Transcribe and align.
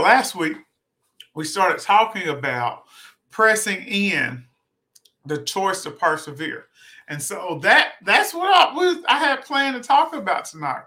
last 0.00 0.34
week 0.34 0.56
we 1.34 1.44
started 1.44 1.80
talking 1.80 2.28
about 2.28 2.84
pressing 3.30 3.82
in 3.84 4.44
the 5.26 5.38
choice 5.42 5.82
to 5.82 5.90
persevere. 5.90 6.66
And 7.08 7.20
so 7.22 7.58
that 7.62 7.94
that's 8.02 8.32
what 8.32 8.48
I 8.48 8.72
was 8.72 8.98
I 9.08 9.18
had 9.18 9.44
planned 9.44 9.80
to 9.80 9.86
talk 9.86 10.14
about 10.14 10.44
tonight. 10.44 10.84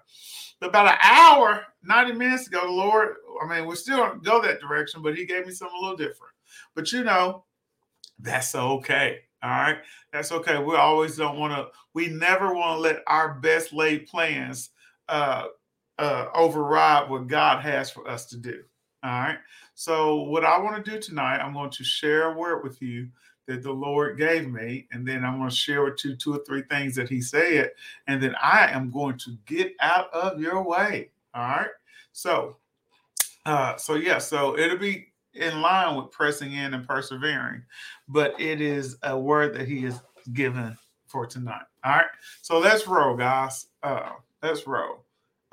About 0.61 0.87
an 0.87 0.97
hour, 1.01 1.65
90 1.83 2.13
minutes 2.13 2.47
ago, 2.47 2.61
the 2.65 2.71
Lord, 2.71 3.15
I 3.43 3.47
mean, 3.47 3.67
we 3.67 3.75
still 3.75 3.97
don't 3.97 4.23
go 4.23 4.41
that 4.41 4.61
direction, 4.61 5.01
but 5.01 5.17
he 5.17 5.25
gave 5.25 5.45
me 5.45 5.51
something 5.51 5.77
a 5.77 5.81
little 5.81 5.97
different. 5.97 6.31
But 6.73 6.91
you 6.93 7.03
know, 7.03 7.43
that's 8.19 8.55
okay. 8.55 9.19
All 9.43 9.49
right. 9.49 9.77
That's 10.13 10.31
okay. 10.31 10.57
We 10.63 10.75
always 10.77 11.17
don't 11.17 11.37
want 11.37 11.53
to, 11.53 11.67
we 11.93 12.07
never 12.07 12.53
want 12.53 12.77
to 12.77 12.81
let 12.81 13.03
our 13.07 13.33
best 13.35 13.73
laid 13.73 14.07
plans 14.07 14.69
uh 15.09 15.47
uh 15.99 16.27
override 16.33 17.09
what 17.09 17.27
God 17.27 17.61
has 17.61 17.91
for 17.91 18.07
us 18.07 18.27
to 18.27 18.37
do. 18.37 18.63
All 19.03 19.09
right. 19.09 19.37
So 19.75 20.15
what 20.23 20.45
I 20.45 20.57
want 20.59 20.83
to 20.83 20.91
do 20.91 20.99
tonight, 20.99 21.37
I'm 21.37 21.53
going 21.53 21.71
to 21.71 21.83
share 21.83 22.31
a 22.31 22.37
word 22.37 22.63
with 22.63 22.81
you 22.81 23.09
that 23.47 23.61
the 23.61 23.71
Lord 23.71 24.17
gave 24.17 24.49
me, 24.49 24.87
and 24.91 25.05
then 25.05 25.25
I'm 25.25 25.37
going 25.37 25.49
to 25.49 25.55
share 25.55 25.83
with 25.83 26.03
you 26.05 26.15
two 26.15 26.35
or 26.35 26.43
three 26.45 26.63
things 26.69 26.95
that 26.95 27.09
He 27.09 27.21
said, 27.21 27.71
and 28.07 28.23
then 28.23 28.35
I 28.41 28.67
am 28.67 28.89
going 28.89 29.17
to 29.19 29.37
get 29.45 29.73
out 29.81 30.13
of 30.13 30.39
your 30.39 30.63
way. 30.63 31.09
All 31.33 31.41
right. 31.43 31.69
So, 32.13 32.57
uh, 33.45 33.75
so 33.75 33.95
yeah, 33.95 34.19
so 34.19 34.57
it'll 34.57 34.77
be 34.77 35.07
in 35.33 35.61
line 35.61 35.97
with 35.97 36.11
pressing 36.11 36.53
in 36.53 36.73
and 36.73 36.87
persevering, 36.87 37.63
but 38.07 38.39
it 38.39 38.61
is 38.61 38.97
a 39.03 39.17
word 39.17 39.53
that 39.55 39.67
He 39.67 39.81
has 39.81 40.01
given 40.31 40.77
for 41.07 41.25
tonight. 41.25 41.63
All 41.83 41.91
right. 41.91 42.05
So 42.41 42.59
let's 42.59 42.87
roll, 42.87 43.17
guys. 43.17 43.67
Uh, 43.81 44.11
let's 44.41 44.65
roll. 44.65 45.02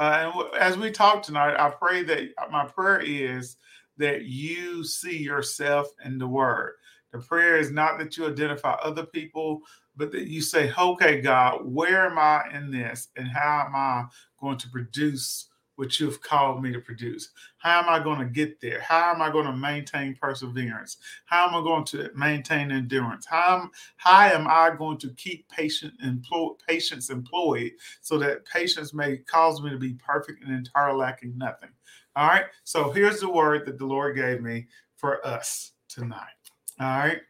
Uh, 0.00 0.32
and 0.34 0.54
as 0.59 0.78
we 0.78 0.90
talk 0.90 1.22
tonight, 1.22 1.54
I 1.59 1.68
pray 1.68 2.02
that 2.04 2.30
my 2.50 2.64
prayer 2.64 3.00
is 3.00 3.56
that 3.98 4.23
you 4.24 4.82
see 4.82 5.18
yourself 5.18 5.88
in 6.06 6.16
the 6.16 6.26
word. 6.26 6.76
The 7.12 7.18
prayer 7.18 7.59
is 7.59 7.70
not 7.70 7.98
that 7.98 8.16
you 8.16 8.26
identify 8.26 8.73
other 8.82 9.04
people, 9.04 9.60
but 9.96 10.10
that 10.12 10.26
you 10.26 10.40
say, 10.40 10.73
okay, 10.78 11.21
God, 11.21 11.60
where 11.66 12.06
am 12.06 12.18
I 12.18 12.45
in 12.54 12.71
this? 12.71 13.09
And 13.16 13.28
how 13.28 13.66
am 13.66 13.76
I 13.76 14.04
going 14.40 14.56
to 14.56 14.71
produce 14.71 15.49
what 15.80 15.98
you've 15.98 16.20
called 16.20 16.62
me 16.62 16.70
to 16.70 16.78
produce? 16.78 17.30
How 17.56 17.80
am 17.80 17.88
I 17.88 18.04
going 18.04 18.18
to 18.18 18.26
get 18.26 18.60
there? 18.60 18.82
How 18.82 19.14
am 19.14 19.23
I 19.23 19.30
going 19.30 19.46
to 19.46 19.56
maintain 19.56 20.14
perseverance? 20.14 20.98
How 21.24 21.48
am 21.48 21.54
I 21.54 21.64
going 21.64 21.84
to 21.87 22.10
maintain 22.14 22.70
endurance? 22.70 23.24
How 23.24 23.62
am, 23.62 23.70
how 23.96 24.26
am 24.26 24.46
I 24.46 24.76
going 24.76 24.98
to 24.98 25.09
keep 25.14 25.48
patient 25.48 25.95
employ, 26.04 26.50
patience 26.68 27.09
employed 27.09 27.72
so 28.02 28.18
that 28.18 28.45
patience 28.45 28.92
may 28.92 29.16
cause 29.16 29.62
me 29.62 29.70
to 29.70 29.78
be 29.78 29.95
perfect 29.95 30.45
and 30.45 30.52
entire 30.52 30.92
lacking 30.92 31.38
nothing? 31.38 31.70
All 32.15 32.28
right. 32.28 32.44
So 32.65 32.90
here's 32.90 33.20
the 33.20 33.30
word 33.30 33.65
that 33.65 33.78
the 33.78 33.87
Lord 33.87 34.16
gave 34.16 34.42
me 34.42 34.66
for 34.98 35.26
us 35.26 35.72
tonight. 35.88 36.28
All 36.78 36.98
right. 36.98 37.22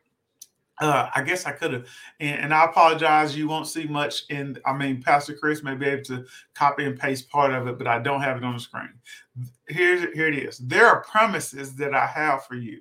Uh, 0.80 1.10
I 1.14 1.22
guess 1.22 1.44
I 1.44 1.52
could 1.52 1.74
have, 1.74 1.86
and, 2.20 2.40
and, 2.40 2.54
I 2.54 2.64
apologize. 2.64 3.36
You 3.36 3.46
won't 3.46 3.66
see 3.66 3.84
much 3.84 4.24
in. 4.30 4.58
I 4.64 4.72
mean, 4.72 5.02
Pastor 5.02 5.34
Chris 5.34 5.62
may 5.62 5.74
be 5.74 5.84
able 5.84 6.04
to 6.04 6.24
copy 6.54 6.86
and 6.86 6.98
paste 6.98 7.28
part 7.28 7.52
of 7.52 7.68
it, 7.68 7.76
but 7.76 7.86
I 7.86 7.98
don't 7.98 8.22
have 8.22 8.38
it 8.38 8.44
on 8.44 8.54
the 8.54 8.60
screen. 8.60 8.88
Here, 9.68 10.10
here 10.14 10.28
it 10.28 10.38
is. 10.38 10.56
There 10.56 10.86
are 10.86 11.02
promises 11.02 11.74
that 11.76 11.94
I 11.94 12.06
have 12.06 12.46
for 12.46 12.54
you. 12.54 12.80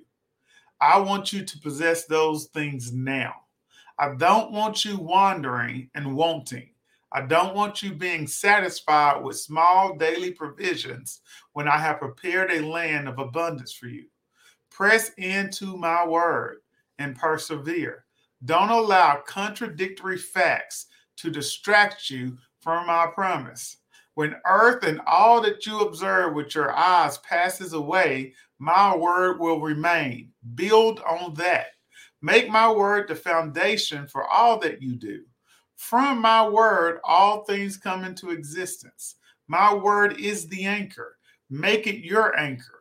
I 0.80 0.98
want 0.98 1.32
you 1.32 1.44
to 1.44 1.58
possess 1.58 2.06
those 2.06 2.46
things 2.46 2.90
now. 2.90 3.34
I 3.98 4.14
don't 4.14 4.50
want 4.50 4.82
you 4.86 4.96
wandering 4.96 5.90
and 5.94 6.16
wanting. 6.16 6.70
I 7.12 7.20
don't 7.22 7.54
want 7.54 7.82
you 7.82 7.92
being 7.92 8.26
satisfied 8.26 9.22
with 9.22 9.38
small 9.38 9.96
daily 9.96 10.30
provisions 10.30 11.20
when 11.52 11.68
I 11.68 11.76
have 11.76 11.98
prepared 11.98 12.50
a 12.50 12.64
land 12.64 13.08
of 13.08 13.18
abundance 13.18 13.74
for 13.74 13.88
you. 13.88 14.06
Press 14.70 15.10
into 15.18 15.76
my 15.76 16.06
word 16.06 16.60
and 17.00 17.16
persevere. 17.16 18.04
Don't 18.44 18.70
allow 18.70 19.22
contradictory 19.26 20.18
facts 20.18 20.86
to 21.16 21.30
distract 21.30 22.08
you 22.08 22.38
from 22.60 22.86
my 22.86 23.08
promise. 23.12 23.78
When 24.14 24.36
earth 24.46 24.84
and 24.84 25.00
all 25.06 25.40
that 25.40 25.66
you 25.66 25.80
observe 25.80 26.34
with 26.34 26.54
your 26.54 26.72
eyes 26.76 27.18
passes 27.18 27.72
away, 27.72 28.34
my 28.58 28.94
word 28.94 29.40
will 29.40 29.60
remain. 29.60 30.30
Build 30.54 31.00
on 31.00 31.34
that. 31.34 31.68
Make 32.22 32.50
my 32.50 32.70
word 32.70 33.08
the 33.08 33.14
foundation 33.16 34.06
for 34.06 34.26
all 34.28 34.58
that 34.58 34.82
you 34.82 34.94
do. 34.94 35.22
From 35.76 36.20
my 36.20 36.46
word, 36.46 37.00
all 37.02 37.44
things 37.44 37.78
come 37.78 38.04
into 38.04 38.30
existence. 38.30 39.16
My 39.48 39.72
word 39.72 40.20
is 40.20 40.46
the 40.48 40.66
anchor. 40.66 41.16
Make 41.48 41.86
it 41.86 42.04
your 42.04 42.38
anchor. 42.38 42.79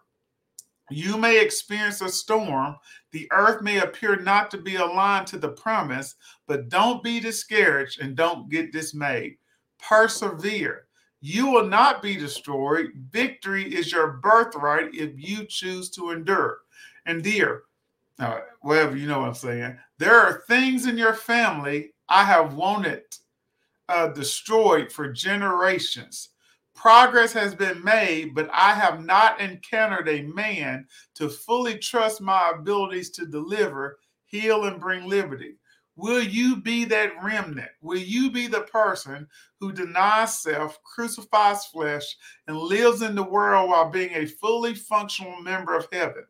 You 0.90 1.18
may 1.18 1.42
experience 1.42 2.02
a 2.02 2.10
storm. 2.10 2.76
The 3.12 3.28
earth 3.32 3.62
may 3.62 3.80
appear 3.80 4.16
not 4.16 4.50
to 4.52 4.58
be 4.58 4.76
aligned 4.76 5.28
to 5.28 5.38
the 5.38 5.50
promise, 5.50 6.16
but 6.48 6.70
don't 6.70 7.04
be 7.04 7.20
discouraged 7.20 8.02
and 8.02 8.16
don't 8.16 8.50
get 8.50 8.72
dismayed. 8.72 9.38
Persevere. 9.80 10.88
You 11.22 11.48
will 11.48 11.66
not 11.66 12.02
be 12.02 12.16
destroyed. 12.16 12.92
Victory 13.12 13.76
is 13.76 13.92
your 13.92 14.14
birthright 14.14 14.94
if 14.94 15.12
you 15.16 15.46
choose 15.46 15.90
to 15.92 16.12
endure. 16.12 16.60
And 17.06 17.24
dear, 17.24 17.64
uh, 18.20 18.40
whatever 18.62 18.96
you 18.96 19.08
know 19.08 19.20
what 19.20 19.30
I'm 19.30 19.34
saying, 19.34 19.78
there 19.98 20.16
are 20.16 20.44
things 20.48 20.86
in 20.86 20.98
your 20.98 21.14
family 21.14 21.94
I 22.08 22.24
have 22.24 22.54
wanted 22.54 23.04
uh, 23.90 24.08
destroyed 24.10 24.92
for 24.92 25.12
generations. 25.12 26.30
Progress 26.80 27.34
has 27.34 27.54
been 27.54 27.84
made, 27.84 28.34
but 28.34 28.50
I 28.54 28.74
have 28.74 29.04
not 29.04 29.42
encountered 29.42 30.08
a 30.08 30.22
man 30.22 30.88
to 31.16 31.28
fully 31.28 31.78
trust 31.78 32.22
my 32.22 32.54
abilities 32.56 33.10
to 33.12 33.26
deliver, 33.26 34.00
heal, 34.24 34.64
and 34.64 34.80
bring 34.80 35.06
liberty. 35.06 35.56
Will 35.98 36.24
you 36.24 36.56
be 36.56 36.86
that 36.86 37.22
remnant? 37.22 37.68
Will 37.82 38.00
you 38.00 38.32
be 38.32 38.48
the 38.48 38.62
person 38.62 39.28
who 39.60 39.74
denies 39.74 40.40
self, 40.40 40.82
crucifies 40.84 41.66
flesh, 41.66 42.16
and 42.48 42.58
lives 42.58 43.02
in 43.02 43.14
the 43.14 43.24
world 43.24 43.70
while 43.70 43.90
being 43.90 44.14
a 44.14 44.26
fully 44.26 44.74
functional 44.74 45.42
member 45.42 45.76
of 45.76 45.90
heaven? 45.92 46.24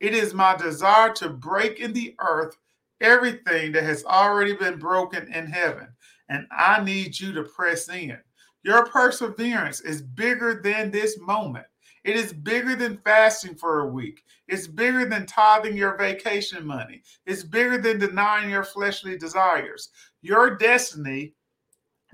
It 0.00 0.14
is 0.14 0.34
my 0.34 0.56
desire 0.56 1.12
to 1.12 1.28
break 1.28 1.78
in 1.78 1.92
the 1.92 2.16
earth 2.18 2.56
everything 3.00 3.70
that 3.70 3.84
has 3.84 4.04
already 4.04 4.56
been 4.56 4.80
broken 4.80 5.32
in 5.32 5.46
heaven, 5.46 5.86
and 6.28 6.48
I 6.50 6.82
need 6.82 7.20
you 7.20 7.32
to 7.34 7.44
press 7.44 7.88
in. 7.88 8.18
Your 8.62 8.86
perseverance 8.86 9.80
is 9.80 10.02
bigger 10.02 10.60
than 10.62 10.90
this 10.90 11.18
moment. 11.18 11.66
It 12.04 12.16
is 12.16 12.32
bigger 12.32 12.74
than 12.74 12.98
fasting 13.04 13.54
for 13.54 13.80
a 13.80 13.88
week. 13.88 14.22
It's 14.48 14.66
bigger 14.66 15.04
than 15.04 15.26
tithing 15.26 15.76
your 15.76 15.96
vacation 15.96 16.66
money. 16.66 17.02
It's 17.26 17.44
bigger 17.44 17.78
than 17.78 17.98
denying 17.98 18.50
your 18.50 18.64
fleshly 18.64 19.16
desires. 19.16 19.90
Your 20.20 20.56
destiny 20.56 21.34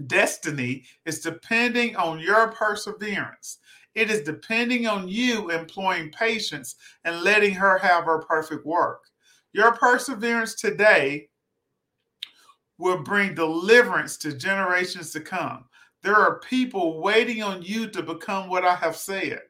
destiny 0.06 0.84
is 1.06 1.20
depending 1.20 1.96
on 1.96 2.20
your 2.20 2.52
perseverance. 2.52 3.58
It 3.94 4.10
is 4.10 4.22
depending 4.22 4.86
on 4.86 5.08
you 5.08 5.50
employing 5.50 6.12
patience 6.12 6.76
and 7.04 7.22
letting 7.22 7.54
her 7.54 7.78
have 7.78 8.04
her 8.04 8.20
perfect 8.20 8.64
work. 8.64 9.02
Your 9.52 9.72
perseverance 9.72 10.54
today 10.54 11.28
will 12.78 13.02
bring 13.02 13.34
deliverance 13.34 14.16
to 14.18 14.32
generations 14.32 15.10
to 15.12 15.20
come. 15.20 15.64
There 16.02 16.16
are 16.16 16.38
people 16.40 17.00
waiting 17.00 17.42
on 17.42 17.62
you 17.62 17.88
to 17.88 18.02
become 18.02 18.48
what 18.48 18.64
I 18.64 18.74
have 18.76 18.96
said. 18.96 19.40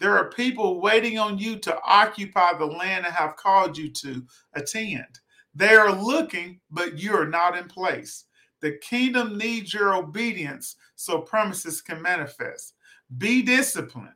There 0.00 0.16
are 0.16 0.30
people 0.30 0.80
waiting 0.80 1.18
on 1.18 1.38
you 1.38 1.58
to 1.58 1.78
occupy 1.84 2.56
the 2.56 2.66
land 2.66 3.04
I 3.04 3.10
have 3.10 3.36
called 3.36 3.76
you 3.76 3.90
to 3.90 4.24
attend. 4.54 5.20
They 5.54 5.74
are 5.74 5.92
looking, 5.92 6.60
but 6.70 6.98
you 6.98 7.14
are 7.14 7.26
not 7.26 7.58
in 7.58 7.64
place. 7.64 8.24
The 8.60 8.78
kingdom 8.78 9.36
needs 9.36 9.74
your 9.74 9.94
obedience 9.94 10.76
so 10.94 11.20
promises 11.20 11.82
can 11.82 12.00
manifest. 12.00 12.74
Be 13.18 13.42
disciplined, 13.42 14.08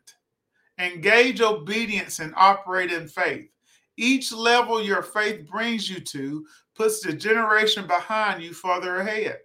engage 0.79 1.41
obedience, 1.41 2.21
and 2.21 2.33
operate 2.37 2.93
in 2.93 3.09
faith. 3.09 3.49
Each 3.97 4.33
level 4.33 4.83
your 4.83 5.03
faith 5.03 5.49
brings 5.49 5.89
you 5.89 6.01
to 6.01 6.47
puts 6.75 7.01
the 7.01 7.13
generation 7.13 7.87
behind 7.87 8.43
you 8.43 8.53
further 8.53 8.99
ahead. 8.99 9.39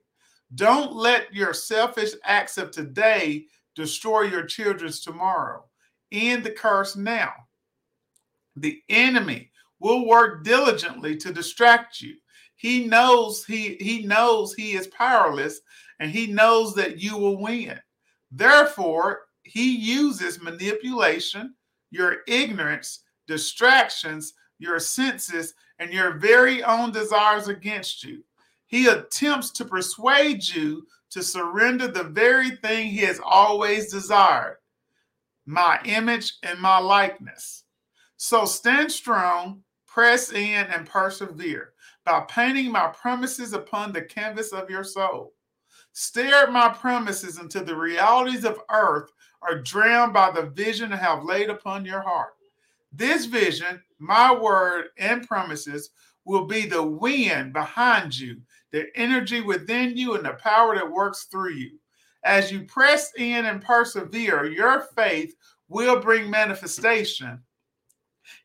Don't 0.55 0.95
let 0.95 1.33
your 1.33 1.53
selfish 1.53 2.11
acts 2.23 2.57
of 2.57 2.71
today 2.71 3.45
destroy 3.75 4.21
your 4.21 4.45
children's 4.45 5.01
tomorrow. 5.01 5.65
End 6.11 6.43
the 6.43 6.51
curse 6.51 6.95
now. 6.95 7.31
The 8.55 8.81
enemy 8.89 9.51
will 9.79 10.07
work 10.07 10.43
diligently 10.43 11.17
to 11.17 11.33
distract 11.33 12.01
you. 12.01 12.15
He 12.55 12.87
knows 12.87 13.45
he 13.45 13.77
he 13.79 14.03
knows 14.05 14.53
he 14.53 14.73
is 14.73 14.87
powerless 14.87 15.61
and 15.99 16.09
he 16.09 16.27
knows 16.27 16.73
that 16.75 16.99
you 16.99 17.15
will 17.17 17.37
win. 17.37 17.79
Therefore, 18.31 19.21
he 19.43 19.75
uses 19.75 20.41
manipulation, 20.41 21.55
your 21.91 22.17
ignorance, 22.27 23.03
distractions, 23.27 24.33
your 24.59 24.79
senses, 24.79 25.53
and 25.79 25.93
your 25.93 26.17
very 26.17 26.63
own 26.63 26.91
desires 26.91 27.47
against 27.47 28.03
you. 28.03 28.23
He 28.67 28.87
attempts 28.87 29.51
to 29.51 29.65
persuade 29.65 30.47
you 30.47 30.85
to 31.09 31.23
surrender 31.23 31.87
the 31.87 32.03
very 32.03 32.51
thing 32.57 32.87
he 32.87 32.99
has 32.99 33.19
always 33.23 33.91
desired 33.91 34.57
my 35.45 35.79
image 35.85 36.33
and 36.43 36.59
my 36.59 36.77
likeness. 36.77 37.63
So 38.17 38.43
stand 38.43 38.91
strong, 38.91 39.63
press 39.87 40.33
in, 40.33 40.67
and 40.67 40.85
persevere 40.85 41.71
by 42.03 42.25
painting 42.27 42.71
my 42.71 42.87
promises 42.87 43.53
upon 43.53 43.93
the 43.93 44.01
canvas 44.01 44.51
of 44.51 44.69
your 44.69 44.83
soul. 44.83 45.33
Stare 45.93 46.43
at 46.43 46.51
my 46.51 46.69
promises 46.69 47.37
until 47.37 47.63
the 47.63 47.75
realities 47.75 48.43
of 48.43 48.59
earth 48.69 49.09
are 49.41 49.61
drowned 49.61 50.13
by 50.13 50.31
the 50.31 50.47
vision 50.47 50.91
I 50.91 50.97
have 50.97 51.23
laid 51.23 51.49
upon 51.49 51.85
your 51.85 52.01
heart. 52.01 52.33
This 52.91 53.25
vision, 53.25 53.81
my 53.99 54.33
word 54.33 54.89
and 54.97 55.27
promises, 55.27 55.91
will 56.25 56.45
be 56.45 56.65
the 56.65 56.83
wind 56.83 57.53
behind 57.53 58.17
you, 58.17 58.41
the 58.71 58.87
energy 58.95 59.41
within 59.41 59.95
you, 59.95 60.15
and 60.15 60.25
the 60.25 60.33
power 60.33 60.75
that 60.75 60.91
works 60.91 61.23
through 61.25 61.53
you. 61.53 61.79
As 62.23 62.51
you 62.51 62.61
press 62.65 63.11
in 63.17 63.45
and 63.45 63.61
persevere, 63.61 64.45
your 64.45 64.81
faith 64.95 65.35
will 65.69 65.99
bring 65.99 66.29
manifestation, 66.29 67.41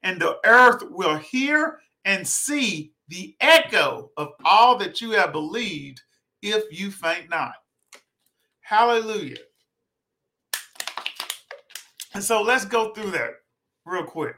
and 0.02 0.20
the 0.20 0.38
earth 0.44 0.82
will 0.90 1.16
hear 1.16 1.80
and 2.04 2.26
see 2.26 2.92
the 3.08 3.36
echo 3.40 4.10
of 4.16 4.32
all 4.44 4.76
that 4.78 5.00
you 5.00 5.10
have 5.12 5.32
believed 5.32 6.00
if 6.42 6.64
you 6.70 6.90
faint 6.90 7.28
not. 7.30 7.54
Hallelujah. 8.60 9.36
And 12.14 12.22
so 12.22 12.42
let's 12.42 12.64
go 12.64 12.92
through 12.92 13.10
that 13.12 13.34
real 13.84 14.04
quick. 14.04 14.36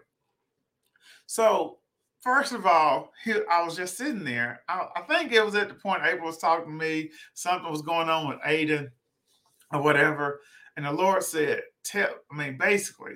So, 1.27 1.79
first 2.25 2.53
of 2.53 2.67
all, 2.67 3.13
I 3.27 3.63
was 3.63 3.77
just 3.77 3.99
sitting 3.99 4.25
there. 4.25 4.63
I, 4.69 4.87
I, 4.97 5.03
think 5.03 5.31
it 5.31 5.45
was 5.45 5.55
at 5.55 5.69
the 5.69 5.75
point 5.75 6.03
April 6.05 6.27
was 6.27 6.39
talking 6.39 6.67
to 6.67 6.85
me. 6.85 7.11
Something 7.35 7.71
was 7.71 7.83
going 7.83 8.09
on 8.09 8.27
with 8.27 8.41
Aiden 8.41 8.91
or 9.73 9.83
whatever. 9.83 10.41
And 10.77 10.87
the 10.87 10.93
Lord 10.93 11.23
said, 11.23 11.63
Tell, 11.85 12.09
I 12.33 12.37
mean, 12.37 12.57
basically, 12.57 13.13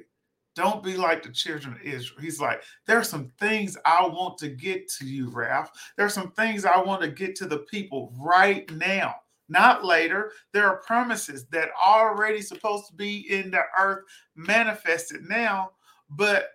don't 0.55 0.84
be 0.84 0.96
like 0.96 1.22
the 1.22 1.32
children 1.32 1.75
of 1.75 1.81
Israel. 1.81 2.20
He's 2.20 2.40
like, 2.40 2.62
there 2.87 2.99
are 2.99 3.05
some 3.05 3.32
things 3.40 3.78
I 3.87 4.06
want 4.06 4.37
to 4.38 4.49
get 4.49 4.88
to 4.99 5.06
you, 5.06 5.31
Ralph. 5.31 5.70
There 5.96 6.05
are 6.05 6.10
some 6.10 6.32
things 6.32 6.64
I 6.64 6.78
want 6.81 7.00
to 7.02 7.08
get 7.08 7.34
to 7.37 7.46
the 7.46 7.60
people 7.70 8.12
right 8.20 8.70
now, 8.72 9.14
not 9.49 9.84
later. 9.84 10.32
There 10.52 10.66
are 10.66 10.82
promises 10.82 11.46
that 11.52 11.70
are 11.82 12.12
already 12.12 12.43
supposed 12.43 12.88
to 12.88 12.94
be 12.94 13.31
in 13.31 13.50
the 13.50 13.62
earth 13.78 14.05
manifested 14.37 15.22
now, 15.22 15.70
but 16.10 16.49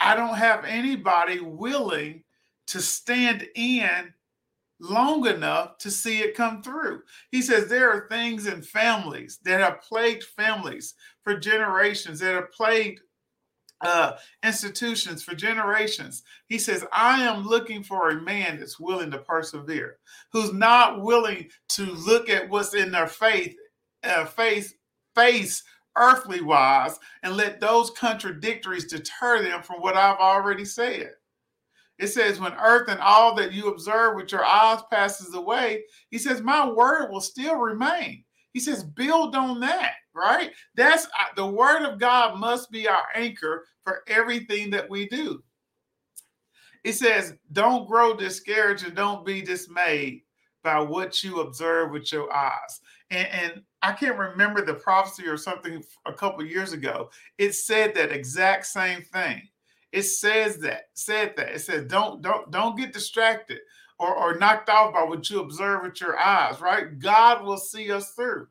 I 0.00 0.14
don't 0.14 0.36
have 0.36 0.64
anybody 0.64 1.40
willing 1.40 2.22
to 2.68 2.80
stand 2.80 3.46
in 3.54 4.12
long 4.80 5.26
enough 5.26 5.78
to 5.78 5.90
see 5.90 6.20
it 6.20 6.36
come 6.36 6.62
through. 6.62 7.02
He 7.30 7.42
says 7.42 7.68
there 7.68 7.90
are 7.90 8.08
things 8.08 8.46
in 8.46 8.62
families 8.62 9.38
that 9.44 9.60
have 9.60 9.82
plagued 9.82 10.24
families 10.24 10.94
for 11.22 11.36
generations, 11.36 12.20
that 12.20 12.34
have 12.34 12.52
plagued 12.52 13.00
uh, 13.80 14.12
institutions 14.42 15.22
for 15.22 15.34
generations. 15.34 16.22
He 16.46 16.58
says, 16.58 16.84
I 16.92 17.22
am 17.22 17.46
looking 17.46 17.82
for 17.82 18.10
a 18.10 18.22
man 18.22 18.58
that's 18.58 18.80
willing 18.80 19.10
to 19.12 19.18
persevere, 19.18 19.98
who's 20.32 20.52
not 20.52 21.02
willing 21.02 21.48
to 21.70 21.84
look 21.84 22.28
at 22.28 22.48
what's 22.48 22.74
in 22.74 22.90
their 22.90 23.06
faith, 23.06 23.56
uh, 24.04 24.24
face, 24.26 24.74
face 25.14 25.62
earthly 25.98 26.40
wise, 26.40 26.98
and 27.22 27.36
let 27.36 27.60
those 27.60 27.90
contradictories 27.90 28.86
deter 28.86 29.42
them 29.42 29.62
from 29.62 29.80
what 29.80 29.96
I've 29.96 30.18
already 30.18 30.64
said. 30.64 31.10
It 31.98 32.06
says, 32.08 32.38
when 32.38 32.54
earth 32.54 32.88
and 32.88 33.00
all 33.00 33.34
that 33.34 33.52
you 33.52 33.68
observe 33.68 34.14
with 34.14 34.30
your 34.30 34.44
eyes 34.44 34.80
passes 34.90 35.34
away, 35.34 35.82
he 36.10 36.18
says, 36.18 36.40
my 36.40 36.68
word 36.68 37.10
will 37.10 37.20
still 37.20 37.56
remain. 37.56 38.24
He 38.52 38.60
says, 38.60 38.84
build 38.84 39.34
on 39.34 39.58
that, 39.60 39.94
right? 40.14 40.52
That's 40.74 41.06
uh, 41.06 41.34
the 41.34 41.46
word 41.46 41.82
of 41.82 41.98
God 41.98 42.38
must 42.38 42.70
be 42.70 42.88
our 42.88 43.02
anchor 43.14 43.66
for 43.82 44.02
everything 44.06 44.70
that 44.70 44.88
we 44.88 45.08
do. 45.08 45.42
It 46.84 46.92
says, 46.92 47.34
don't 47.52 47.88
grow 47.88 48.14
discouraged 48.16 48.86
and 48.86 48.94
don't 48.94 49.26
be 49.26 49.42
dismayed 49.42 50.22
by 50.62 50.78
what 50.80 51.22
you 51.24 51.40
observe 51.40 51.90
with 51.90 52.12
your 52.12 52.32
eyes. 52.32 52.80
And, 53.10 53.28
and 53.28 53.62
I 53.82 53.92
can't 53.92 54.18
remember 54.18 54.64
the 54.64 54.74
prophecy 54.74 55.26
or 55.26 55.36
something 55.36 55.82
a 56.06 56.12
couple 56.12 56.44
years 56.44 56.72
ago. 56.72 57.10
It 57.38 57.54
said 57.54 57.94
that 57.94 58.12
exact 58.12 58.66
same 58.66 59.02
thing. 59.02 59.48
It 59.92 60.02
says 60.02 60.58
that, 60.58 60.90
said 60.94 61.34
that. 61.36 61.54
It 61.54 61.60
says, 61.60 61.86
don't, 61.86 62.20
don't, 62.20 62.50
don't 62.50 62.76
get 62.76 62.92
distracted 62.92 63.58
or, 63.98 64.14
or 64.14 64.38
knocked 64.38 64.68
off 64.68 64.92
by 64.92 65.02
what 65.02 65.28
you 65.30 65.40
observe 65.40 65.82
with 65.82 66.00
your 66.00 66.18
eyes, 66.18 66.60
right? 66.60 66.98
God 66.98 67.44
will 67.44 67.56
see 67.56 67.90
us 67.90 68.12
through. 68.12 68.46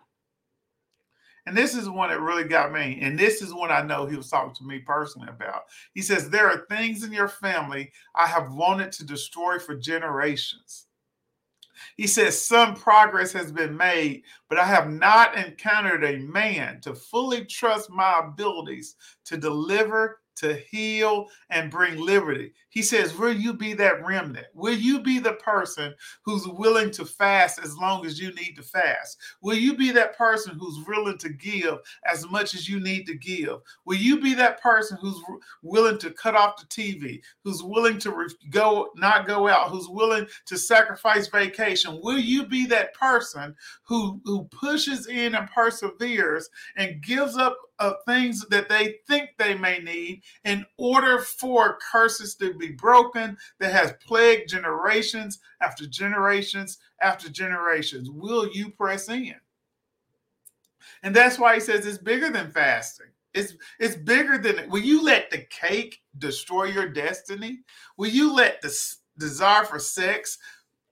And 1.45 1.55
this 1.55 1.75
is 1.75 1.89
one 1.89 2.09
that 2.09 2.19
really 2.19 2.43
got 2.43 2.73
me. 2.73 2.99
And 3.01 3.17
this 3.17 3.41
is 3.41 3.53
one 3.53 3.71
I 3.71 3.81
know 3.81 4.05
he 4.05 4.17
was 4.17 4.29
talking 4.29 4.53
to 4.55 4.65
me 4.65 4.79
personally 4.79 5.29
about. 5.29 5.63
He 5.93 6.01
says, 6.01 6.29
There 6.29 6.49
are 6.49 6.65
things 6.69 7.05
in 7.05 7.13
your 7.13 7.29
family 7.29 7.89
I 8.15 8.27
have 8.27 8.51
wanted 8.51 8.91
to 8.93 9.05
destroy 9.05 9.57
for 9.57 9.73
generations. 9.73 10.86
He 11.95 12.07
says, 12.07 12.41
Some 12.41 12.75
progress 12.75 13.31
has 13.33 13.51
been 13.51 13.75
made, 13.75 14.23
but 14.49 14.59
I 14.59 14.65
have 14.65 14.89
not 14.89 15.37
encountered 15.37 16.03
a 16.03 16.17
man 16.17 16.81
to 16.81 16.95
fully 16.95 17.45
trust 17.45 17.89
my 17.89 18.21
abilities 18.23 18.95
to 19.25 19.37
deliver 19.37 20.21
to 20.37 20.55
heal 20.55 21.27
and 21.49 21.71
bring 21.71 21.99
liberty. 21.99 22.53
He 22.77 22.83
says, 22.83 23.17
Will 23.17 23.33
you 23.33 23.55
be 23.55 23.73
that 23.73 24.05
remnant? 24.05 24.45
Will 24.53 24.75
you 24.75 25.01
be 25.01 25.17
the 25.17 25.33
person 25.33 25.95
who's 26.21 26.47
willing 26.47 26.91
to 26.91 27.05
fast 27.05 27.57
as 27.57 27.75
long 27.75 28.05
as 28.05 28.19
you 28.19 28.31
need 28.35 28.53
to 28.55 28.61
fast? 28.61 29.17
Will 29.41 29.55
you 29.55 29.75
be 29.75 29.89
that 29.93 30.15
person 30.15 30.55
who's 30.59 30.85
willing 30.87 31.17
to 31.17 31.29
give 31.29 31.79
as 32.05 32.29
much 32.29 32.53
as 32.53 32.69
you 32.69 32.79
need 32.79 33.07
to 33.07 33.15
give? 33.15 33.61
Will 33.85 33.97
you 33.97 34.21
be 34.21 34.35
that 34.35 34.61
person 34.61 34.95
who's 35.01 35.19
willing 35.63 35.97
to 35.97 36.11
cut 36.11 36.35
off 36.35 36.57
the 36.57 36.67
TV, 36.67 37.19
who's 37.43 37.63
willing 37.63 37.97
to 37.97 38.29
go 38.51 38.89
not 38.95 39.25
go 39.25 39.47
out, 39.47 39.71
who's 39.71 39.89
willing 39.89 40.27
to 40.45 40.55
sacrifice 40.55 41.25
vacation? 41.29 41.99
Will 42.03 42.19
you 42.19 42.45
be 42.45 42.67
that 42.67 42.93
person 42.93 43.55
who 43.87 44.21
who 44.23 44.43
pushes 44.51 45.07
in 45.07 45.33
and 45.33 45.49
perseveres 45.49 46.47
and 46.75 47.01
gives 47.01 47.37
up 47.37 47.57
of 47.79 47.95
things 48.05 48.45
that 48.49 48.69
they 48.69 48.95
think 49.07 49.29
they 49.37 49.55
may 49.55 49.79
need 49.79 50.21
in 50.45 50.65
order 50.77 51.19
for 51.19 51.77
curses 51.91 52.35
to 52.35 52.53
be 52.55 52.66
broken 52.69 53.37
that 53.59 53.73
has 53.73 53.93
plagued 54.05 54.49
generations 54.49 55.39
after 55.61 55.85
generations 55.85 56.77
after 57.01 57.29
generations. 57.29 58.09
Will 58.09 58.47
you 58.47 58.69
press 58.71 59.09
in? 59.09 59.35
And 61.03 61.15
that's 61.15 61.37
why 61.37 61.55
he 61.55 61.59
says 61.59 61.85
it's 61.85 61.97
bigger 61.97 62.29
than 62.29 62.51
fasting. 62.51 63.07
It's 63.33 63.53
it's 63.79 63.95
bigger 63.95 64.37
than 64.37 64.69
will 64.69 64.81
you 64.81 65.03
let 65.03 65.29
the 65.29 65.45
cake 65.49 66.01
destroy 66.17 66.65
your 66.65 66.89
destiny? 66.89 67.59
Will 67.97 68.09
you 68.09 68.33
let 68.33 68.61
the 68.61 68.75
desire 69.19 69.65
for 69.65 69.79
sex 69.79 70.37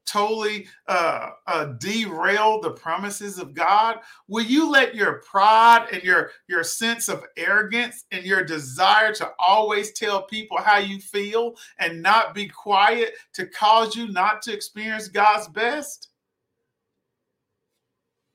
totally 0.06 0.68
uh, 0.88 1.32
uh, 1.48 1.66
derail 1.80 2.62
the 2.62 2.72
promises 2.72 3.38
of 3.40 3.54
God? 3.54 4.00
Will 4.28 4.44
you 4.44 4.70
let 4.70 4.96
your 4.96 5.22
pride 5.22 5.88
and 5.92 6.04
your 6.04 6.32
your 6.48 6.64
sense 6.64 7.10
of 7.10 7.24
arrogance 7.38 8.06
and 8.12 8.26
your 8.26 8.44
desire 8.44 9.14
to 9.16 9.32
always 9.40 9.92
tell 9.94 10.24
people 10.24 10.58
how 10.58 10.78
you 10.78 11.00
feel 11.00 11.56
and 11.80 12.02
not 12.02 12.34
be 12.34 12.48
quiet 12.48 13.14
to 13.34 13.48
cause 13.48 13.96
you 13.96 14.12
not 14.12 14.42
to 14.44 14.54
experience 14.54 15.08
God's 15.08 15.48
best? 15.50 16.10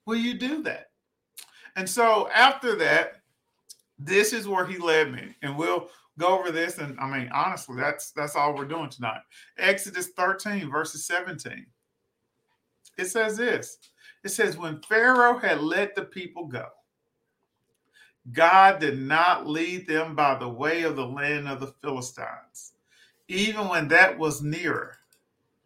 Will 0.07 0.17
you 0.17 0.35
do 0.35 0.63
that? 0.65 0.87
And 1.77 1.89
so 1.89 2.29
after 2.35 2.75
that, 2.77 3.23
this 3.99 4.33
is 4.33 4.49
where 4.49 4.67
he 4.67 4.79
led 4.79 5.13
me, 5.13 5.37
and 5.43 5.57
we'll 5.57 5.91
go 6.21 6.39
over 6.39 6.51
this. 6.51 6.79
And 6.79 6.99
I 7.01 7.07
mean, 7.11 7.31
honestly, 7.33 7.77
that's 7.77 8.13
that's 8.13 8.37
all 8.37 8.55
we're 8.55 8.67
doing 8.67 8.91
tonight. 8.91 9.21
Exodus 9.59 10.09
13, 10.17 10.71
verses 10.71 11.07
17. 11.07 11.67
It 12.99 13.07
says 13.07 13.37
this. 13.37 13.79
It 14.23 14.29
says, 14.29 14.59
when 14.59 14.83
Pharaoh 14.83 15.39
had 15.39 15.63
let 15.63 15.95
the 15.95 16.05
people 16.05 16.47
go, 16.47 16.67
God 18.33 18.79
did 18.81 18.99
not 18.99 19.47
lead 19.47 19.87
them 19.89 20.15
by 20.15 20.39
the 20.39 20.49
way 20.49 20.83
of 20.83 20.97
the 20.97 21.07
land 21.07 21.49
of 21.49 21.61
the 21.61 21.73
Philistines, 21.83 22.75
even 23.29 23.69
when 23.69 23.89
that 23.89 24.19
was 24.19 24.43
nearer. 24.43 24.99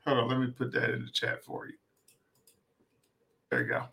Hold 0.07 0.19
on, 0.19 0.29
let 0.29 0.39
me 0.39 0.47
put 0.49 0.73
that 0.73 0.91
in 0.91 1.05
the 1.05 1.11
chat 1.11 1.43
for 1.43 1.67
you. 1.67 1.75
There 3.51 3.63
you 3.63 3.69
go. 3.69 3.85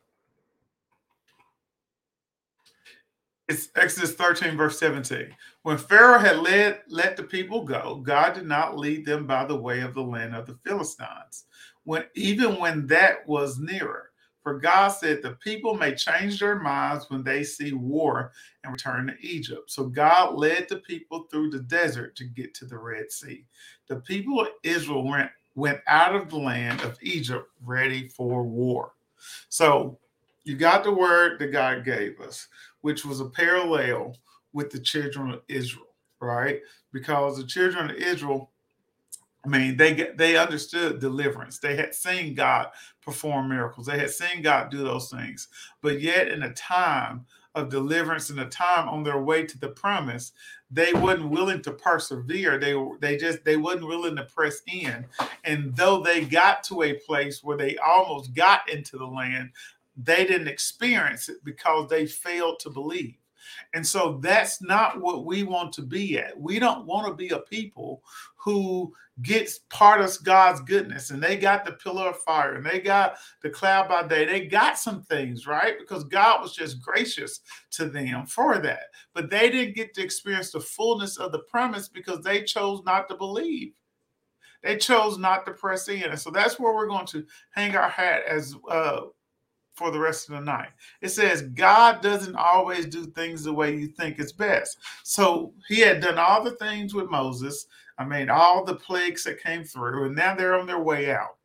It's 3.48 3.70
Exodus 3.76 4.14
13, 4.14 4.56
verse 4.56 4.78
17. 4.80 5.36
When 5.64 5.78
Pharaoh 5.78 6.20
had 6.20 6.40
led 6.40 6.82
let 6.88 7.16
the 7.16 7.24
people 7.24 7.64
go, 7.64 8.02
God 8.04 8.34
did 8.34 8.48
not 8.48 8.78
lead 8.78 9.06
them 9.06 9.28
by 9.28 9.46
the 9.46 9.56
way 9.56 9.82
of 9.82 9.94
the 9.94 10.02
land 10.02 10.36
of 10.36 10.48
the 10.48 10.58
Philistines, 10.66 11.46
when 11.84 12.06
even 12.16 12.60
when 12.60 12.88
that 12.88 13.28
was 13.28 13.60
nearer. 13.60 14.08
For 14.42 14.58
God 14.58 14.88
said, 14.88 15.22
The 15.22 15.34
people 15.34 15.76
may 15.76 15.94
change 15.94 16.40
their 16.40 16.58
minds 16.58 17.10
when 17.10 17.24
they 17.24 17.44
see 17.44 17.74
war 17.74 18.32
and 18.64 18.74
return 18.74 19.06
to 19.06 19.26
Egypt. 19.28 19.70
So 19.70 19.86
God 19.86 20.36
led 20.36 20.68
the 20.68 20.78
people 20.78 21.28
through 21.30 21.52
the 21.52 21.60
desert 21.60 22.16
to 22.16 22.24
get 22.24 22.56
to 22.56 22.66
the 22.66 22.78
Red 22.80 23.12
Sea. 23.12 23.46
The 23.88 23.98
people 23.98 24.42
of 24.42 24.48
Israel 24.64 25.08
went, 25.08 25.30
went 25.54 25.82
out 25.86 26.16
of 26.16 26.30
the 26.32 26.40
land 26.40 26.82
of 26.82 26.98
Egypt 27.04 27.48
ready 27.64 28.08
for 28.08 28.42
war. 28.42 28.94
So 29.50 30.00
you 30.44 30.56
got 30.56 30.84
the 30.84 30.92
word 30.92 31.38
that 31.38 31.52
God 31.52 31.86
gave 31.86 32.20
us 32.20 32.48
which 32.82 33.06
was 33.06 33.20
a 33.20 33.26
parallel 33.26 34.16
with 34.54 34.70
the 34.70 34.80
children 34.80 35.32
of 35.32 35.42
Israel, 35.48 35.96
right? 36.20 36.62
Because 36.92 37.38
the 37.38 37.46
children 37.46 37.90
of 37.90 37.96
Israel, 37.96 38.52
I 39.46 39.50
mean, 39.50 39.78
they 39.78 39.96
get 39.96 40.18
they 40.18 40.38
understood 40.38 41.00
deliverance. 41.00 41.58
They 41.60 41.76
had 41.76 41.96
seen 41.96 42.36
God 42.36 42.68
perform 43.02 43.50
miracles. 43.50 43.88
They 43.88 43.98
had 43.98 44.12
seen 44.12 44.42
God 44.42 44.70
do 44.70 44.84
those 44.84 45.10
things. 45.10 45.48
But 45.82 46.00
yet, 46.02 46.28
in 46.28 46.44
a 46.44 46.54
time 46.54 47.26
of 47.56 47.70
deliverance 47.70 48.30
in 48.30 48.40
a 48.40 48.50
time 48.50 48.88
on 48.88 49.04
their 49.04 49.22
way 49.22 49.46
to 49.46 49.60
the 49.60 49.68
promise, 49.70 50.32
they 50.70 50.94
wasn't 50.94 51.30
willing 51.30 51.62
to 51.62 51.72
persevere. 51.72 52.58
They 52.58 52.76
they 53.00 53.18
just 53.18 53.44
they 53.44 53.58
wasn't 53.58 53.88
willing 53.88 54.16
to 54.16 54.24
press 54.24 54.62
in. 54.68 55.06
And 55.44 55.76
though 55.76 56.02
they 56.02 56.24
got 56.24 56.64
to 56.66 56.84
a 56.84 56.94
place 56.94 57.44
where 57.44 57.58
they 57.58 57.78
almost 57.78 58.34
got 58.34 58.70
into 58.70 58.98
the 58.98 59.06
land, 59.06 59.52
they 59.98 60.26
didn't 60.26 60.48
experience 60.48 61.28
it 61.28 61.44
because 61.44 61.90
they 61.90 62.06
failed 62.06 62.60
to 62.60 62.70
believe. 62.70 63.16
And 63.74 63.86
so 63.86 64.20
that's 64.22 64.62
not 64.62 65.00
what 65.00 65.26
we 65.26 65.44
want 65.44 65.72
to 65.74 65.82
be 65.82 66.18
at. 66.18 66.38
We 66.40 66.60
don't 66.60 66.86
want 66.86 67.08
to 67.08 67.14
be 67.14 67.30
a 67.30 67.40
people 67.40 68.04
who 68.36 68.94
gets 69.22 69.60
part 69.70 70.02
of 70.02 70.12
God's 70.24 70.62
goodness 70.62 71.12
and 71.12 71.22
they 71.22 71.38
got 71.38 71.64
the 71.64 71.74
pillar 71.74 72.10
of 72.10 72.20
fire 72.20 72.56
and 72.56 72.66
they 72.66 72.80
got 72.80 73.16
the 73.44 73.50
cloud 73.50 73.88
by 73.88 74.08
day. 74.08 74.26
They 74.26 74.48
got 74.48 74.80
some 74.80 75.04
things, 75.04 75.48
right? 75.48 75.78
Because 75.80 76.04
God 76.04 76.42
was 76.42 76.54
just 76.54 76.82
gracious 76.82 77.42
to 77.72 77.88
them 77.88 78.26
for 78.26 78.58
that. 78.58 78.86
But 79.14 79.30
they 79.30 79.50
didn't 79.50 79.76
get 79.76 79.94
to 79.94 80.04
experience 80.04 80.52
the 80.52 80.60
fullness 80.60 81.18
of 81.18 81.32
the 81.32 81.40
promise 81.40 81.88
because 81.88 82.24
they 82.24 82.44
chose 82.44 82.82
not 82.86 83.08
to 83.10 83.16
believe. 83.16 83.74
They 84.64 84.78
chose 84.78 85.18
not 85.18 85.46
to 85.46 85.54
press 85.54 85.88
in. 85.88 86.04
And 86.04 86.20
so 86.20 86.30
that's 86.30 86.60
where 86.60 86.74
we're 86.74 86.88
going 86.88 87.08
to 87.08 87.26
hang 87.52 87.76
our 87.76 87.90
hat 87.90 88.24
as 88.28 88.56
uh, 88.70 89.02
for 89.82 89.90
the 89.90 90.00
rest 90.00 90.30
of 90.30 90.36
the 90.36 90.42
night. 90.42 90.70
It 91.02 91.10
says 91.10 91.42
God 91.42 92.04
doesn't 92.04 92.36
always 92.36 92.86
do 92.86 93.08
things 93.08 93.44
the 93.44 93.52
way 93.52 93.76
you 93.76 93.88
think 93.88 94.20
is 94.20 94.32
best. 94.32 94.78
So 95.04 95.54
he 95.68 95.80
had 95.80 96.02
done 96.02 96.20
all 96.20 96.44
the 96.44 96.52
things 96.52 96.94
with 96.94 97.10
Moses. 97.10 97.66
I 97.98 98.06
mean, 98.06 98.30
all 98.30 98.64
the 98.64 98.76
plagues 98.76 99.24
that 99.24 99.42
came 99.42 99.64
through, 99.64 100.06
and 100.06 100.16
now 100.16 100.36
they're 100.36 100.60
on 100.60 100.68
their 100.68 100.80
way 100.80 101.12
out. 101.12 101.38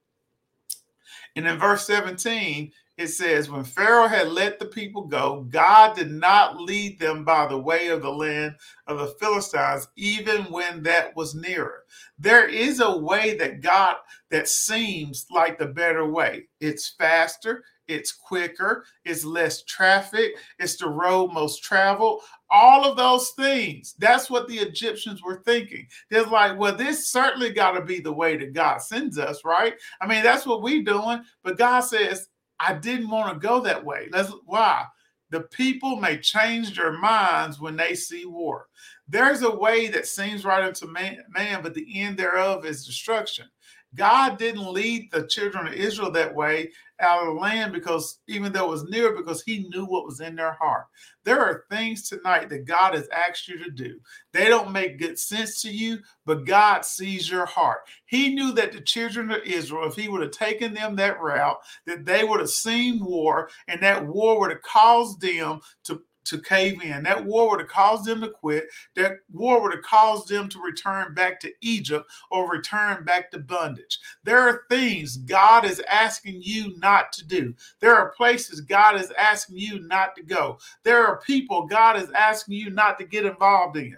And 1.35 1.47
in 1.47 1.59
verse 1.59 1.87
17, 1.87 2.73
it 2.99 3.09
says, 3.09 3.51
When 3.51 3.65
Pharaoh 3.65 4.07
had 4.07 4.29
let 4.29 4.59
the 4.59 4.67
people 4.67 5.03
go, 5.03 5.47
God 5.51 5.97
did 5.97 6.11
not 6.11 6.61
lead 6.61 6.99
them 6.99 7.25
by 7.25 7.47
the 7.47 7.59
way 7.59 7.89
of 7.89 8.03
the 8.03 8.13
land 8.13 8.57
of 8.87 8.99
the 8.99 9.15
Philistines, 9.19 9.89
even 9.97 10.45
when 10.45 10.83
that 10.83 11.17
was 11.17 11.35
nearer. 11.35 11.85
There 12.19 12.49
is 12.49 12.81
a 12.81 12.97
way 12.97 13.37
that 13.37 13.61
God 13.63 13.97
that 14.31 14.49
seems 14.49 15.27
like 15.31 15.59
the 15.59 15.67
better 15.67 16.07
way. 16.11 16.49
It's 16.61 16.95
faster, 16.99 17.65
it's 17.89 18.13
quicker, 18.13 18.85
it's 19.05 19.25
less 19.25 19.63
traffic, 19.63 20.35
it's 20.59 20.77
the 20.77 20.89
road 20.89 21.33
most 21.33 21.63
traveled. 21.63 22.23
All 22.51 22.85
of 22.85 22.97
those 22.97 23.31
things. 23.31 23.95
That's 23.99 24.31
what 24.31 24.49
the 24.49 24.59
Egyptians 24.59 25.23
were 25.23 25.43
thinking. 25.45 25.87
They're 26.11 26.25
like, 26.25 26.59
well, 26.59 26.77
this 26.77 27.09
certainly 27.09 27.51
got 27.51 27.73
to 27.73 27.83
be 27.83 28.01
the 28.01 28.13
way 28.13 28.37
that 28.37 28.53
God 28.53 28.79
sends 28.83 29.19
us, 29.19 29.45
right? 29.45 29.75
I 30.01 30.07
mean, 30.07 30.23
that's 30.23 30.47
what 30.47 30.63
we're 30.63 30.85
doing. 30.85 31.23
But 31.43 31.59
God 31.59 31.81
says, 31.81 32.29
I 32.61 32.75
didn't 32.75 33.11
want 33.11 33.33
to 33.33 33.47
go 33.47 33.61
that 33.61 33.85
way. 33.85 34.09
That's 34.11 34.33
why. 34.45 34.85
The 35.31 35.41
people 35.41 35.97
may 35.97 36.19
change 36.19 36.77
their 36.77 36.93
minds 36.93 37.59
when 37.61 37.77
they 37.77 37.95
see 37.95 38.27
war. 38.27 38.69
There's 39.09 39.43
a 39.43 39.55
way 39.55 39.89
that 39.89 40.07
seems 40.07 40.45
right 40.45 40.63
unto 40.63 40.87
man, 40.87 41.19
man, 41.31 41.63
but 41.63 41.75
the 41.75 42.01
end 42.01 42.17
thereof 42.17 42.65
is 42.65 42.87
destruction. 42.87 43.47
God 43.97 44.39
didn't 44.39 44.73
lead 44.73 45.11
the 45.11 45.27
children 45.27 45.67
of 45.67 45.73
Israel 45.73 46.11
that 46.13 46.35
way 46.35 46.71
out 47.01 47.27
of 47.27 47.35
the 47.35 47.41
land 47.41 47.73
because 47.73 48.21
even 48.29 48.53
though 48.53 48.67
it 48.67 48.71
was 48.71 48.85
near, 48.85 49.17
because 49.17 49.43
he 49.43 49.69
knew 49.69 49.85
what 49.85 50.07
was 50.07 50.21
in 50.21 50.37
their 50.37 50.53
heart. 50.53 50.87
There 51.25 51.41
are 51.41 51.65
things 51.71 52.09
tonight 52.09 52.49
that 52.51 52.67
God 52.67 52.95
has 52.95 53.09
asked 53.09 53.49
you 53.49 53.63
to 53.63 53.71
do. 53.71 53.99
They 54.33 54.49
don't 54.49 54.73
make 54.73 54.99
good 54.99 55.19
sense 55.19 55.61
to 55.63 55.71
you, 55.71 55.99
but 56.25 56.45
God 56.47 56.85
sees 56.85 57.31
your 57.31 57.47
heart. 57.47 57.81
He 58.07 58.35
knew 58.35 58.53
that 58.53 58.73
the 58.73 58.81
children 58.81 59.31
of 59.31 59.43
Israel, 59.43 59.89
if 59.89 59.97
he 59.97 60.09
would 60.09 60.23
have 60.23 60.31
taken 60.31 60.73
them 60.73 60.97
that 60.97 61.21
route, 61.21 61.59
that 61.87 62.05
they 62.05 62.25
would 62.25 62.41
have 62.41 62.51
seen 62.51 63.05
war, 63.05 63.51
and 63.69 63.83
that 63.83 64.07
war 64.07 64.39
would 64.39 64.51
have 64.51 64.63
caused 64.63 65.21
them 65.21 65.61
to 65.85 66.03
to 66.27 66.41
cave 66.41 66.83
in. 66.83 67.03
That 67.03 67.25
war 67.25 67.51
would 67.51 67.61
have 67.61 67.69
caused 67.69 68.05
them 68.05 68.21
to 68.21 68.29
quit. 68.29 68.67
That 68.95 69.19
war 69.33 69.63
would 69.63 69.73
have 69.73 69.83
caused 69.83 70.29
them 70.29 70.49
to 70.51 70.61
return 70.61 71.15
back 71.15 71.41
to 71.41 71.53
Egypt 71.61 72.11
or 72.31 72.51
return 72.51 73.05
back 73.05 73.31
to 73.31 73.39
bondage. 73.39 73.99
There 74.25 74.41
are 74.41 74.63
things 74.69 75.17
God 75.17 75.65
is 75.65 75.81
asking 75.91 76.43
you 76.43 76.77
not 76.79 77.13
to 77.15 77.27
do. 77.27 77.55
There 77.81 77.95
are 77.95 78.13
places 78.17 78.61
God 78.61 78.97
is 79.01 79.13
asking 79.19 79.59
you 79.59 79.81
not 79.81 80.15
to 80.17 80.23
go. 80.23 80.59
There 80.83 81.07
are 81.07 81.21
people 81.21 81.67
God 81.67 81.97
is 81.97 82.11
asking 82.11 82.55
you 82.55 82.71
not 82.71 82.99
to 82.99 83.05
get 83.05 83.25
involved 83.25 83.77
in. 83.77 83.97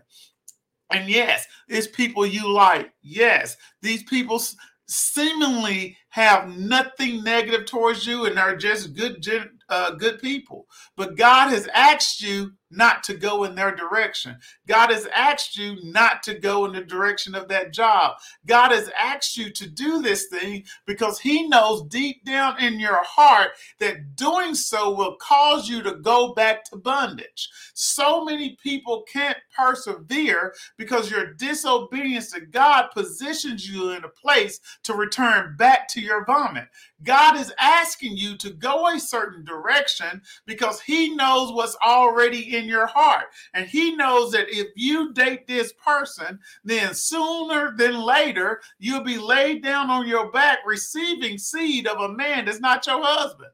And 0.90 1.08
yes, 1.08 1.47
it's 1.68 1.87
people 1.87 2.26
you 2.26 2.50
like. 2.52 2.92
Yes, 3.02 3.56
these 3.82 4.02
people 4.04 4.42
seemingly 4.87 5.97
have 6.08 6.49
nothing 6.49 7.23
negative 7.23 7.66
towards 7.66 8.06
you 8.06 8.25
and 8.25 8.38
are 8.38 8.56
just 8.56 8.94
good 8.94 9.23
uh, 9.69 9.93
good 9.93 10.21
people. 10.21 10.67
But 10.97 11.17
God 11.17 11.51
has 11.51 11.69
asked 11.75 12.23
you 12.23 12.53
not 12.71 13.03
to 13.05 13.15
go 13.15 13.45
in 13.45 13.55
their 13.55 13.75
direction. 13.75 14.37
God 14.67 14.91
has 14.91 15.07
asked 15.15 15.57
you 15.57 15.77
not 15.85 16.23
to 16.25 16.35
go 16.39 16.65
in 16.67 16.73
the 16.73 16.83
direction 16.83 17.35
of 17.35 17.49
that 17.49 17.73
job. 17.73 18.17
God 18.47 18.73
has 18.73 18.91
asked 18.99 19.37
you 19.37 19.51
to 19.53 19.69
do 19.69 20.03
this 20.03 20.27
thing 20.27 20.65
because 20.87 21.19
He 21.19 21.49
knows 21.49 21.83
deep 21.89 22.25
down 22.25 22.61
in 22.61 22.79
your 22.81 23.03
heart 23.05 23.51
that 23.81 24.17
doing 24.17 24.55
so 24.55 24.93
will 24.93 25.17
cause 25.17 25.69
you 25.69 25.83
to 25.83 25.97
go 25.97 26.35
back 26.35 26.65
to 26.65 26.77
bondage. 26.77 27.49
So 27.75 28.25
many 28.25 28.59
people 28.63 29.05
can't 29.11 29.39
persevere 29.57 30.55
because 30.77 31.11
your 31.11 31.35
disobedience 31.35 32.33
to 32.33 32.41
God 32.41 32.89
positions 32.93 33.69
you 33.69 33.91
in 33.93 34.05
a 34.05 34.09
place 34.09 34.61
to 34.85 34.95
return 34.95 35.57
back 35.57 35.89
to 35.89 36.01
your 36.01 36.25
vomit. 36.25 36.69
God 37.03 37.37
is 37.37 37.53
asking 37.61 38.17
you 38.17 38.37
to 38.39 38.51
go 38.51 38.89
a 38.89 38.99
certain 38.99 39.45
direction 39.45 40.21
because 40.47 40.81
He 40.81 41.15
knows 41.15 41.53
what's 41.53 41.77
already 41.85 42.57
in 42.57 42.58
your 42.67 42.87
heart. 42.87 43.27
And 43.55 43.67
He 43.67 43.95
knows 43.95 44.33
that 44.33 44.49
if 44.49 44.69
you 44.75 45.12
date 45.12 45.47
this 45.47 45.73
person, 45.73 46.38
then 46.65 46.95
sooner 46.95 47.75
than 47.77 48.03
later, 48.03 48.61
you'll 48.79 49.05
be 49.05 49.19
laid 49.19 49.62
down 49.62 49.91
on 49.91 50.09
your 50.09 50.31
back 50.31 50.59
receiving 50.67 51.38
seed 51.38 51.87
of 51.87 52.00
a 52.00 52.15
man 52.15 52.47
that's 52.47 52.61
not 52.61 52.87
your 52.87 53.03
husband. 53.03 53.50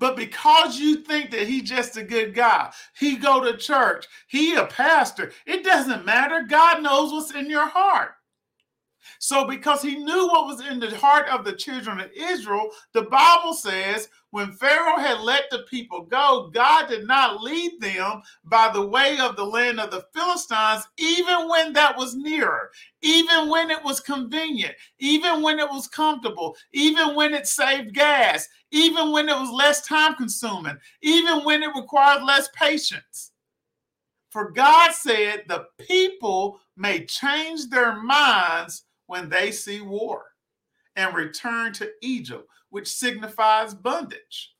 But 0.00 0.16
because 0.16 0.78
you 0.78 0.96
think 1.02 1.30
that 1.30 1.46
he's 1.46 1.68
just 1.68 1.98
a 1.98 2.02
good 2.02 2.34
guy, 2.34 2.72
he 2.96 3.16
go 3.16 3.44
to 3.44 3.58
church, 3.58 4.06
he 4.28 4.54
a 4.54 4.64
pastor, 4.64 5.32
it 5.44 5.62
doesn't 5.62 6.06
matter. 6.06 6.46
God 6.48 6.82
knows 6.82 7.12
what's 7.12 7.34
in 7.34 7.50
your 7.50 7.68
heart. 7.68 8.12
So, 9.18 9.46
because 9.46 9.82
he 9.82 9.96
knew 9.96 10.28
what 10.28 10.46
was 10.46 10.66
in 10.66 10.80
the 10.80 10.96
heart 10.96 11.28
of 11.28 11.44
the 11.44 11.52
children 11.52 12.00
of 12.00 12.10
Israel, 12.16 12.70
the 12.92 13.02
Bible 13.02 13.54
says 13.54 14.08
when 14.30 14.52
Pharaoh 14.52 14.98
had 14.98 15.20
let 15.20 15.44
the 15.50 15.64
people 15.68 16.02
go, 16.02 16.50
God 16.52 16.88
did 16.88 17.06
not 17.06 17.42
lead 17.42 17.80
them 17.80 18.22
by 18.44 18.70
the 18.72 18.86
way 18.86 19.18
of 19.18 19.36
the 19.36 19.44
land 19.44 19.80
of 19.80 19.90
the 19.90 20.04
Philistines, 20.14 20.86
even 20.96 21.48
when 21.48 21.72
that 21.72 21.96
was 21.96 22.14
nearer, 22.14 22.70
even 23.02 23.48
when 23.48 23.70
it 23.70 23.82
was 23.82 24.00
convenient, 24.00 24.74
even 24.98 25.42
when 25.42 25.58
it 25.58 25.68
was 25.68 25.88
comfortable, 25.88 26.56
even 26.72 27.14
when 27.14 27.34
it 27.34 27.46
saved 27.46 27.92
gas, 27.92 28.48
even 28.70 29.10
when 29.10 29.28
it 29.28 29.36
was 29.36 29.50
less 29.50 29.86
time 29.86 30.14
consuming, 30.14 30.76
even 31.02 31.44
when 31.44 31.62
it 31.62 31.74
required 31.74 32.22
less 32.22 32.48
patience. 32.54 33.32
For 34.30 34.52
God 34.52 34.92
said 34.92 35.42
the 35.48 35.64
people 35.78 36.60
may 36.76 37.04
change 37.04 37.68
their 37.68 38.00
minds 38.00 38.84
when 39.10 39.28
they 39.28 39.50
see 39.50 39.80
war 39.80 40.26
and 40.94 41.14
return 41.16 41.72
to 41.72 41.90
Egypt, 42.00 42.48
which 42.68 42.86
signifies 42.86 43.74
bondage. 43.74 44.54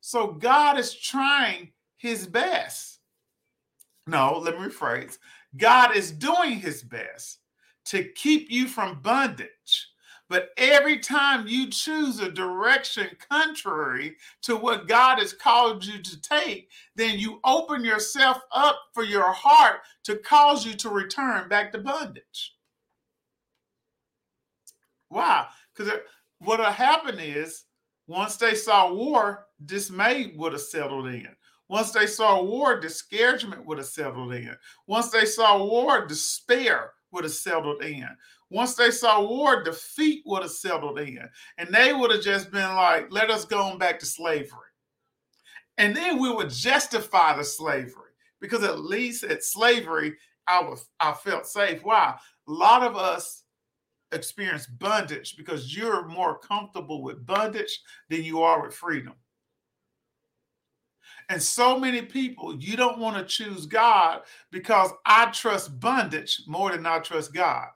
So 0.00 0.32
God 0.32 0.80
is 0.80 0.92
trying 0.92 1.70
his 1.96 2.26
best. 2.26 2.98
No, 4.08 4.40
let 4.42 4.58
me 4.58 4.66
rephrase. 4.66 5.18
God 5.56 5.96
is 5.96 6.10
doing 6.10 6.58
his 6.58 6.82
best 6.82 7.38
to 7.84 8.02
keep 8.02 8.50
you 8.50 8.66
from 8.66 9.00
bondage. 9.00 9.88
But 10.28 10.50
every 10.56 10.98
time 10.98 11.46
you 11.46 11.70
choose 11.70 12.18
a 12.18 12.32
direction 12.32 13.08
contrary 13.30 14.16
to 14.42 14.56
what 14.56 14.88
God 14.88 15.20
has 15.20 15.32
called 15.32 15.84
you 15.84 16.02
to 16.02 16.20
take, 16.20 16.68
then 16.96 17.16
you 17.16 17.38
open 17.44 17.84
yourself 17.84 18.40
up 18.50 18.76
for 18.92 19.04
your 19.04 19.30
heart 19.32 19.82
to 20.04 20.16
cause 20.16 20.66
you 20.66 20.74
to 20.74 20.88
return 20.88 21.48
back 21.48 21.70
to 21.72 21.78
bondage. 21.78 22.54
Why? 25.10 25.46
Because 25.76 25.92
what 26.38 26.58
will 26.58 26.66
happen 26.66 27.18
is 27.18 27.64
once 28.06 28.36
they 28.36 28.54
saw 28.54 28.92
war, 28.92 29.46
dismay 29.66 30.32
would 30.36 30.52
have 30.52 30.62
settled 30.62 31.06
in. 31.08 31.28
Once 31.68 31.92
they 31.92 32.06
saw 32.06 32.42
war, 32.42 32.80
discouragement 32.80 33.64
would 33.66 33.78
have 33.78 33.86
settled 33.86 34.32
in. 34.32 34.56
Once 34.86 35.10
they 35.10 35.24
saw 35.26 35.62
war, 35.64 36.06
despair 36.06 36.92
would 37.12 37.24
have 37.24 37.32
settled 37.32 37.82
in. 37.84 38.08
Once 38.50 38.74
they 38.74 38.90
saw 38.90 39.20
war, 39.24 39.62
defeat 39.62 40.22
would 40.26 40.42
have 40.42 40.50
settled 40.50 40.98
in. 40.98 41.28
And 41.58 41.72
they 41.72 41.92
would 41.92 42.10
have 42.10 42.22
just 42.22 42.50
been 42.50 42.74
like, 42.74 43.06
let 43.12 43.30
us 43.30 43.44
go 43.44 43.76
back 43.76 44.00
to 44.00 44.06
slavery. 44.06 44.58
And 45.78 45.94
then 45.94 46.18
we 46.20 46.32
would 46.32 46.50
justify 46.50 47.36
the 47.36 47.44
slavery. 47.44 48.10
because 48.40 48.64
at 48.64 48.80
least 48.80 49.24
at 49.24 49.44
slavery, 49.44 50.16
I 50.46 50.62
was 50.62 50.86
I 50.98 51.12
felt 51.12 51.46
safe. 51.46 51.80
Why? 51.84 52.14
A 52.48 52.50
lot 52.50 52.82
of 52.82 52.96
us 52.96 53.44
experience 54.12 54.66
bondage 54.66 55.36
because 55.36 55.76
you're 55.76 56.06
more 56.06 56.38
comfortable 56.38 57.02
with 57.02 57.26
bondage 57.26 57.80
than 58.08 58.24
you 58.24 58.42
are 58.42 58.62
with 58.62 58.74
freedom. 58.74 59.14
And 61.28 61.40
so 61.40 61.78
many 61.78 62.02
people, 62.02 62.56
you 62.56 62.76
don't 62.76 62.98
want 62.98 63.16
to 63.16 63.24
choose 63.24 63.66
God 63.66 64.22
because 64.50 64.90
I 65.06 65.26
trust 65.26 65.78
bondage 65.78 66.42
more 66.46 66.72
than 66.72 66.86
I 66.86 66.98
trust 66.98 67.32
God. 67.32 67.66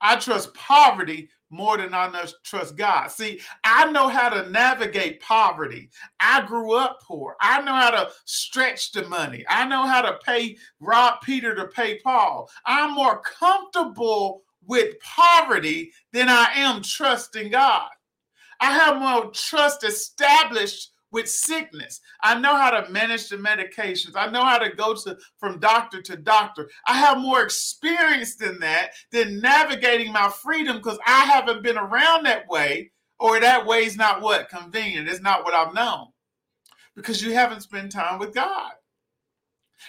I 0.00 0.16
trust 0.16 0.54
poverty 0.54 1.28
more 1.50 1.76
than 1.76 1.94
I 1.94 2.26
trust 2.44 2.76
God. 2.76 3.08
See, 3.08 3.40
I 3.64 3.90
know 3.90 4.08
how 4.08 4.28
to 4.28 4.50
navigate 4.50 5.20
poverty. 5.20 5.90
I 6.20 6.46
grew 6.46 6.74
up 6.74 7.00
poor. 7.02 7.36
I 7.40 7.60
know 7.62 7.74
how 7.74 7.90
to 7.90 8.10
stretch 8.24 8.92
the 8.92 9.08
money. 9.08 9.44
I 9.48 9.66
know 9.66 9.86
how 9.86 10.02
to 10.02 10.18
pay 10.24 10.56
rob 10.80 11.20
Peter 11.22 11.54
to 11.54 11.66
pay 11.66 11.98
Paul. 12.00 12.50
I'm 12.66 12.94
more 12.94 13.20
comfortable 13.20 14.42
with 14.68 15.00
poverty 15.00 15.92
than 16.12 16.28
I 16.28 16.52
am 16.54 16.82
trusting 16.82 17.50
God. 17.50 17.90
I 18.60 18.72
have 18.72 19.00
more 19.00 19.30
trust 19.32 19.82
established 19.82 20.92
with 21.10 21.28
sickness. 21.28 22.00
I 22.22 22.38
know 22.38 22.54
how 22.54 22.70
to 22.70 22.90
manage 22.90 23.28
the 23.28 23.36
medications. 23.36 24.12
I 24.14 24.30
know 24.30 24.44
how 24.44 24.58
to 24.58 24.70
go 24.74 24.94
to 24.94 25.16
from 25.38 25.58
doctor 25.58 26.02
to 26.02 26.16
doctor. 26.16 26.68
I 26.86 26.94
have 26.98 27.18
more 27.18 27.42
experience 27.42 28.36
than 28.36 28.60
that 28.60 28.90
than 29.10 29.40
navigating 29.40 30.12
my 30.12 30.28
freedom 30.28 30.76
because 30.76 30.98
I 31.06 31.24
haven't 31.24 31.62
been 31.62 31.78
around 31.78 32.26
that 32.26 32.46
way 32.48 32.90
or 33.18 33.40
that 33.40 33.66
way 33.66 33.84
is 33.84 33.96
not 33.96 34.20
what 34.20 34.50
convenient. 34.50 35.08
It's 35.08 35.22
not 35.22 35.44
what 35.44 35.54
I've 35.54 35.74
known 35.74 36.08
because 36.94 37.22
you 37.22 37.32
haven't 37.32 37.62
spent 37.62 37.92
time 37.92 38.18
with 38.18 38.34
God. 38.34 38.72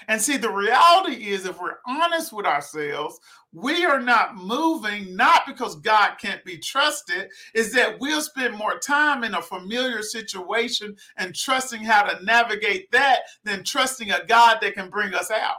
And 0.08 0.22
see, 0.22 0.38
the 0.38 0.52
reality 0.52 1.30
is, 1.30 1.46
if 1.46 1.60
we're 1.60 1.78
honest 1.88 2.32
with 2.32 2.46
ourselves, 2.46 3.20
we 3.52 3.86
are 3.86 4.00
not 4.02 4.36
moving, 4.36 5.16
not 5.16 5.46
because 5.48 5.76
God 5.78 6.18
can't 6.22 6.44
be 6.46 6.58
trusted, 6.58 7.30
is 7.54 7.74
that 7.74 8.00
we'll 8.00 8.22
spend 8.22 8.56
more 8.56 8.78
time 8.78 9.24
in 9.24 9.34
a 9.34 9.42
familiar 9.42 10.02
situation 10.02 10.96
and 11.18 11.36
trusting 11.36 11.84
how 11.84 12.04
to 12.04 12.24
navigate 12.24 12.92
that 12.92 13.22
than 13.44 13.64
trusting 13.64 14.12
a 14.12 14.26
God 14.26 14.60
that 14.62 14.76
can 14.76 14.90
bring 14.90 15.14
us 15.14 15.32
out. 15.32 15.58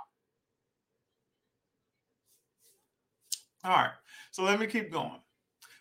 All 3.65 3.73
right, 3.73 3.91
so 4.31 4.43
let 4.43 4.59
me 4.59 4.67
keep 4.67 4.93
going. 4.93 5.21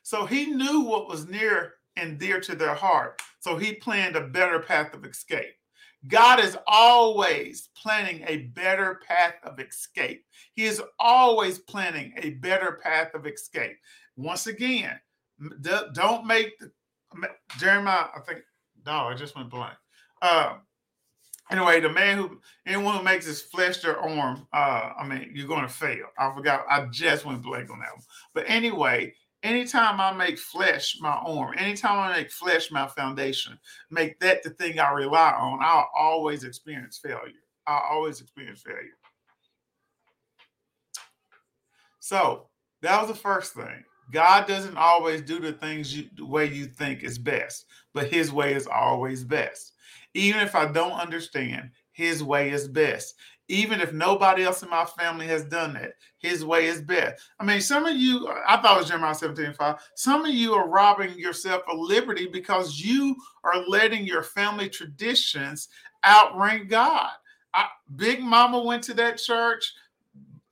So 0.04 0.26
he 0.26 0.48
knew 0.48 0.82
what 0.82 1.08
was 1.08 1.28
near 1.28 1.76
and 1.96 2.18
dear 2.18 2.40
to 2.42 2.56
their 2.56 2.74
heart. 2.74 3.22
So 3.40 3.58
he 3.58 3.76
planned 3.76 4.16
a 4.16 4.28
better 4.28 4.60
path 4.60 4.94
of 4.94 5.06
escape. 5.06 5.59
God 6.08 6.40
is 6.40 6.58
always 6.66 7.70
planning 7.76 8.24
a 8.28 8.38
better 8.54 9.02
path 9.06 9.36
of 9.44 9.60
escape. 9.60 10.24
He 10.54 10.66
is 10.66 10.82
always 10.98 11.60
planning 11.60 12.14
a 12.18 12.32
better 12.32 12.80
path 12.82 13.14
of 13.14 13.28
escape. 13.28 13.78
Once 14.16 14.48
again, 14.48 15.00
don't 15.94 16.26
make 16.26 16.58
the, 16.60 16.72
Jeremiah, 17.58 18.06
I 18.16 18.20
think, 18.26 18.42
no, 18.86 18.92
I 18.92 19.14
just 19.14 19.36
went 19.36 19.50
blank. 19.50 19.76
Uh, 20.22 20.56
anyway, 21.52 21.82
the 21.82 21.90
man 21.90 22.18
who, 22.18 22.40
anyone 22.66 22.96
who 22.96 23.04
makes 23.04 23.26
his 23.26 23.42
flesh 23.42 23.80
their 23.80 24.00
arm, 24.00 24.48
uh, 24.54 24.92
I 24.98 25.06
mean, 25.06 25.32
you're 25.34 25.48
going 25.48 25.64
to 25.64 25.68
fail. 25.68 26.06
I 26.18 26.34
forgot, 26.34 26.66
I 26.70 26.86
just 26.86 27.26
went 27.26 27.42
blank 27.42 27.70
on 27.70 27.80
that 27.80 27.94
one. 27.94 28.04
But 28.34 28.46
anyway, 28.48 29.14
anytime 29.44 30.00
I 30.02 30.12
make 30.12 30.38
flesh 30.38 30.98
my 31.00 31.14
arm, 31.14 31.56
anytime 31.58 32.00
I 32.00 32.18
make 32.18 32.32
flesh 32.32 32.72
my 32.72 32.88
foundation, 32.88 33.58
make 33.90 34.20
that 34.20 34.44
the 34.44 34.50
thing 34.52 34.80
I 34.80 34.92
rely 34.92 35.32
on, 35.32 35.60
I'll 35.62 35.90
always 35.98 36.44
experience 36.44 36.98
failure. 36.98 37.34
I'll 37.68 37.84
always 37.92 38.22
experience 38.22 38.62
failure. 38.62 38.98
So 42.00 42.48
that 42.82 43.00
was 43.00 43.10
the 43.10 43.16
first 43.16 43.54
thing. 43.54 43.84
God 44.12 44.48
doesn't 44.48 44.78
always 44.78 45.22
do 45.22 45.40
the 45.40 45.54
things 45.54 45.96
you, 45.96 46.10
the 46.16 46.26
way 46.26 46.46
you 46.46 46.66
think 46.66 47.04
is 47.04 47.20
best, 47.20 47.66
but 47.94 48.12
his 48.12 48.32
way 48.32 48.56
is 48.56 48.66
always 48.66 49.24
best. 49.24 49.74
Even 50.16 50.42
if 50.42 50.56
I 50.56 50.72
don't 50.72 50.94
understand, 50.94 51.70
his 51.92 52.24
way 52.24 52.50
is 52.50 52.68
best 52.68 53.16
even 53.50 53.82
if 53.82 53.92
nobody 53.92 54.44
else 54.44 54.64
in 54.64 54.70
my 54.70 54.86
family 54.86 55.28
has 55.28 55.44
done 55.44 55.74
that. 55.74 55.94
His 56.20 56.46
way 56.46 56.68
is 56.68 56.82
best. 56.82 57.22
I 57.40 57.46
mean, 57.46 57.60
some 57.60 57.86
of 57.86 57.96
you, 57.96 58.30
I 58.48 58.58
thought 58.58 58.78
it 58.78 58.80
was 58.80 58.88
Jeremiah 58.88 59.16
17 59.16 59.54
5. 59.54 59.76
Some 59.96 60.26
of 60.26 60.34
you 60.34 60.54
are 60.54 60.70
robbing 60.70 61.18
yourself 61.18 61.64
of 61.68 61.80
liberty 61.80 62.28
because 62.28 62.80
you 62.80 63.16
are 63.44 63.68
letting 63.68 64.06
your 64.06 64.24
family 64.24 64.70
traditions 64.70 65.70
outrank 66.06 66.70
God. 66.70 67.10
I, 67.54 67.68
Big 67.96 68.22
Mama 68.22 68.62
went 68.62 68.84
to 68.84 68.94
that 68.94 69.18
church. 69.18 69.74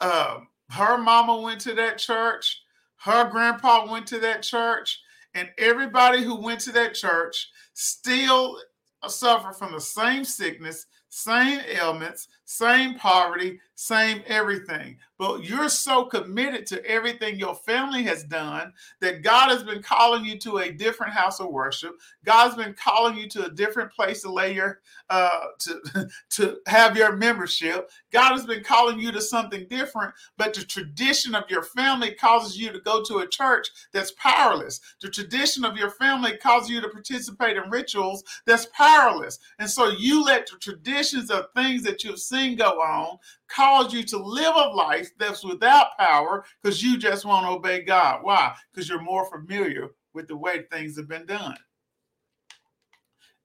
Uh, 0.02 0.40
her 0.70 0.98
mama 0.98 1.40
went 1.40 1.62
to 1.62 1.74
that 1.76 1.98
church. 1.98 2.62
Her 2.98 3.30
grandpa 3.30 3.90
went 3.90 4.08
to 4.08 4.20
that 4.20 4.42
church. 4.42 5.02
And 5.34 5.50
everybody 5.58 6.24
who 6.24 6.36
went 6.36 6.60
to 6.62 6.72
that 6.74 6.96
church 6.96 7.50
still 7.74 8.60
suffer 9.08 9.54
from 9.54 9.72
the 9.72 9.80
same 9.80 10.24
sickness, 10.24 10.88
same 11.10 11.62
ailments, 11.68 12.28
same 12.48 12.96
poverty, 12.96 13.60
same 13.76 14.24
everything. 14.26 14.98
But 15.20 15.44
you're 15.44 15.68
so 15.68 16.06
committed 16.06 16.66
to 16.68 16.86
everything 16.86 17.38
your 17.38 17.56
family 17.56 18.04
has 18.04 18.24
done 18.24 18.72
that 19.02 19.22
God 19.22 19.50
has 19.50 19.64
been 19.64 19.84
calling 19.84 20.24
you 20.24 20.38
to 20.40 20.60
a 20.60 20.72
different 20.72 21.14
house 21.14 21.42
of 21.42 21.50
worship. 21.50 21.92
God's 22.24 22.56
been 22.56 22.74
calling 22.74 23.18
you 23.18 23.28
to 23.30 23.46
a 23.46 23.52
different 23.52 23.92
place 23.92 24.22
to 24.22 24.32
lay 24.32 24.54
your 24.54 24.80
uh 25.10 25.48
to 25.60 26.10
to 26.30 26.58
have 26.68 26.96
your 26.96 27.18
membership. 27.18 27.92
God 28.12 28.32
has 28.32 28.46
been 28.46 28.64
calling 28.64 28.98
you 28.98 29.12
to 29.12 29.22
something 29.22 29.68
different, 29.70 30.14
but 30.38 30.54
the 30.54 30.64
tradition 30.64 31.36
of 31.36 31.50
your 31.50 31.64
family 31.64 32.14
causes 32.14 32.58
you 32.58 32.72
to 32.72 32.80
go 32.80 33.04
to 33.04 33.18
a 33.20 33.28
church 33.28 33.68
that's 33.92 34.14
powerless. 34.14 34.80
The 35.02 35.10
tradition 35.10 35.66
of 35.66 35.76
your 35.76 35.92
family 35.92 36.38
causes 36.38 36.70
you 36.70 36.80
to 36.80 36.90
participate 36.90 37.58
in 37.58 37.70
rituals 37.70 38.24
that's 38.46 38.68
powerless. 38.68 39.40
And 39.60 39.70
so 39.70 39.90
you 39.90 40.24
let 40.24 40.48
the 40.48 40.58
traditions 40.58 41.30
of 41.30 41.48
things 41.54 41.84
that 41.84 42.04
you've 42.04 42.20
seen 42.20 42.37
go 42.56 42.82
on 42.82 43.18
cause 43.48 43.94
you 43.94 44.04
to 44.04 44.18
live 44.18 44.56
a 44.56 44.70
life 44.70 45.12
that's 45.18 45.44
without 45.44 45.98
power 45.98 46.46
because 46.62 46.84
you 46.84 46.98
just 46.98 47.26
won't 47.26 47.46
obey 47.46 47.82
God. 47.82 48.20
Why? 48.24 48.56
Because 48.72 48.90
you're 48.90 49.02
more 49.02 49.26
familiar 49.26 49.90
with 50.14 50.28
the 50.28 50.38
way 50.38 50.64
things 50.64 50.98
have 50.98 51.08
been 51.08 51.26
done. 51.26 51.58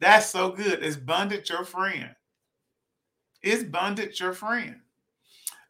That's 0.00 0.26
so 0.26 0.50
good. 0.50 0.82
Is 0.82 0.96
bondage 0.96 1.50
your 1.50 1.64
friend? 1.64 2.10
Is 3.42 3.64
bondage 3.64 4.20
your 4.20 4.32
friend? 4.32 4.76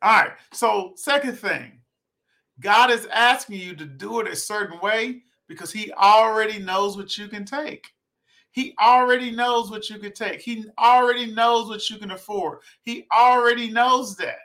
All 0.00 0.22
right. 0.22 0.32
So, 0.52 0.92
second 0.96 1.38
thing, 1.38 1.80
God 2.60 2.90
is 2.90 3.06
asking 3.06 3.60
you 3.60 3.74
to 3.76 3.84
do 3.84 4.20
it 4.20 4.28
a 4.28 4.36
certain 4.36 4.80
way 4.80 5.22
because 5.48 5.72
He 5.72 5.92
already 5.92 6.58
knows 6.58 6.96
what 6.96 7.16
you 7.18 7.28
can 7.28 7.44
take. 7.44 7.91
He 8.52 8.74
already 8.80 9.30
knows 9.30 9.70
what 9.70 9.90
you 9.90 9.98
can 9.98 10.12
take. 10.12 10.40
He 10.40 10.64
already 10.78 11.32
knows 11.32 11.68
what 11.68 11.88
you 11.90 11.96
can 11.96 12.12
afford. 12.12 12.58
He 12.82 13.06
already 13.12 13.70
knows 13.70 14.16
that. 14.16 14.38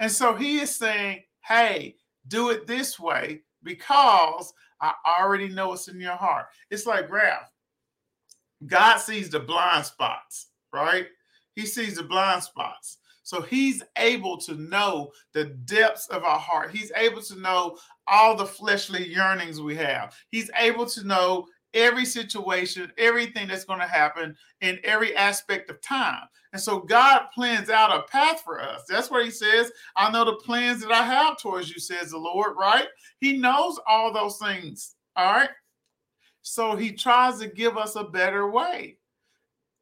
And 0.00 0.10
so 0.10 0.34
he 0.34 0.58
is 0.58 0.74
saying, 0.74 1.22
hey, 1.40 1.96
do 2.28 2.50
it 2.50 2.66
this 2.66 2.98
way 2.98 3.42
because 3.62 4.52
I 4.80 4.92
already 5.06 5.48
know 5.48 5.68
what's 5.68 5.88
in 5.88 6.00
your 6.00 6.16
heart. 6.16 6.46
It's 6.70 6.86
like 6.86 7.10
Ralph. 7.10 7.50
God 8.66 8.98
sees 8.98 9.28
the 9.28 9.40
blind 9.40 9.84
spots, 9.84 10.48
right? 10.72 11.06
He 11.54 11.66
sees 11.66 11.96
the 11.96 12.02
blind 12.02 12.42
spots. 12.42 12.98
So 13.22 13.40
he's 13.40 13.82
able 13.96 14.36
to 14.38 14.54
know 14.54 15.10
the 15.32 15.44
depths 15.44 16.08
of 16.08 16.24
our 16.24 16.38
heart. 16.38 16.70
He's 16.70 16.92
able 16.94 17.22
to 17.22 17.40
know 17.40 17.78
all 18.06 18.36
the 18.36 18.44
fleshly 18.44 19.08
yearnings 19.08 19.60
we 19.60 19.74
have. 19.76 20.14
He's 20.30 20.50
able 20.58 20.84
to 20.86 21.06
know 21.06 21.46
every 21.74 22.04
situation, 22.04 22.92
everything 22.96 23.48
that's 23.48 23.64
going 23.64 23.80
to 23.80 23.86
happen 23.86 24.36
in 24.60 24.78
every 24.84 25.14
aspect 25.16 25.68
of 25.70 25.82
time. 25.82 26.22
And 26.52 26.62
so 26.62 26.78
God 26.78 27.26
plans 27.34 27.68
out 27.68 27.94
a 27.94 28.02
path 28.10 28.42
for 28.42 28.62
us. 28.62 28.82
That's 28.88 29.10
what 29.10 29.24
he 29.24 29.30
says. 29.30 29.72
I 29.96 30.10
know 30.10 30.24
the 30.24 30.36
plans 30.36 30.80
that 30.82 30.92
I 30.92 31.02
have 31.02 31.38
towards 31.38 31.68
you, 31.68 31.80
says 31.80 32.12
the 32.12 32.18
Lord, 32.18 32.56
right? 32.56 32.86
He 33.20 33.36
knows 33.36 33.78
all 33.86 34.12
those 34.12 34.38
things. 34.38 34.94
All 35.16 35.32
right. 35.32 35.50
So 36.42 36.76
he 36.76 36.92
tries 36.92 37.40
to 37.40 37.48
give 37.48 37.76
us 37.76 37.96
a 37.96 38.04
better 38.04 38.50
way. 38.50 38.98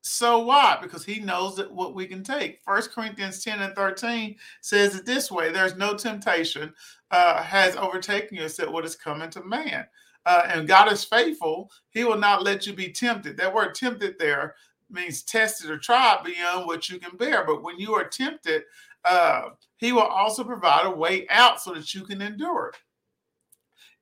So 0.03 0.41
why? 0.41 0.79
Because 0.83 1.05
he 1.05 1.21
knows 1.21 1.57
that 1.57 1.73
what 1.73 1.95
we 1.95 2.07
can 2.07 2.25
take. 2.25 2.61
First 2.65 2.93
Corinthians 2.93 3.45
10 3.45 3.61
and 3.61 3.75
13 3.75 4.37
says 4.61 4.97
it 4.97 5.07
this 5.07 5.31
way: 5.31 5.53
there's 5.53 5.77
no 5.77 5.95
temptation 5.95 6.75
uh, 7.13 7.41
has 7.43 7.77
overtaken 7.77 8.37
you 8.37 8.45
except 8.45 8.73
what 8.73 8.85
is 8.85 8.97
coming 8.97 9.31
to 9.31 9.45
man 9.45 9.87
uh, 10.27 10.43
and 10.49 10.69
God 10.69 10.93
is 10.93 11.05
faithful, 11.05 11.71
He 11.91 12.05
will 12.05 12.19
not 12.19 12.43
let 12.43 12.67
you 12.67 12.73
be 12.73 12.91
tempted. 12.91 13.37
That 13.37 13.55
word 13.55 13.75
tempted 13.75 14.19
there 14.19 14.55
means 14.91 15.23
tested 15.23 15.71
or 15.71 15.79
tried 15.79 16.23
beyond 16.25 16.67
what 16.67 16.89
you 16.89 16.99
can 16.99 17.17
bear. 17.17 17.45
But 17.45 17.63
when 17.63 17.79
you 17.79 17.95
are 17.95 18.09
tempted, 18.09 18.63
uh, 19.05 19.51
He 19.77 19.93
will 19.93 20.03
also 20.03 20.45
provide 20.45 20.87
a 20.87 20.91
way 20.91 21.27
out 21.29 21.61
so 21.61 21.75
that 21.75 21.95
you 21.95 22.05
can 22.05 22.23
endure 22.23 22.73
it. 22.75 22.81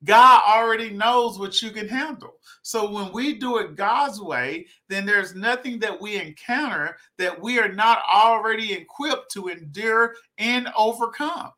God 0.04 0.42
already 0.46 0.90
knows 0.90 1.38
what 1.38 1.60
you 1.60 1.70
can 1.70 1.86
handle. 1.86 2.34
So 2.62 2.90
when 2.90 3.12
we 3.12 3.34
do 3.34 3.58
it 3.58 3.76
God's 3.76 4.20
way, 4.20 4.66
then 4.88 5.04
there's 5.04 5.34
nothing 5.34 5.78
that 5.80 6.00
we 6.00 6.16
encounter 6.16 6.96
that 7.18 7.38
we 7.38 7.58
are 7.58 7.72
not 7.72 8.02
already 8.12 8.72
equipped 8.72 9.30
to 9.32 9.48
endure 9.48 10.14
and 10.38 10.68
overcome. 10.76 11.50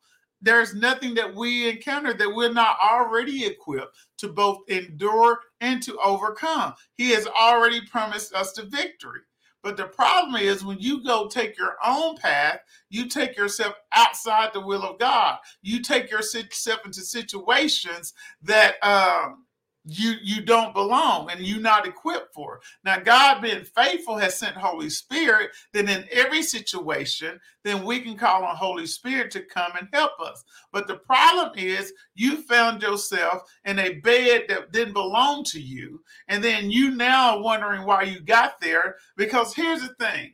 There's 0.43 0.75
nothing 0.75 1.15
that 1.15 1.33
we 1.33 1.69
encounter 1.69 2.13
that 2.13 2.35
we're 2.35 2.51
not 2.51 2.77
already 2.83 3.45
equipped 3.45 3.95
to 4.17 4.27
both 4.27 4.59
endure 4.67 5.39
and 5.61 5.81
to 5.83 5.97
overcome. 5.99 6.73
He 6.95 7.11
has 7.11 7.25
already 7.27 7.81
promised 7.81 8.35
us 8.35 8.51
the 8.51 8.63
victory. 8.63 9.21
But 9.63 9.77
the 9.77 9.85
problem 9.85 10.35
is 10.35 10.65
when 10.65 10.79
you 10.79 11.01
go 11.01 11.29
take 11.29 11.57
your 11.57 11.77
own 11.85 12.17
path, 12.17 12.59
you 12.89 13.07
take 13.07 13.37
yourself 13.37 13.75
outside 13.93 14.49
the 14.53 14.59
will 14.59 14.83
of 14.83 14.99
God. 14.99 15.37
You 15.61 15.81
take 15.81 16.11
yourself 16.11 16.85
into 16.85 16.99
situations 16.99 18.13
that 18.41 18.75
um, 18.83 19.45
you 19.85 20.15
you 20.21 20.41
don't 20.43 20.73
belong 20.73 21.29
and 21.31 21.41
you're 21.41 21.59
not 21.59 21.87
equipped 21.87 22.33
for. 22.33 22.61
Now, 22.85 22.99
God 22.99 23.41
being 23.41 23.63
faithful 23.63 24.17
has 24.17 24.39
sent 24.39 24.55
Holy 24.55 24.89
Spirit. 24.89 25.51
Then 25.73 25.89
in 25.89 26.05
every 26.11 26.43
situation, 26.43 27.39
then 27.63 27.83
we 27.83 27.99
can 28.01 28.17
call 28.17 28.45
on 28.45 28.55
Holy 28.55 28.85
Spirit 28.85 29.31
to 29.31 29.41
come 29.41 29.73
and 29.79 29.89
help 29.93 30.19
us. 30.21 30.43
But 30.71 30.87
the 30.87 30.97
problem 30.97 31.51
is 31.57 31.93
you 32.15 32.37
found 32.43 32.81
yourself 32.81 33.43
in 33.65 33.79
a 33.79 33.95
bed 33.95 34.45
that 34.49 34.71
didn't 34.71 34.93
belong 34.93 35.43
to 35.45 35.61
you, 35.61 36.01
and 36.27 36.43
then 36.43 36.71
you 36.71 36.91
now 36.91 37.37
are 37.37 37.43
wondering 37.43 37.85
why 37.85 38.03
you 38.03 38.21
got 38.21 38.61
there. 38.61 38.95
Because 39.17 39.53
here's 39.53 39.81
the 39.81 39.93
thing: 39.99 40.33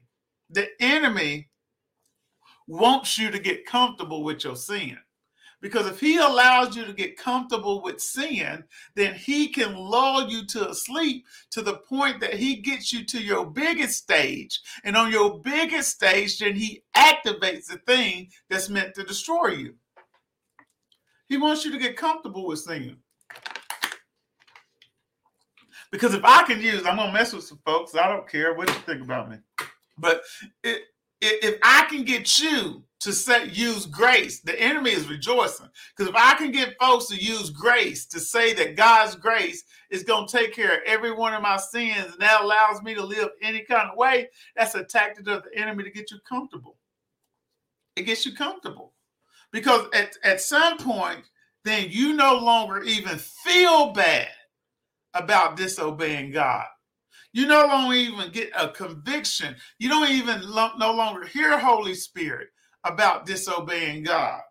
the 0.49 0.67
enemy 0.79 1.49
wants 2.67 3.17
you 3.17 3.31
to 3.31 3.39
get 3.39 3.65
comfortable 3.65 4.23
with 4.23 4.43
your 4.43 4.55
sin. 4.55 4.97
Because 5.61 5.87
if 5.87 5.99
he 5.99 6.17
allows 6.17 6.75
you 6.75 6.85
to 6.85 6.93
get 6.93 7.17
comfortable 7.17 7.81
with 7.81 8.01
sin, 8.01 8.63
then 8.95 9.13
he 9.15 9.49
can 9.49 9.75
lull 9.75 10.29
you 10.29 10.45
to 10.47 10.73
sleep 10.73 11.25
to 11.51 11.61
the 11.61 11.77
point 11.77 12.21
that 12.21 12.35
he 12.35 12.55
gets 12.55 12.93
you 12.93 13.03
to 13.05 13.21
your 13.21 13.45
biggest 13.45 13.97
stage. 13.97 14.61
And 14.85 14.95
on 14.95 15.11
your 15.11 15.39
biggest 15.39 15.91
stage, 15.91 16.39
then 16.39 16.55
he 16.55 16.83
activates 16.95 17.65
the 17.65 17.79
thing 17.85 18.29
that's 18.49 18.69
meant 18.69 18.95
to 18.95 19.03
destroy 19.03 19.49
you. 19.49 19.75
He 21.27 21.37
wants 21.37 21.65
you 21.65 21.71
to 21.71 21.77
get 21.77 21.97
comfortable 21.97 22.47
with 22.47 22.59
sin. 22.59 22.97
Because 25.91 26.13
if 26.13 26.23
I 26.23 26.43
can 26.43 26.61
use, 26.61 26.85
I'm 26.85 26.97
gonna 26.97 27.11
mess 27.11 27.33
with 27.33 27.43
some 27.43 27.59
folks. 27.65 27.95
I 27.95 28.07
don't 28.07 28.27
care 28.27 28.53
what 28.53 28.69
you 28.69 28.75
think 28.75 29.01
about 29.01 29.29
me. 29.29 29.37
But 29.97 30.21
it, 30.63 30.83
if 31.21 31.59
I 31.63 31.85
can 31.89 32.03
get 32.03 32.39
you 32.39 32.83
to 33.01 33.49
use 33.51 33.85
grace, 33.85 34.41
the 34.41 34.59
enemy 34.59 34.91
is 34.91 35.09
rejoicing. 35.09 35.69
Because 35.95 36.09
if 36.09 36.15
I 36.15 36.35
can 36.35 36.51
get 36.51 36.75
folks 36.79 37.07
to 37.07 37.15
use 37.15 37.49
grace 37.49 38.05
to 38.07 38.19
say 38.19 38.53
that 38.53 38.75
God's 38.75 39.15
grace 39.15 39.63
is 39.89 40.03
going 40.03 40.27
to 40.27 40.37
take 40.37 40.53
care 40.53 40.75
of 40.75 40.83
every 40.85 41.13
one 41.13 41.33
of 41.33 41.41
my 41.41 41.57
sins, 41.57 42.11
and 42.11 42.19
that 42.19 42.41
allows 42.41 42.81
me 42.81 42.93
to 42.95 43.03
live 43.03 43.29
any 43.41 43.61
kind 43.61 43.89
of 43.89 43.97
way, 43.97 44.29
that's 44.55 44.75
a 44.75 44.83
tactic 44.83 45.27
of 45.27 45.43
the 45.43 45.57
enemy 45.57 45.83
to 45.83 45.91
get 45.91 46.11
you 46.11 46.17
comfortable. 46.27 46.77
It 47.95 48.03
gets 48.03 48.25
you 48.25 48.33
comfortable. 48.33 48.93
Because 49.51 49.87
at, 49.93 50.11
at 50.23 50.41
some 50.41 50.77
point, 50.77 51.23
then 51.65 51.87
you 51.89 52.13
no 52.13 52.35
longer 52.37 52.83
even 52.83 53.17
feel 53.17 53.91
bad 53.93 54.29
about 55.13 55.57
disobeying 55.57 56.31
God. 56.31 56.65
You 57.31 57.47
no 57.47 57.65
longer 57.65 57.95
even 57.95 58.31
get 58.31 58.51
a 58.57 58.69
conviction. 58.69 59.55
You 59.77 59.89
don't 59.89 60.09
even 60.09 60.41
lo- 60.49 60.71
no 60.77 60.93
longer 60.93 61.25
hear 61.25 61.57
Holy 61.57 61.93
Spirit 61.93 62.49
about 62.83 63.25
disobeying 63.25 64.03
God. 64.03 64.41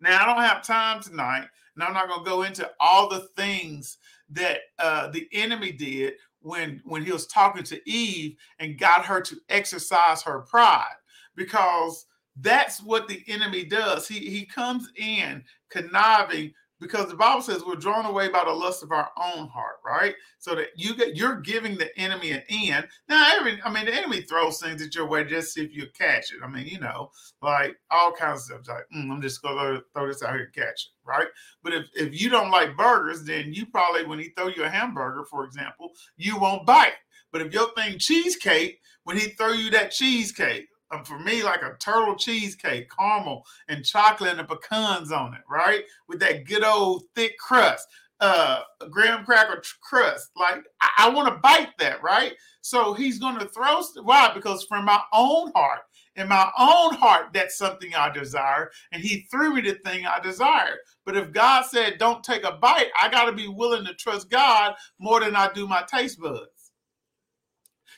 Now, 0.00 0.22
I 0.22 0.26
don't 0.26 0.44
have 0.44 0.62
time 0.62 1.02
tonight, 1.02 1.46
and 1.74 1.82
I'm 1.82 1.94
not 1.94 2.08
going 2.08 2.24
to 2.24 2.30
go 2.30 2.42
into 2.42 2.70
all 2.80 3.08
the 3.08 3.28
things 3.36 3.98
that 4.30 4.58
uh, 4.78 5.08
the 5.08 5.28
enemy 5.32 5.72
did 5.72 6.14
when 6.40 6.80
when 6.84 7.04
he 7.04 7.12
was 7.12 7.26
talking 7.26 7.64
to 7.64 7.90
Eve 7.90 8.36
and 8.58 8.78
got 8.78 9.04
her 9.06 9.20
to 9.20 9.36
exercise 9.48 10.22
her 10.22 10.40
pride, 10.40 10.94
because 11.34 12.06
that's 12.36 12.82
what 12.82 13.08
the 13.08 13.22
enemy 13.26 13.64
does. 13.64 14.06
He 14.06 14.20
he 14.30 14.44
comes 14.44 14.90
in 14.96 15.42
conniving 15.70 16.52
because 16.80 17.08
the 17.08 17.16
Bible 17.16 17.42
says 17.42 17.64
we're 17.64 17.76
drawn 17.76 18.06
away 18.06 18.28
by 18.28 18.44
the 18.44 18.52
lust 18.52 18.82
of 18.82 18.92
our 18.92 19.10
own 19.16 19.48
heart, 19.48 19.76
right? 19.84 20.14
So 20.38 20.54
that 20.54 20.68
you 20.76 20.94
get 20.94 21.16
you're 21.16 21.40
giving 21.40 21.76
the 21.76 21.96
enemy 21.98 22.32
an 22.32 22.42
end. 22.50 22.86
Now, 23.08 23.32
every 23.36 23.60
I 23.62 23.70
mean, 23.70 23.86
the 23.86 23.94
enemy 23.94 24.22
throws 24.22 24.60
things 24.60 24.82
at 24.82 24.94
your 24.94 25.06
way 25.06 25.24
just 25.24 25.54
see 25.54 25.64
if 25.64 25.74
you 25.74 25.86
catch 25.96 26.32
it. 26.32 26.40
I 26.44 26.48
mean, 26.48 26.66
you 26.66 26.78
know, 26.78 27.10
like 27.42 27.76
all 27.90 28.12
kinds 28.12 28.50
of 28.50 28.64
stuff. 28.64 28.76
Like, 28.76 28.86
mm, 28.94 29.10
I'm 29.10 29.22
just 29.22 29.42
gonna 29.42 29.80
throw 29.94 30.06
this 30.06 30.22
out 30.22 30.34
here 30.34 30.44
and 30.44 30.54
catch 30.54 30.88
it, 30.88 31.08
right? 31.08 31.28
But 31.62 31.74
if 31.74 31.86
if 31.94 32.20
you 32.20 32.28
don't 32.28 32.50
like 32.50 32.76
burgers, 32.76 33.24
then 33.24 33.52
you 33.52 33.66
probably 33.66 34.04
when 34.04 34.18
he 34.18 34.30
throw 34.36 34.48
you 34.48 34.64
a 34.64 34.68
hamburger, 34.68 35.24
for 35.24 35.44
example, 35.44 35.90
you 36.16 36.38
won't 36.38 36.66
bite. 36.66 36.94
But 37.32 37.42
if 37.42 37.52
your 37.52 37.72
thing 37.74 37.98
cheesecake, 37.98 38.80
when 39.04 39.16
he 39.16 39.28
throw 39.30 39.52
you 39.52 39.70
that 39.70 39.90
cheesecake, 39.90 40.68
um, 40.90 41.04
for 41.04 41.18
me 41.18 41.42
like 41.42 41.62
a 41.62 41.76
turtle 41.78 42.16
cheesecake, 42.16 42.90
caramel 42.96 43.44
and 43.68 43.84
chocolate 43.84 44.38
and 44.38 44.40
the 44.40 44.44
pecans 44.44 45.12
on 45.12 45.34
it, 45.34 45.40
right? 45.50 45.84
With 46.08 46.20
that 46.20 46.44
good 46.46 46.64
old 46.64 47.04
thick 47.14 47.38
crust, 47.38 47.86
uh, 48.20 48.60
graham 48.90 49.24
cracker 49.24 49.62
crust. 49.82 50.30
Like 50.36 50.64
I, 50.80 50.90
I 50.98 51.10
want 51.10 51.28
to 51.28 51.40
bite 51.40 51.76
that, 51.78 52.02
right? 52.02 52.34
So 52.60 52.94
he's 52.94 53.18
going 53.18 53.38
to 53.38 53.48
throw. 53.48 53.82
Why? 54.02 54.32
Because 54.34 54.64
from 54.64 54.84
my 54.84 55.00
own 55.12 55.52
heart, 55.54 55.80
in 56.16 56.28
my 56.28 56.50
own 56.58 56.94
heart, 56.94 57.26
that's 57.34 57.58
something 57.58 57.94
I 57.94 58.10
desire, 58.10 58.70
and 58.90 59.02
he 59.02 59.26
threw 59.30 59.54
me 59.54 59.60
the 59.60 59.74
thing 59.84 60.06
I 60.06 60.18
desired. 60.20 60.78
But 61.04 61.16
if 61.16 61.32
God 61.32 61.66
said, 61.66 61.98
"Don't 61.98 62.24
take 62.24 62.44
a 62.44 62.52
bite," 62.52 62.88
I 63.00 63.08
got 63.10 63.26
to 63.26 63.32
be 63.32 63.48
willing 63.48 63.84
to 63.84 63.94
trust 63.94 64.30
God 64.30 64.74
more 64.98 65.20
than 65.20 65.36
I 65.36 65.52
do 65.52 65.66
my 65.66 65.82
taste 65.82 66.18
buds 66.20 66.46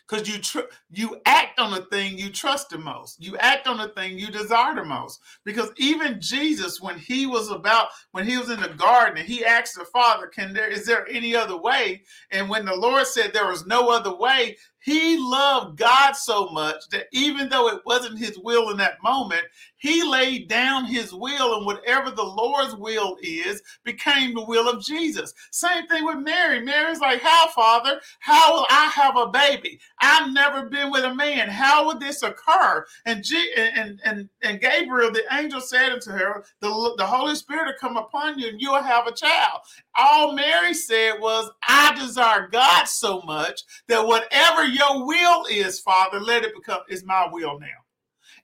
because 0.09 0.29
you 0.29 0.39
tr- 0.39 0.71
you 0.91 1.21
act 1.27 1.59
on 1.59 1.71
the 1.71 1.83
thing 1.87 2.19
you 2.19 2.31
trust 2.31 2.71
the 2.71 2.79
most. 2.79 3.23
You 3.23 3.37
act 3.39 3.67
on 3.67 3.79
the 3.79 3.89
thing 3.89 4.19
you 4.19 4.29
desire 4.29 4.75
the 4.75 4.85
most. 4.85 5.21
Because 5.45 5.71
even 5.77 6.21
Jesus, 6.21 6.81
when 6.81 6.99
he 6.99 7.27
was 7.27 7.51
about 7.51 7.89
when 8.13 8.27
he 8.27 8.39
was 8.39 8.51
in 8.51 8.61
the 8.61 8.69
garden, 8.71 9.25
he 9.25 9.45
asked 9.45 9.77
the 9.77 9.85
Father, 9.85 10.27
"Can 10.27 10.53
there 10.53 10.69
is 10.69 10.87
there 10.87 11.07
any 11.09 11.37
other 11.37 11.57
way?" 11.57 12.03
And 12.31 12.49
when 12.49 12.65
the 12.65 12.75
Lord 12.77 13.07
said 13.07 13.33
there 13.33 13.49
was 13.49 13.67
no 13.67 13.91
other 13.91 14.15
way, 14.15 14.57
he 14.81 15.19
loved 15.19 15.79
God 15.79 16.13
so 16.13 16.49
much 16.51 16.89
that 16.93 17.07
even 17.13 17.49
though 17.49 17.69
it 17.69 17.83
wasn't 17.85 18.19
his 18.19 18.39
will 18.39 18.71
in 18.71 18.77
that 18.79 19.03
moment, 19.03 19.43
he 19.77 20.03
laid 20.03 20.49
down 20.49 20.85
his 20.85 21.13
will, 21.13 21.57
and 21.57 21.67
whatever 21.67 22.11
the 22.11 22.23
Lord's 22.23 22.75
will 22.75 23.17
is 23.23 23.63
became 23.85 24.35
the 24.35 24.45
will 24.45 24.69
of 24.69 24.83
Jesus. 24.83 25.35
Same 25.53 25.87
thing 25.87 26.05
with 26.05 26.19
Mary. 26.19 26.61
Mary's 26.61 27.01
like, 27.01 27.23
How, 27.23 27.49
Father? 27.49 28.01
How 28.21 28.55
will 28.55 28.67
I 28.71 28.87
have 28.95 29.17
a 29.17 29.29
baby? 29.29 29.79
I've 30.01 30.33
never 30.33 30.69
been 30.69 30.91
with 30.91 31.05
a 31.05 31.15
man. 31.15 31.49
How 31.49 31.87
would 31.87 32.01
this 32.01 32.23
occur? 32.23 32.85
And 33.07 33.23
G- 33.25 33.53
and, 33.57 34.01
and, 34.05 34.29
and 34.43 34.61
Gabriel, 34.61 35.13
the 35.13 35.25
angel, 35.33 35.61
said 35.61 35.93
unto 35.93 36.11
her, 36.11 36.45
the, 36.61 36.95
the 36.99 37.07
Holy 37.07 37.35
Spirit 37.35 37.67
will 37.67 37.75
come 37.89 37.97
upon 37.97 38.39
you, 38.39 38.49
and 38.49 38.61
you'll 38.61 38.83
have 38.83 39.07
a 39.07 39.13
child. 39.13 39.61
All 39.97 40.33
Mary 40.33 40.75
said 40.75 41.15
was, 41.21 41.51
I 41.63 41.95
desire 41.99 42.49
God 42.51 42.85
so 42.87 43.23
much 43.23 43.63
that 43.89 44.07
whatever 44.07 44.65
your 44.69 45.07
will 45.07 45.45
is, 45.51 45.81
Father, 45.81 46.21
let 46.21 46.45
it 46.45 46.55
become 46.55 46.81
is 46.89 47.05
my 47.05 47.29
will 47.31 47.59
now. 47.59 47.67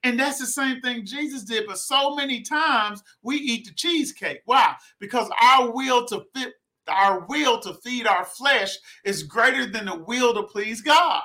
And 0.02 0.20
that's 0.20 0.38
the 0.38 0.46
same 0.46 0.80
thing 0.80 1.06
Jesus 1.06 1.44
did. 1.44 1.66
But 1.66 1.78
so 1.78 2.14
many 2.14 2.42
times 2.42 3.02
we 3.22 3.36
eat 3.36 3.66
the 3.66 3.72
cheesecake. 3.72 4.42
Why? 4.44 4.74
Because 5.00 5.30
our 5.40 5.70
will 5.72 6.06
to 6.06 6.24
fit 6.34 6.54
our 6.88 7.24
will 7.28 7.58
to 7.60 7.74
feed 7.74 8.06
our 8.06 8.24
flesh 8.24 8.76
is 9.04 9.22
greater 9.22 9.66
than 9.66 9.86
the 9.86 9.96
will 9.96 10.34
to 10.34 10.42
please 10.42 10.82
God. 10.82 11.22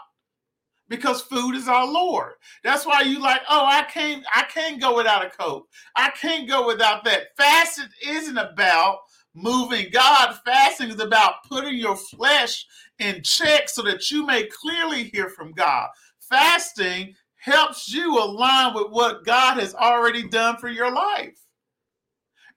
Because 0.88 1.22
food 1.22 1.56
is 1.56 1.68
our 1.68 1.86
Lord. 1.86 2.34
That's 2.64 2.86
why 2.86 3.02
you 3.02 3.20
like, 3.20 3.42
oh, 3.50 3.66
I 3.66 3.84
can't, 3.84 4.26
I 4.34 4.44
can't 4.44 4.82
go 4.82 4.96
without 4.96 5.26
a 5.26 5.30
Coke. 5.30 5.68
I 5.96 6.10
can't 6.12 6.48
go 6.48 6.66
without 6.66 7.04
that. 7.04 7.36
Fasting 7.38 7.90
isn't 8.08 8.38
about 8.38 9.00
moving 9.36 9.88
God. 9.92 10.40
Fasting 10.46 10.90
is 10.90 11.00
about 11.00 11.44
putting 11.48 11.76
your 11.76 11.96
flesh 11.96 12.66
in 13.00 13.22
check 13.24 13.70
so 13.70 13.82
that 13.84 14.12
you 14.12 14.26
may 14.26 14.48
clearly 14.48 15.06
hear 15.06 15.30
from 15.30 15.52
God. 15.54 15.90
Fasting 16.20 17.16
helps 17.36 17.92
you 17.92 18.20
align 18.20 18.74
with 18.74 18.88
what 18.90 19.26
God 19.26 19.58
has 19.58 19.74
already 19.74 20.28
done 20.28 20.58
for 20.58 20.70
your 20.70 20.92
life. 20.92 21.40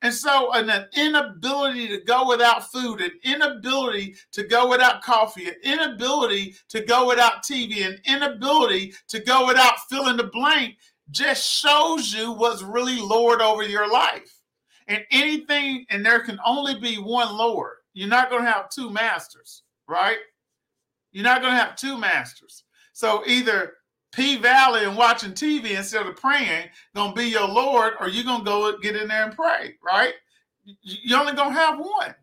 And 0.03 0.13
so, 0.13 0.53
an, 0.53 0.87
inability 0.97 1.87
to 1.89 1.99
go 1.99 2.29
without 2.29 2.71
food, 2.73 3.01
an 3.01 3.13
inability 3.23 4.17
to 4.33 4.43
go 4.43 4.69
without 4.69 5.01
coffee, 5.01 5.47
an 5.47 5.55
inability 5.63 6.57
to 6.71 6.81
go 6.81 7.07
without 7.07 7.45
TV, 7.45 7.87
an 7.87 7.99
inability 8.05 8.95
to 9.09 9.21
go 9.21 9.47
without 9.47 9.79
filling 9.89 10.17
the 10.17 10.25
blank 10.25 10.75
just 11.13 11.49
shows 11.49 12.13
you 12.13 12.33
what's 12.33 12.63
really 12.63 13.01
Lord 13.01 13.41
over 13.41 13.63
your 13.63 13.91
life. 13.91 14.41
And 14.89 15.05
anything, 15.13 15.87
and 15.91 16.05
there 16.05 16.21
can 16.21 16.41
only 16.45 16.81
be 16.81 16.97
one 16.97 17.37
Lord. 17.37 17.77
You're 17.95 18.09
not 18.09 18.29
going 18.29 18.45
to 18.45 18.51
have 18.51 18.71
two 18.71 18.91
masters, 18.91 19.63
right? 19.87 20.19
You're 21.13 21.25
not 21.25 21.41
going 21.41 21.53
to 21.53 21.59
have 21.59 21.77
two 21.77 21.97
masters. 21.99 22.65
So 22.93 23.23
either 23.27 23.75
P 24.13 24.37
Valley 24.37 24.85
and 24.85 24.97
watching 24.97 25.33
TV 25.33 25.77
instead 25.77 26.07
of 26.07 26.17
praying 26.17 26.69
gonna 26.95 27.15
be 27.15 27.25
your 27.25 27.49
Lord, 27.49 27.95
or 27.99 28.09
you're 28.09 28.25
gonna 28.25 28.45
go 28.45 28.77
get 28.79 28.95
in 28.97 29.09
there 29.09 29.25
and 29.25 29.35
pray, 29.35 29.75
right? 29.85 30.15
you 30.83 31.17
only 31.17 31.33
gonna 31.33 31.53
have 31.53 31.79
one. 31.79 32.15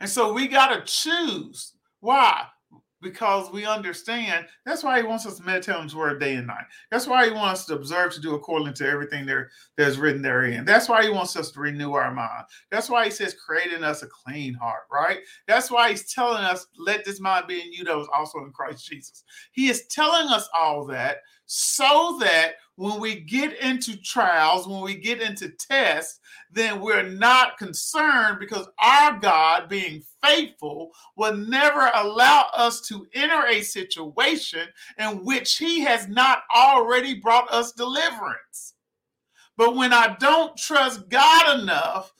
And 0.00 0.10
so 0.10 0.32
we 0.32 0.48
gotta 0.48 0.82
choose. 0.84 1.74
Why? 2.00 2.46
Because 3.00 3.50
we 3.52 3.64
understand 3.64 4.46
that's 4.64 4.82
why 4.82 5.00
he 5.00 5.06
wants 5.06 5.26
us 5.26 5.36
to 5.38 5.44
meditate 5.44 5.74
on 5.74 5.84
his 5.84 5.94
word 5.94 6.20
day 6.20 6.34
and 6.34 6.46
night. 6.46 6.64
That's 6.90 7.06
why 7.06 7.26
he 7.26 7.30
wants 7.32 7.60
us 7.60 7.66
to 7.66 7.74
observe 7.74 8.12
to 8.14 8.20
do 8.20 8.34
according 8.34 8.74
to 8.74 8.88
everything 8.88 9.26
there 9.26 9.50
that's 9.76 9.96
written 9.96 10.22
therein. 10.22 10.64
That's 10.64 10.88
why 10.88 11.02
he 11.02 11.10
wants 11.10 11.36
us 11.36 11.50
to 11.52 11.60
renew 11.60 11.92
our 11.92 12.12
mind. 12.12 12.44
That's 12.70 12.90
why 12.90 13.04
he 13.04 13.10
says, 13.10 13.34
creating 13.34 13.84
us 13.84 14.02
a 14.02 14.08
clean 14.08 14.54
heart, 14.54 14.82
right? 14.92 15.18
That's 15.46 15.70
why 15.70 15.90
he's 15.90 16.12
telling 16.12 16.42
us, 16.42 16.66
let 16.76 17.04
this 17.04 17.20
mind 17.20 17.46
be 17.46 17.60
in 17.60 17.72
you 17.72 17.84
that 17.84 17.96
was 17.96 18.08
also 18.14 18.38
in 18.40 18.52
Christ 18.52 18.86
Jesus. 18.86 19.24
He 19.52 19.68
is 19.68 19.86
telling 19.86 20.28
us 20.28 20.48
all 20.58 20.84
that 20.86 21.18
so 21.48 22.18
that 22.20 22.56
when 22.76 23.00
we 23.00 23.20
get 23.20 23.58
into 23.58 23.96
trials, 23.96 24.68
when 24.68 24.82
we 24.82 24.94
get 24.94 25.22
into 25.22 25.48
tests, 25.48 26.20
then 26.52 26.80
we're 26.80 27.08
not 27.08 27.56
concerned 27.56 28.38
because 28.38 28.68
our 28.78 29.18
God, 29.18 29.68
being 29.68 30.02
faithful, 30.22 30.90
will 31.16 31.34
never 31.34 31.90
allow 31.94 32.46
us 32.54 32.82
to 32.82 33.06
enter 33.14 33.46
a 33.46 33.62
situation 33.62 34.68
in 34.98 35.24
which 35.24 35.56
He 35.56 35.80
has 35.80 36.06
not 36.06 36.42
already 36.54 37.14
brought 37.14 37.50
us 37.50 37.72
deliverance. 37.72 38.74
But 39.56 39.74
when 39.74 39.92
I 39.92 40.16
don't 40.20 40.56
trust 40.56 41.08
God 41.08 41.60
enough, 41.60 42.12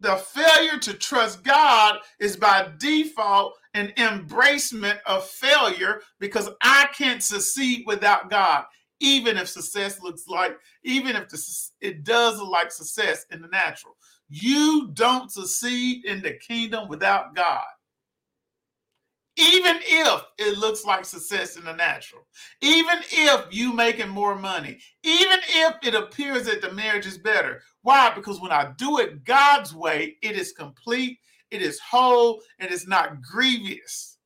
the 0.00 0.16
failure 0.16 0.78
to 0.78 0.94
trust 0.94 1.44
God 1.44 1.98
is 2.18 2.36
by 2.36 2.70
default 2.78 3.54
an 3.74 3.92
embracement 3.96 4.98
of 5.06 5.26
failure 5.26 6.02
because 6.18 6.48
I 6.62 6.88
can't 6.96 7.22
succeed 7.22 7.84
without 7.86 8.30
God 8.30 8.64
even 9.02 9.36
if 9.36 9.48
success 9.48 10.00
looks 10.00 10.28
like, 10.28 10.56
even 10.84 11.16
if 11.16 11.24
it 11.80 12.04
does 12.04 12.38
look 12.38 12.48
like 12.48 12.70
success 12.70 13.26
in 13.30 13.42
the 13.42 13.48
natural. 13.48 13.96
You 14.28 14.90
don't 14.94 15.30
succeed 15.30 16.04
in 16.04 16.22
the 16.22 16.34
kingdom 16.34 16.88
without 16.88 17.34
God. 17.34 17.64
Even 19.36 19.80
if 19.82 20.22
it 20.38 20.58
looks 20.58 20.84
like 20.84 21.04
success 21.04 21.56
in 21.56 21.64
the 21.64 21.72
natural, 21.72 22.22
even 22.60 22.98
if 23.10 23.46
you 23.50 23.72
making 23.72 24.08
more 24.08 24.36
money, 24.36 24.78
even 25.02 25.38
if 25.48 25.74
it 25.82 25.94
appears 25.94 26.44
that 26.44 26.62
the 26.62 26.70
marriage 26.72 27.06
is 27.06 27.18
better. 27.18 27.62
Why? 27.80 28.12
Because 28.14 28.40
when 28.40 28.52
I 28.52 28.72
do 28.76 28.98
it 28.98 29.24
God's 29.24 29.74
way, 29.74 30.16
it 30.22 30.36
is 30.36 30.52
complete, 30.52 31.18
it 31.52 31.62
is 31.62 31.78
whole, 31.78 32.42
and 32.58 32.70
it's 32.70 32.88
not 32.88 33.20
grievous. 33.20 34.16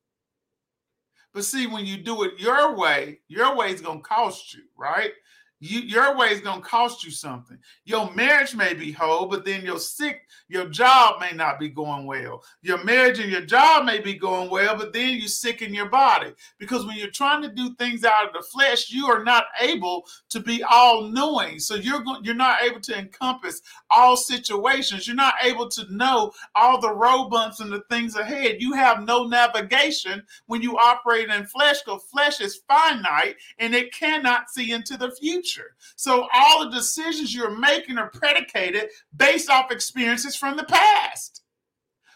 But 1.33 1.45
see, 1.45 1.67
when 1.67 1.85
you 1.85 1.97
do 1.97 2.23
it 2.23 2.39
your 2.39 2.75
way, 2.75 3.19
your 3.27 3.55
way 3.55 3.71
is 3.71 3.81
going 3.81 3.99
to 3.99 4.07
cost 4.07 4.53
you, 4.53 4.63
right? 4.77 5.11
You, 5.59 5.79
your 5.79 6.15
way 6.15 6.27
is 6.27 6.41
going 6.41 6.61
to 6.61 6.67
cost 6.67 7.03
you 7.03 7.09
something. 7.09 7.57
Your 7.83 8.13
marriage 8.13 8.55
may 8.55 8.75
be 8.75 8.91
whole, 8.91 9.25
but 9.25 9.43
then 9.43 9.65
your 9.65 9.79
sick, 9.79 10.21
your 10.47 10.69
job 10.69 11.19
may 11.19 11.31
not 11.35 11.59
be 11.59 11.67
going 11.67 12.05
well. 12.05 12.43
Your 12.61 12.83
marriage 12.83 13.17
and 13.17 13.31
your 13.31 13.41
job 13.41 13.83
may 13.83 13.99
be 13.99 14.13
going 14.13 14.51
well, 14.51 14.77
but 14.77 14.93
then 14.93 15.15
you're 15.15 15.27
sick 15.27 15.63
in 15.63 15.73
your 15.73 15.89
body. 15.89 16.33
Because 16.59 16.85
when 16.85 16.95
you're 16.95 17.09
trying 17.09 17.41
to 17.41 17.49
do 17.49 17.73
things 17.75 18.03
out 18.03 18.27
of 18.27 18.33
the 18.33 18.47
flesh, 18.53 18.91
you 18.91 19.07
are 19.07 19.23
not 19.23 19.45
able 19.59 20.05
to 20.29 20.39
be 20.39 20.61
all 20.61 21.01
knowing. 21.01 21.57
So 21.57 21.73
you're 21.73 22.01
going, 22.01 22.23
you're 22.23 22.35
not 22.35 22.61
able 22.61 22.81
to 22.81 22.95
encompass 22.95 23.61
all 23.89 24.15
situations. 24.15 25.07
You're 25.07 25.15
not 25.15 25.35
able 25.41 25.69
to 25.69 25.85
know 25.89 26.33
all 26.53 26.79
the 26.79 26.93
road 26.93 27.29
bumps 27.29 27.61
and 27.61 27.71
the 27.71 27.81
things 27.89 28.15
ahead. 28.15 28.57
You 28.59 28.73
have 28.73 29.05
no 29.05 29.25
navigation 29.25 30.21
when 30.45 30.61
you 30.61 30.77
operate 30.77 31.29
in 31.29 31.47
flesh, 31.47 31.77
because 31.83 32.03
flesh 32.03 32.41
is 32.41 32.61
finite 32.67 33.37
and 33.57 33.73
it 33.73 33.91
cannot 33.91 34.51
see 34.51 34.71
into 34.71 34.97
the 34.97 35.15
future 35.19 35.46
future. 35.47 35.75
So 35.95 36.27
all 36.33 36.65
the 36.65 36.75
decisions 36.75 37.33
you're 37.33 37.57
making 37.57 37.97
are 37.97 38.09
predicated 38.09 38.89
based 39.15 39.49
off 39.49 39.71
experiences 39.71 40.35
from 40.35 40.57
the 40.57 40.65
past. 40.65 41.43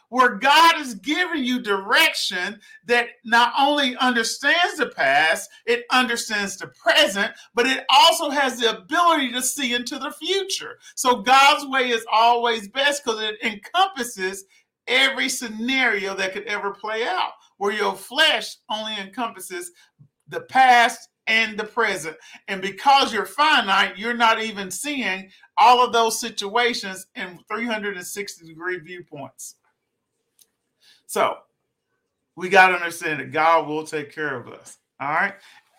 Where 0.09 0.35
God 0.35 0.81
is 0.81 0.95
giving 0.95 1.45
you 1.45 1.61
direction 1.61 2.59
that 2.85 3.07
not 3.23 3.53
only 3.57 3.95
understands 3.95 4.75
the 4.75 4.87
past, 4.87 5.49
it 5.65 5.85
understands 5.89 6.57
the 6.57 6.67
present, 6.67 7.31
but 7.55 7.65
it 7.65 7.85
also 7.89 8.29
has 8.29 8.59
the 8.59 8.77
ability 8.77 9.31
to 9.31 9.41
see 9.41 9.73
into 9.73 9.97
the 9.97 10.11
future. 10.11 10.79
So 10.95 11.21
God's 11.21 11.65
way 11.67 11.89
is 11.91 12.05
always 12.11 12.67
best 12.67 13.05
because 13.05 13.21
it 13.21 13.37
encompasses 13.41 14.43
every 14.85 15.29
scenario 15.29 16.13
that 16.15 16.33
could 16.33 16.43
ever 16.43 16.71
play 16.71 17.05
out, 17.05 17.31
where 17.57 17.71
your 17.71 17.95
flesh 17.95 18.57
only 18.69 18.97
encompasses 18.99 19.71
the 20.27 20.41
past 20.41 21.07
and 21.27 21.57
the 21.57 21.63
present. 21.63 22.17
And 22.47 22.61
because 22.61 23.13
you're 23.13 23.25
finite, 23.25 23.97
you're 23.97 24.13
not 24.13 24.41
even 24.41 24.71
seeing 24.71 25.29
all 25.57 25.83
of 25.85 25.93
those 25.93 26.19
situations 26.19 27.07
in 27.15 27.39
360 27.47 28.45
degree 28.45 28.79
viewpoints. 28.79 29.55
So 31.05 31.37
we 32.35 32.49
got 32.49 32.69
to 32.69 32.75
understand 32.75 33.19
that 33.19 33.31
God 33.31 33.67
will 33.67 33.85
take 33.85 34.13
care 34.13 34.35
of 34.35 34.47
us. 34.47 34.77
All 34.99 35.09
right. 35.09 35.33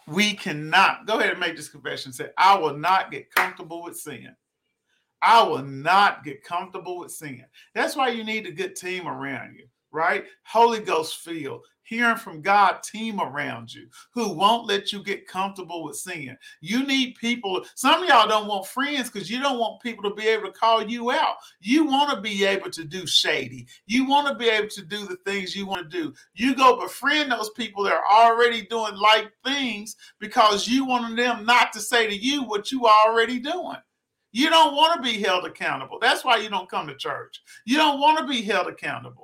We 0.07 0.35
cannot 0.35 1.07
go 1.07 1.19
ahead 1.19 1.31
and 1.31 1.41
make 1.41 1.57
this 1.57 1.69
confession. 1.69 2.13
Say, 2.13 2.29
I 2.37 2.59
will 2.59 2.77
not 2.77 3.11
get 3.11 3.31
comfortable 3.31 3.83
with 3.83 3.97
sin. 3.97 4.35
I 5.23 5.43
will 5.45 5.63
not 5.63 6.25
get 6.25 6.43
comfortable 6.43 6.99
with 6.99 7.13
sin. 7.13 7.45
That's 7.75 7.95
why 7.95 8.09
you 8.09 8.25
need 8.25 8.47
a 8.47 8.53
good 8.53 8.75
team 8.75 9.07
around 9.07 9.55
you, 9.57 9.67
right? 9.93 10.25
Holy 10.43 10.81
Ghost 10.81 11.19
feel 11.19 11.63
hearing 11.85 12.17
from 12.17 12.43
God 12.43 12.83
team 12.83 13.21
around 13.21 13.75
you 13.75 13.89
who 14.15 14.33
won't 14.35 14.67
let 14.67 14.93
you 14.93 15.03
get 15.03 15.27
comfortable 15.29 15.85
with 15.85 15.97
sin. 15.97 16.37
You 16.61 16.87
need 16.87 17.17
people. 17.17 17.65
Some 17.77 18.03
of 18.03 18.09
y'all 18.09 18.29
don't 18.29 18.49
want 18.49 18.67
friends 18.67 19.11
because 19.11 19.31
you 19.31 19.41
don't 19.41 19.59
want 19.59 19.83
people 19.83 20.09
to 20.11 20.17
be 20.17 20.29
able 20.29 20.47
to 20.47 20.53
call 20.53 20.85
you 20.85 21.11
out. 21.13 21.37
You 21.61 21.85
want 21.87 22.15
to 22.15 22.21
be 22.21 22.45
able 22.45 22.71
to 22.71 22.85
do 22.85 23.07
shady. 23.07 23.67
You 23.87 24.07
want 24.09 24.29
to 24.29 24.35
be 24.35 24.49
able 24.51 24.69
to 24.71 24.83
do 24.83 25.07
the 25.07 25.17
things 25.27 25.57
you 25.57 25.67
want 25.67 25.91
to 25.91 25.99
do. 26.03 26.15
You 26.35 26.55
go 26.57 26.81
befriend 26.81 27.33
those 27.33 27.51
people 27.51 27.85
that 27.85 27.95
are 27.95 28.07
already 28.33 28.63
doing 28.67 28.97
like 28.97 29.33
things 29.45 29.97
because 30.21 30.69
you 30.69 30.85
want 30.87 31.17
them 31.17 31.45
not 31.47 31.73
to 31.75 31.81
say 31.81 32.07
to 32.09 32.17
you 32.17 32.45
what 32.45 32.73
you 32.73 32.87
are 32.87 33.09
already 33.09 33.39
doing. 33.39 33.79
You 34.33 34.51
don't 34.51 34.75
want 34.77 34.97
to 34.97 35.03
be 35.11 35.23
held 35.23 35.47
accountable. 35.47 35.99
That's 36.01 36.25
why 36.25 36.37
you 36.37 36.51
don't 36.51 36.69
come 36.69 36.87
to 36.89 36.95
church. 36.97 37.41
You 37.65 37.77
don't 37.77 38.01
want 38.01 38.19
to 38.19 38.27
be 38.27 38.43
held 38.43 38.67
accountable. 38.67 39.22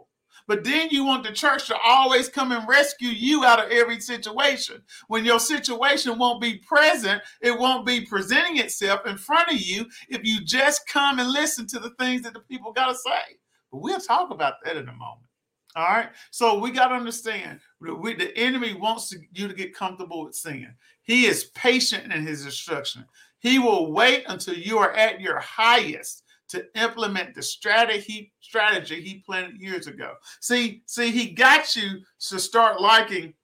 But 0.49 0.65
then 0.65 0.89
you 0.91 1.05
want 1.05 1.25
the 1.25 1.33
church 1.33 1.67
to 1.67 1.77
always 1.77 2.31
come 2.31 2.53
and 2.53 2.67
rescue 2.67 3.11
you 3.11 3.45
out 3.45 3.63
of 3.63 3.71
every 3.71 4.01
situation. 4.01 4.83
When 5.07 5.25
your 5.25 5.39
situation 5.39 6.19
won't 6.19 6.41
be 6.41 6.57
present, 6.57 7.21
it 7.43 7.57
won't 7.57 7.87
be 7.87 8.07
presenting 8.07 8.57
itself 8.57 9.07
in 9.07 9.19
front 9.19 9.53
of 9.53 9.61
you 9.61 9.87
if 10.09 10.25
you 10.25 10.41
just 10.43 10.89
come 10.89 11.19
and 11.21 11.31
listen 11.31 11.67
to 11.69 11.79
the 11.79 11.91
things 11.91 12.23
that 12.23 12.33
the 12.33 12.41
people 12.41 12.73
got 12.73 12.89
to 12.89 12.95
say. 12.95 13.37
But 13.71 13.83
we'll 13.83 14.01
talk 14.01 14.31
about 14.31 14.55
that 14.65 14.79
in 14.79 14.89
a 14.89 14.93
moment. 14.93 15.29
All 15.77 15.85
right. 15.85 16.09
So 16.31 16.59
we 16.59 16.71
got 16.71 16.89
to 16.89 16.95
understand 16.95 17.61
we, 17.79 18.15
the 18.15 18.37
enemy 18.37 18.73
wants 18.73 19.11
to, 19.11 19.19
you 19.33 19.49
to 19.49 19.55
get 19.55 19.75
comfortable 19.75 20.25
with 20.25 20.35
sin. 20.35 20.73
He 21.03 21.27
is 21.27 21.51
patient 21.55 22.13
in 22.13 22.27
his 22.27 22.47
instruction. 22.47 23.05
He 23.39 23.59
will 23.59 23.93
wait 23.93 24.25
until 24.29 24.55
you 24.55 24.79
are 24.79 24.93
at 24.95 25.21
your 25.21 25.39
highest 25.39 26.25
to 26.49 26.65
implement 26.75 27.35
the 27.35 27.43
strategy 27.43 28.33
strategy 28.41 29.01
he 29.01 29.23
planted 29.27 29.61
years 29.61 29.87
ago. 29.87 30.15
See, 30.41 30.83
see, 30.87 31.11
he 31.11 31.31
got 31.31 31.77
you 31.77 32.01
to 32.29 32.39
start 32.39 32.81
liking. 32.81 33.35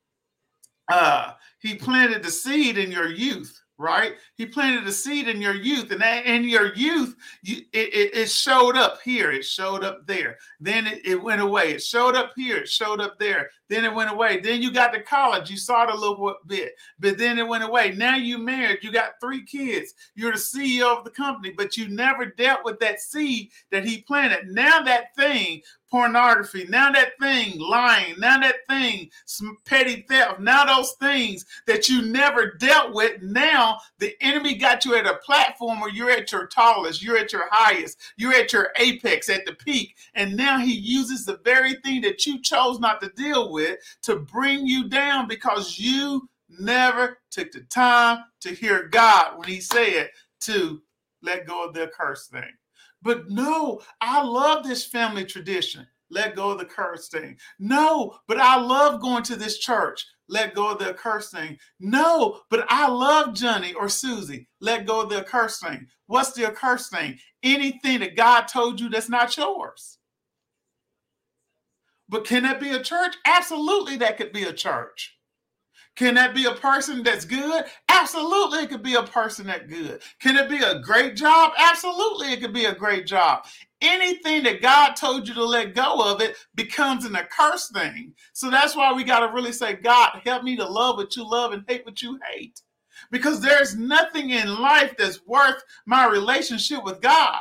Uh, 0.90 1.32
he 1.60 1.76
planted 1.76 2.22
the 2.22 2.30
seed 2.30 2.78
in 2.78 2.90
your 2.90 3.08
youth 3.08 3.60
right? 3.78 4.14
He 4.36 4.46
planted 4.46 4.86
a 4.86 4.92
seed 4.92 5.28
in 5.28 5.40
your 5.40 5.54
youth, 5.54 5.90
and 5.90 6.00
that, 6.00 6.26
in 6.26 6.48
your 6.48 6.74
youth, 6.74 7.16
you, 7.42 7.58
it, 7.72 7.92
it, 7.92 8.14
it, 8.14 8.30
showed 8.30 8.76
up 8.76 9.00
here, 9.04 9.32
it 9.32 9.44
showed 9.44 9.82
up 9.82 10.06
there, 10.06 10.38
then 10.60 10.86
it, 10.86 11.04
it, 11.04 11.22
went 11.22 11.40
away. 11.40 11.72
It 11.72 11.82
showed 11.82 12.14
up 12.14 12.32
here, 12.36 12.58
it 12.58 12.68
showed 12.68 13.00
up 13.00 13.18
there, 13.18 13.50
then 13.68 13.84
it 13.84 13.92
went 13.92 14.10
away. 14.10 14.40
Then 14.40 14.62
you 14.62 14.70
got 14.72 14.92
to 14.92 15.02
college, 15.02 15.50
you 15.50 15.56
saw 15.56 15.84
it 15.84 15.94
a 15.94 15.98
little 15.98 16.36
bit, 16.46 16.74
but 17.00 17.18
then 17.18 17.38
it 17.38 17.48
went 17.48 17.64
away. 17.64 17.92
Now 17.92 18.16
you 18.16 18.38
married, 18.38 18.78
you 18.82 18.92
got 18.92 19.20
three 19.20 19.44
kids, 19.44 19.94
you're 20.14 20.32
the 20.32 20.38
CEO 20.38 20.96
of 20.96 21.04
the 21.04 21.10
company, 21.10 21.52
but 21.56 21.76
you 21.76 21.88
never 21.88 22.26
dealt 22.26 22.64
with 22.64 22.78
that 22.80 23.00
seed 23.00 23.50
that 23.70 23.84
he 23.84 24.02
planted. 24.02 24.48
Now 24.48 24.82
that 24.82 25.14
thing 25.16 25.62
pornography, 25.94 26.66
now 26.68 26.90
that 26.90 27.16
thing, 27.20 27.56
lying, 27.56 28.16
now 28.18 28.36
that 28.36 28.56
thing, 28.68 29.08
some 29.26 29.56
petty 29.64 30.04
theft, 30.08 30.40
now 30.40 30.64
those 30.64 30.90
things 30.94 31.46
that 31.68 31.88
you 31.88 32.02
never 32.02 32.54
dealt 32.58 32.92
with, 32.92 33.22
now 33.22 33.78
the 34.00 34.12
enemy 34.20 34.56
got 34.56 34.84
you 34.84 34.96
at 34.96 35.06
a 35.06 35.18
platform 35.18 35.78
where 35.78 35.92
you're 35.92 36.10
at 36.10 36.32
your 36.32 36.48
tallest, 36.48 37.00
you're 37.00 37.16
at 37.16 37.32
your 37.32 37.44
highest, 37.48 37.96
you're 38.16 38.34
at 38.34 38.52
your 38.52 38.70
apex, 38.74 39.28
at 39.28 39.46
the 39.46 39.52
peak, 39.52 39.94
and 40.16 40.36
now 40.36 40.58
he 40.58 40.72
uses 40.72 41.24
the 41.24 41.38
very 41.44 41.74
thing 41.84 42.00
that 42.00 42.26
you 42.26 42.42
chose 42.42 42.80
not 42.80 43.00
to 43.00 43.08
deal 43.10 43.52
with 43.52 43.78
to 44.02 44.16
bring 44.16 44.66
you 44.66 44.88
down 44.88 45.28
because 45.28 45.78
you 45.78 46.28
never 46.58 47.18
took 47.30 47.52
the 47.52 47.60
time 47.70 48.24
to 48.40 48.52
hear 48.52 48.88
God 48.88 49.38
when 49.38 49.48
he 49.48 49.60
said 49.60 50.10
to 50.40 50.82
let 51.22 51.46
go 51.46 51.68
of 51.68 51.72
the 51.72 51.84
accursed 51.84 52.32
thing. 52.32 52.50
But 53.04 53.30
no, 53.30 53.82
I 54.02 54.24
love 54.24 54.64
this 54.64 54.86
family 54.86 55.26
tradition. 55.26 55.86
Let 56.10 56.36
go 56.36 56.52
of 56.52 56.58
the 56.60 56.66
curse 56.66 57.08
thing. 57.08 57.38
No, 57.60 58.18
but 58.28 58.38
I 58.40 58.60
love 58.60 59.02
going 59.02 59.24
to 59.24 59.36
this 59.36 59.58
church. 59.58 60.06
let 60.28 60.54
go 60.54 60.70
of 60.70 60.80
the 60.80 60.90
accursed 60.90 61.32
thing. 61.32 61.58
No, 61.80 62.40
but 62.50 62.66
I 62.70 62.88
love 62.88 63.34
Johnny 63.34 63.74
or 63.74 63.90
Susie. 63.90 64.48
Let 64.60 64.86
go 64.86 65.02
of 65.02 65.10
the 65.10 65.18
accursed 65.20 65.62
thing. 65.62 65.88
What's 66.08 66.32
the 66.32 66.46
accursed 66.46 66.92
thing? 66.92 67.18
Anything 67.42 68.00
that 68.00 68.16
God 68.16 68.48
told 68.48 68.80
you 68.80 68.90
that's 68.90 69.10
not 69.10 69.36
yours. 69.36 69.98
But 72.08 72.26
can 72.26 72.44
that 72.44 72.60
be 72.60 72.70
a 72.70 72.82
church? 72.82 73.16
Absolutely, 73.26 73.98
that 73.98 74.18
could 74.18 74.32
be 74.32 74.44
a 74.44 74.52
church. 74.54 75.13
Can 75.96 76.14
that 76.14 76.34
be 76.34 76.46
a 76.46 76.54
person 76.54 77.04
that's 77.04 77.24
good? 77.24 77.64
Absolutely, 77.88 78.60
it 78.64 78.70
could 78.70 78.82
be 78.82 78.94
a 78.94 79.02
person 79.04 79.46
that's 79.46 79.66
good. 79.66 80.02
Can 80.20 80.36
it 80.36 80.48
be 80.48 80.58
a 80.58 80.80
great 80.80 81.14
job? 81.14 81.52
Absolutely, 81.56 82.32
it 82.32 82.40
could 82.40 82.52
be 82.52 82.64
a 82.64 82.74
great 82.74 83.06
job. 83.06 83.44
Anything 83.80 84.42
that 84.44 84.60
God 84.60 84.94
told 84.94 85.28
you 85.28 85.34
to 85.34 85.44
let 85.44 85.74
go 85.74 86.00
of 86.12 86.20
it 86.20 86.36
becomes 86.56 87.04
an 87.04 87.14
accursed 87.14 87.72
thing. 87.72 88.12
So 88.32 88.50
that's 88.50 88.74
why 88.74 88.92
we 88.92 89.04
got 89.04 89.20
to 89.20 89.32
really 89.32 89.52
say, 89.52 89.74
God, 89.74 90.20
help 90.24 90.42
me 90.42 90.56
to 90.56 90.66
love 90.66 90.96
what 90.96 91.14
you 91.14 91.28
love 91.28 91.52
and 91.52 91.64
hate 91.68 91.84
what 91.84 92.02
you 92.02 92.18
hate. 92.32 92.60
Because 93.12 93.40
there's 93.40 93.76
nothing 93.76 94.30
in 94.30 94.60
life 94.60 94.94
that's 94.98 95.24
worth 95.26 95.62
my 95.86 96.06
relationship 96.06 96.82
with 96.82 97.00
God. 97.00 97.40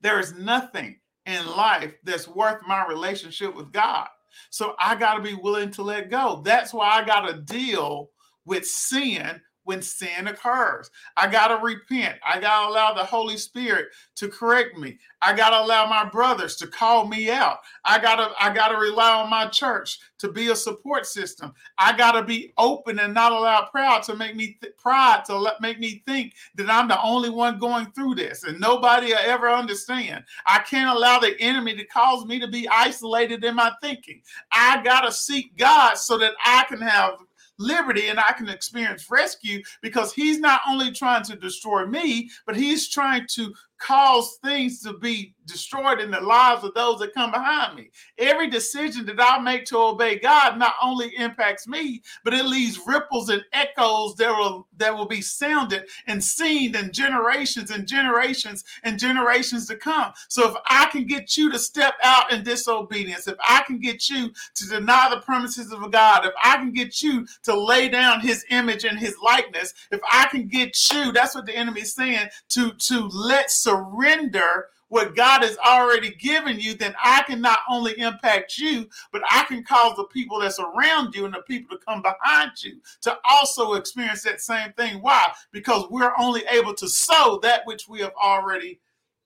There 0.00 0.18
is 0.18 0.34
nothing 0.34 0.98
in 1.26 1.46
life 1.46 1.94
that's 2.02 2.26
worth 2.26 2.62
my 2.66 2.86
relationship 2.86 3.54
with 3.54 3.72
God. 3.72 4.08
So 4.50 4.74
I 4.78 4.96
got 4.96 5.14
to 5.14 5.22
be 5.22 5.34
willing 5.34 5.70
to 5.72 5.82
let 5.82 6.10
go. 6.10 6.42
That's 6.44 6.72
why 6.72 6.90
I 6.90 7.04
got 7.04 7.22
to 7.22 7.40
deal 7.40 8.10
with 8.44 8.66
sin 8.66 9.40
when 9.68 9.82
sin 9.82 10.28
occurs. 10.28 10.90
I 11.18 11.26
got 11.26 11.48
to 11.48 11.62
repent. 11.62 12.16
I 12.26 12.40
got 12.40 12.62
to 12.62 12.70
allow 12.70 12.94
the 12.94 13.04
Holy 13.04 13.36
Spirit 13.36 13.88
to 14.14 14.26
correct 14.26 14.78
me. 14.78 14.98
I 15.20 15.36
got 15.36 15.50
to 15.50 15.60
allow 15.60 15.86
my 15.86 16.08
brothers 16.08 16.56
to 16.56 16.66
call 16.66 17.06
me 17.06 17.28
out. 17.28 17.58
I 17.84 17.98
got 17.98 18.16
to 18.16 18.32
I 18.42 18.54
got 18.54 18.68
to 18.68 18.78
rely 18.78 19.12
on 19.12 19.28
my 19.28 19.46
church 19.48 19.98
to 20.20 20.32
be 20.32 20.48
a 20.48 20.56
support 20.56 21.04
system. 21.04 21.52
I 21.76 21.94
got 21.94 22.12
to 22.12 22.22
be 22.22 22.54
open 22.56 22.98
and 22.98 23.12
not 23.12 23.32
allow 23.32 23.66
proud 23.66 24.04
to 24.04 24.16
make 24.16 24.34
me 24.34 24.56
th- 24.62 24.74
pride 24.78 25.24
to 25.26 25.36
let 25.36 25.60
make 25.60 25.78
me 25.78 26.02
think 26.06 26.32
that 26.54 26.70
I'm 26.70 26.88
the 26.88 27.02
only 27.02 27.28
one 27.28 27.58
going 27.58 27.92
through 27.92 28.14
this 28.14 28.44
and 28.44 28.58
nobody 28.58 29.08
will 29.08 29.18
ever 29.18 29.50
understand. 29.50 30.24
I 30.46 30.60
can't 30.60 30.96
allow 30.96 31.18
the 31.18 31.38
enemy 31.42 31.76
to 31.76 31.84
cause 31.84 32.24
me 32.24 32.40
to 32.40 32.48
be 32.48 32.66
isolated 32.70 33.44
in 33.44 33.54
my 33.54 33.70
thinking. 33.82 34.22
I 34.50 34.82
got 34.82 35.02
to 35.02 35.12
seek 35.12 35.58
God 35.58 35.98
so 35.98 36.16
that 36.16 36.32
I 36.42 36.64
can 36.70 36.80
have 36.80 37.18
liberty 37.58 38.08
and 38.08 38.18
I 38.18 38.32
can 38.32 38.48
experience 38.48 39.10
rescue 39.10 39.62
because 39.82 40.12
he's 40.12 40.38
not 40.38 40.60
only 40.68 40.92
trying 40.92 41.24
to 41.24 41.36
destroy 41.36 41.86
me, 41.86 42.30
but 42.46 42.56
he's 42.56 42.88
trying 42.88 43.26
to 43.30 43.52
cause 43.78 44.38
things 44.42 44.80
to 44.82 44.94
be 44.94 45.34
destroyed 45.48 46.00
in 46.00 46.10
the 46.10 46.20
lives 46.20 46.62
of 46.62 46.74
those 46.74 47.00
that 47.00 47.14
come 47.14 47.32
behind 47.32 47.76
me. 47.76 47.90
Every 48.18 48.48
decision 48.48 49.06
that 49.06 49.20
I 49.20 49.40
make 49.40 49.64
to 49.66 49.78
obey 49.78 50.18
God 50.18 50.58
not 50.58 50.74
only 50.82 51.08
impacts 51.16 51.66
me, 51.66 52.02
but 52.22 52.34
it 52.34 52.44
leaves 52.44 52.80
ripples 52.86 53.30
and 53.30 53.44
echoes 53.52 54.14
that 54.16 54.30
will 54.30 54.68
that 54.76 54.96
will 54.96 55.06
be 55.06 55.22
sounded 55.22 55.86
and 56.06 56.22
seen 56.22 56.76
in 56.76 56.92
generations 56.92 57.70
and 57.70 57.88
generations 57.88 58.64
and 58.84 58.98
generations 58.98 59.66
to 59.66 59.76
come. 59.76 60.12
So 60.28 60.48
if 60.48 60.56
I 60.66 60.86
can 60.86 61.06
get 61.06 61.36
you 61.36 61.50
to 61.50 61.58
step 61.58 61.94
out 62.04 62.32
in 62.32 62.44
disobedience, 62.44 63.26
if 63.26 63.36
I 63.42 63.62
can 63.66 63.80
get 63.80 64.08
you 64.08 64.30
to 64.54 64.68
deny 64.68 65.08
the 65.10 65.20
promises 65.20 65.72
of 65.72 65.90
God, 65.90 66.26
if 66.26 66.34
I 66.42 66.56
can 66.56 66.72
get 66.72 67.02
you 67.02 67.26
to 67.44 67.58
lay 67.58 67.88
down 67.88 68.20
his 68.20 68.44
image 68.50 68.84
and 68.84 68.98
his 68.98 69.16
likeness, 69.24 69.74
if 69.90 70.00
I 70.10 70.26
can 70.26 70.46
get 70.46 70.76
you, 70.92 71.12
that's 71.12 71.34
what 71.34 71.46
the 71.46 71.56
enemy 71.56 71.80
is 71.80 71.94
saying, 71.94 72.28
to 72.50 72.72
to 72.72 73.08
let 73.08 73.50
surrender 73.50 74.68
what 74.88 75.14
God 75.14 75.42
has 75.42 75.58
already 75.58 76.14
given 76.14 76.58
you, 76.58 76.74
then 76.74 76.94
I 77.02 77.22
can 77.22 77.40
not 77.40 77.60
only 77.70 77.98
impact 77.98 78.58
you, 78.58 78.88
but 79.12 79.22
I 79.30 79.44
can 79.44 79.62
cause 79.62 79.96
the 79.96 80.04
people 80.04 80.40
that's 80.40 80.58
around 80.58 81.14
you 81.14 81.24
and 81.24 81.34
the 81.34 81.42
people 81.42 81.76
to 81.76 81.84
come 81.84 82.02
behind 82.02 82.52
you 82.62 82.80
to 83.02 83.16
also 83.28 83.74
experience 83.74 84.22
that 84.22 84.40
same 84.40 84.72
thing. 84.72 84.98
Why? 85.00 85.26
Because 85.52 85.86
we're 85.90 86.14
only 86.18 86.42
able 86.50 86.74
to 86.74 86.88
sow 86.88 87.38
that 87.42 87.62
which 87.66 87.88
we 87.88 88.00
have 88.00 88.14
already 88.22 88.80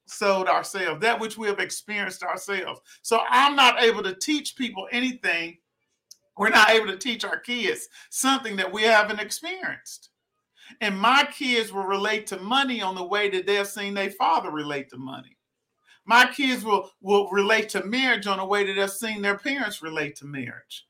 sowed 0.06 0.48
ourselves, 0.48 1.00
that 1.00 1.20
which 1.20 1.38
we 1.38 1.46
have 1.46 1.60
experienced 1.60 2.22
ourselves. 2.22 2.80
So 3.02 3.20
I'm 3.28 3.56
not 3.56 3.82
able 3.82 4.02
to 4.02 4.14
teach 4.14 4.56
people 4.56 4.88
anything. 4.90 5.58
We're 6.36 6.48
not 6.48 6.70
able 6.70 6.86
to 6.88 6.96
teach 6.96 7.24
our 7.24 7.38
kids 7.38 7.88
something 8.10 8.56
that 8.56 8.72
we 8.72 8.82
haven't 8.82 9.20
experienced. 9.20 10.10
And 10.80 10.98
my 10.98 11.28
kids 11.30 11.72
will 11.72 11.84
relate 11.84 12.26
to 12.28 12.38
money 12.38 12.80
on 12.80 12.94
the 12.94 13.04
way 13.04 13.28
that 13.30 13.46
they've 13.46 13.66
seen 13.66 13.94
their 13.94 14.10
father 14.10 14.50
relate 14.50 14.88
to 14.90 14.96
money. 14.96 15.36
My 16.04 16.26
kids 16.26 16.64
will, 16.64 16.90
will 17.00 17.30
relate 17.30 17.68
to 17.70 17.84
marriage 17.84 18.26
on 18.26 18.38
the 18.38 18.44
way 18.44 18.64
that 18.66 18.74
they've 18.74 18.90
seen 18.90 19.22
their 19.22 19.38
parents 19.38 19.82
relate 19.82 20.16
to 20.16 20.26
marriage. 20.26 20.86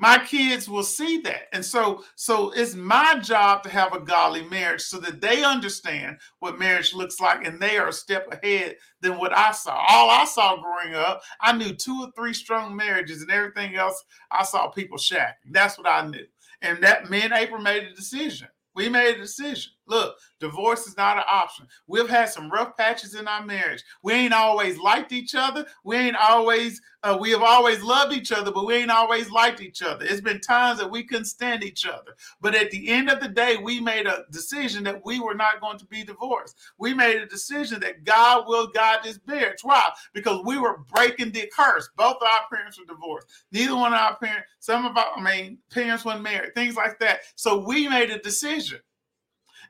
My 0.00 0.24
kids 0.24 0.68
will 0.68 0.84
see 0.84 1.18
that. 1.22 1.48
And 1.52 1.64
so, 1.64 2.04
so 2.14 2.52
it's 2.52 2.76
my 2.76 3.18
job 3.18 3.64
to 3.64 3.68
have 3.68 3.92
a 3.92 4.00
godly 4.00 4.44
marriage 4.44 4.82
so 4.82 4.98
that 5.00 5.20
they 5.20 5.42
understand 5.42 6.18
what 6.38 6.58
marriage 6.58 6.94
looks 6.94 7.20
like 7.20 7.44
and 7.44 7.58
they 7.58 7.78
are 7.78 7.88
a 7.88 7.92
step 7.92 8.28
ahead 8.32 8.76
than 9.00 9.18
what 9.18 9.36
I 9.36 9.50
saw. 9.50 9.84
All 9.88 10.08
I 10.08 10.24
saw 10.24 10.62
growing 10.62 10.94
up, 10.94 11.22
I 11.40 11.52
knew 11.52 11.74
two 11.74 12.00
or 12.00 12.12
three 12.14 12.32
strong 12.32 12.76
marriages 12.76 13.22
and 13.22 13.30
everything 13.32 13.74
else 13.74 14.04
I 14.30 14.44
saw 14.44 14.68
people 14.68 14.98
shacking. 14.98 15.50
That's 15.50 15.76
what 15.76 15.88
I 15.88 16.06
knew. 16.06 16.26
And 16.62 16.80
that 16.84 17.10
me 17.10 17.22
and 17.22 17.32
April 17.32 17.60
made 17.60 17.82
a 17.82 17.94
decision. 17.94 18.48
We 18.76 18.88
made 18.88 19.16
a 19.16 19.18
decision. 19.18 19.72
Look, 19.88 20.16
divorce 20.38 20.86
is 20.86 20.96
not 20.96 21.16
an 21.16 21.24
option. 21.30 21.66
We've 21.86 22.08
had 22.08 22.28
some 22.28 22.50
rough 22.50 22.76
patches 22.76 23.14
in 23.14 23.26
our 23.26 23.44
marriage. 23.44 23.82
We 24.02 24.12
ain't 24.12 24.34
always 24.34 24.78
liked 24.78 25.12
each 25.12 25.34
other. 25.34 25.66
We 25.82 25.96
ain't 25.96 26.16
always, 26.16 26.80
uh, 27.02 27.16
we 27.18 27.30
have 27.30 27.42
always 27.42 27.82
loved 27.82 28.12
each 28.12 28.30
other, 28.30 28.52
but 28.52 28.66
we 28.66 28.74
ain't 28.74 28.90
always 28.90 29.30
liked 29.30 29.62
each 29.62 29.82
other. 29.82 30.04
It's 30.04 30.20
been 30.20 30.40
times 30.40 30.78
that 30.78 30.90
we 30.90 31.04
couldn't 31.04 31.24
stand 31.24 31.64
each 31.64 31.86
other. 31.86 32.14
But 32.40 32.54
at 32.54 32.70
the 32.70 32.88
end 32.88 33.08
of 33.08 33.20
the 33.20 33.28
day, 33.28 33.56
we 33.56 33.80
made 33.80 34.06
a 34.06 34.24
decision 34.30 34.84
that 34.84 35.04
we 35.04 35.20
were 35.20 35.34
not 35.34 35.60
going 35.60 35.78
to 35.78 35.86
be 35.86 36.04
divorced. 36.04 36.56
We 36.78 36.92
made 36.92 37.16
a 37.16 37.26
decision 37.26 37.80
that 37.80 38.04
God 38.04 38.46
will 38.46 38.66
guide 38.66 39.00
this 39.02 39.18
marriage. 39.26 39.60
Why? 39.62 39.90
Because 40.12 40.42
we 40.44 40.58
were 40.58 40.80
breaking 40.94 41.32
the 41.32 41.50
curse. 41.56 41.88
Both 41.96 42.16
of 42.16 42.28
our 42.28 42.48
parents 42.52 42.78
were 42.78 42.84
divorced. 42.84 43.28
Neither 43.52 43.74
one 43.74 43.94
of 43.94 44.00
our 44.00 44.16
parents, 44.16 44.48
some 44.60 44.84
of 44.84 44.96
our, 44.96 45.12
I 45.16 45.22
mean, 45.22 45.58
parents 45.70 46.04
weren't 46.04 46.22
married, 46.22 46.54
things 46.54 46.76
like 46.76 46.98
that. 46.98 47.20
So 47.36 47.64
we 47.66 47.88
made 47.88 48.10
a 48.10 48.18
decision. 48.18 48.80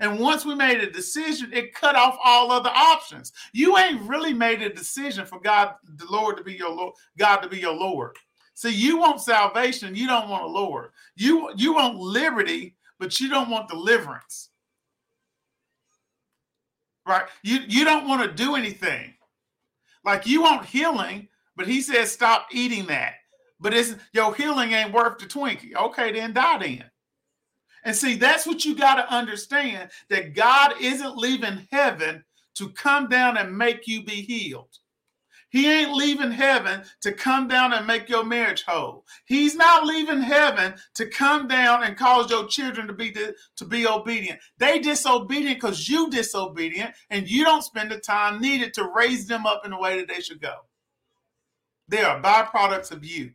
And 0.01 0.21
once 0.21 0.45
we 0.45 0.55
made 0.55 0.81
a 0.81 0.91
decision, 0.91 1.53
it 1.53 1.75
cut 1.75 1.97
off 1.97 2.19
all 2.23 2.53
other 2.53 2.71
options. 2.71 3.33
You 3.53 3.77
ain't 3.79 4.03
really 4.03 4.33
made 4.33 4.63
a 4.63 4.73
decision 4.73 5.27
for 5.27 5.41
God, 5.41 5.75
the 5.97 6.07
Lord, 6.09 6.37
to 6.37 6.45
be 6.45 6.55
your 6.55 6.71
Lord, 6.71 6.95
God 7.19 7.39
to 7.39 7.49
be 7.49 7.59
your 7.59 7.75
Lord. 7.75 8.17
See, 8.55 8.71
you 8.71 8.99
want 8.99 9.21
salvation, 9.21 9.95
you 9.95 10.07
don't 10.07 10.29
want 10.29 10.45
a 10.45 10.49
Lord. 10.49 10.91
You 11.17 11.53
you 11.57 11.75
want 11.75 11.97
liberty, 11.97 12.77
but 12.99 13.21
you 13.21 13.29
don't 13.29 13.51
want 13.51 13.69
deliverance. 13.69 14.51
Right? 17.07 17.27
You 17.43 17.61
you 17.69 17.85
don't 17.85 18.09
want 18.09 18.23
to 18.23 18.45
do 18.45 18.57
anything. 18.57 19.15
Like 20.05 20.27
you 20.27 20.43
want 20.43 20.67
healing, 20.67 21.29
but 21.57 21.67
he 21.67 21.81
says 21.81 22.11
stop 22.11 22.49
eating 22.51 22.87
that. 22.87 23.15
But 23.61 23.75
it's 23.75 23.95
your 24.13 24.35
healing 24.35 24.73
ain't 24.73 24.93
worth 24.93 25.19
the 25.19 25.27
Twinkie. 25.27 25.75
Okay, 25.75 26.13
then 26.13 26.33
die 26.33 26.59
then. 26.59 26.85
And 27.85 27.95
see, 27.95 28.17
that's 28.17 28.47
what 28.47 28.65
you 28.65 28.75
got 28.75 28.97
to 28.97 29.15
understand 29.15 29.91
that 30.11 30.35
God 30.35 30.75
isn't 30.81 31.17
leaving 31.17 31.67
heaven 31.71 32.25
to 32.57 32.71
come 32.71 33.09
down 33.09 33.37
and 33.37 33.57
make 33.57 33.87
you 33.87 34.05
be 34.05 34.23
healed. 34.23 34.79
He 35.51 35.67
ain't 35.71 35.95
leaving 35.95 36.31
heaven 36.31 36.83
to 37.01 37.13
come 37.13 37.49
down 37.49 37.73
and 37.73 37.87
make 37.87 38.09
your 38.09 38.25
marriage 38.25 38.65
whole. 38.67 39.07
He's 39.25 39.55
not 39.55 39.87
leaving 39.87 40.21
heaven 40.21 40.75
to 40.95 41.07
come 41.07 41.49
down 41.49 41.85
and 41.85 41.97
cause 41.97 42.31
your 42.31 42.47
children 42.47 42.87
to 42.87 42.93
be 42.93 43.13
to 43.13 43.65
be 43.65 43.87
obedient. 43.87 44.41
They 44.59 44.79
disobedient 44.79 45.57
because 45.57 45.89
you 45.89 46.11
disobedient, 46.11 46.95
and 47.09 47.29
you 47.29 47.45
don't 47.45 47.65
spend 47.65 47.91
the 47.91 47.99
time 47.99 48.41
needed 48.41 48.75
to 48.75 48.93
raise 48.95 49.27
them 49.27 49.47
up 49.47 49.65
in 49.65 49.71
the 49.71 49.79
way 49.79 49.97
that 49.99 50.09
they 50.09 50.21
should 50.21 50.43
go. 50.43 50.55
They 51.89 52.03
are 52.03 52.21
byproducts 52.21 52.93
of 52.93 53.05
you. 53.05 53.31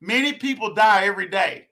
Many 0.00 0.32
people 0.32 0.74
die 0.74 1.04
every 1.04 1.28
day 1.28 1.68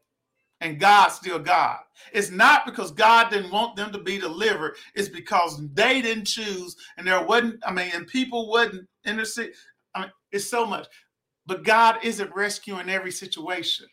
and 0.63 0.81
God's 0.81 1.17
still 1.17 1.39
God. 1.39 1.81
It's 2.13 2.31
not 2.31 2.65
because 2.65 2.93
God 2.93 3.31
didn't 3.31 3.51
want 3.51 3.77
them 3.77 3.93
to 3.93 3.99
be 3.99 4.19
delivered. 4.19 4.77
It's 4.95 5.09
because 5.09 5.61
they 5.75 6.01
didn't 6.01 6.25
choose, 6.27 6.77
and 6.97 7.07
there 7.07 7.25
wasn't. 7.25 7.61
I 7.67 7.73
mean, 7.73 7.91
and 7.95 8.07
people 8.07 8.51
wouldn't 8.51 8.89
intercede. 9.05 9.53
I 9.95 10.03
mean, 10.03 10.11
it's 10.31 10.49
so 10.49 10.65
much, 10.65 10.87
but 11.47 11.65
God 11.65 11.99
isn't 12.03 12.35
rescuing 12.35 12.89
every 12.89 13.13
situation. 13.13 13.87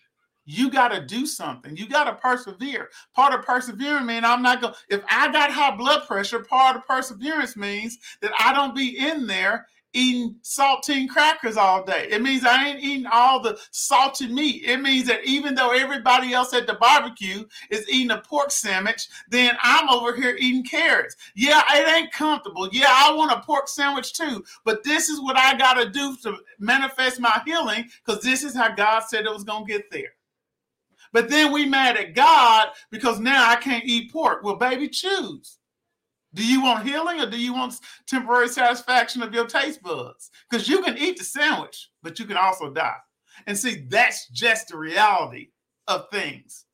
You 0.45 0.71
got 0.71 0.87
to 0.89 1.05
do 1.05 1.25
something. 1.25 1.75
You 1.75 1.87
got 1.87 2.05
to 2.05 2.15
persevere. 2.15 2.89
Part 3.15 3.33
of 3.33 3.45
persevering 3.45 4.05
means 4.05 4.25
I'm 4.25 4.41
not 4.41 4.61
going. 4.61 4.73
If 4.89 5.03
I 5.09 5.31
got 5.31 5.51
high 5.51 5.75
blood 5.75 6.07
pressure, 6.07 6.39
part 6.39 6.75
of 6.77 6.87
perseverance 6.87 7.57
means 7.57 7.97
that 8.21 8.31
I 8.39 8.53
don't 8.53 8.75
be 8.75 8.97
in 8.97 9.27
there 9.27 9.67
eating 9.93 10.35
saltine 10.43 11.09
crackers 11.09 11.57
all 11.57 11.83
day. 11.83 12.07
It 12.09 12.21
means 12.21 12.45
I 12.45 12.67
ain't 12.67 12.83
eating 12.83 13.07
all 13.11 13.41
the 13.41 13.59
salty 13.71 14.27
meat. 14.27 14.63
It 14.65 14.81
means 14.81 15.07
that 15.07 15.25
even 15.25 15.55
though 15.55 15.71
everybody 15.71 16.33
else 16.33 16.53
at 16.53 16.67
the 16.67 16.75
barbecue 16.75 17.45
is 17.69 17.89
eating 17.89 18.11
a 18.11 18.21
pork 18.21 18.51
sandwich, 18.51 19.07
then 19.29 19.57
I'm 19.61 19.89
over 19.89 20.15
here 20.15 20.35
eating 20.39 20.63
carrots. 20.63 21.15
Yeah, 21.35 21.61
it 21.71 21.87
ain't 21.87 22.11
comfortable. 22.11 22.69
Yeah, 22.71 22.89
I 22.89 23.13
want 23.13 23.31
a 23.31 23.41
pork 23.41 23.67
sandwich 23.67 24.13
too. 24.13 24.43
But 24.65 24.83
this 24.83 25.09
is 25.09 25.21
what 25.21 25.37
I 25.37 25.57
got 25.57 25.73
to 25.75 25.89
do 25.89 26.15
to 26.23 26.37
manifest 26.59 27.19
my 27.19 27.41
healing 27.45 27.89
because 28.05 28.23
this 28.23 28.43
is 28.43 28.55
how 28.55 28.73
God 28.73 29.01
said 29.01 29.25
it 29.25 29.33
was 29.33 29.43
going 29.43 29.65
to 29.65 29.71
get 29.71 29.91
there. 29.91 30.13
But 31.11 31.29
then 31.29 31.51
we 31.51 31.65
mad 31.65 31.97
at 31.97 32.13
God 32.13 32.69
because 32.91 33.19
now 33.19 33.49
I 33.49 33.55
can't 33.55 33.85
eat 33.85 34.11
pork. 34.11 34.43
Well, 34.43 34.55
baby, 34.55 34.87
choose. 34.89 35.58
Do 36.33 36.45
you 36.45 36.61
want 36.61 36.87
healing 36.87 37.19
or 37.19 37.29
do 37.29 37.39
you 37.39 37.53
want 37.53 37.79
temporary 38.07 38.49
satisfaction 38.49 39.23
of 39.23 39.33
your 39.33 39.47
taste 39.47 39.81
buds? 39.81 40.29
Because 40.49 40.67
you 40.67 40.81
can 40.81 40.97
eat 40.97 41.17
the 41.17 41.23
sandwich, 41.23 41.89
but 42.03 42.19
you 42.19 42.25
can 42.25 42.37
also 42.37 42.71
die. 42.71 42.97
And 43.47 43.57
see, 43.57 43.85
that's 43.87 44.27
just 44.29 44.67
the 44.67 44.77
reality 44.77 45.49
of 45.87 46.09
things. 46.11 46.65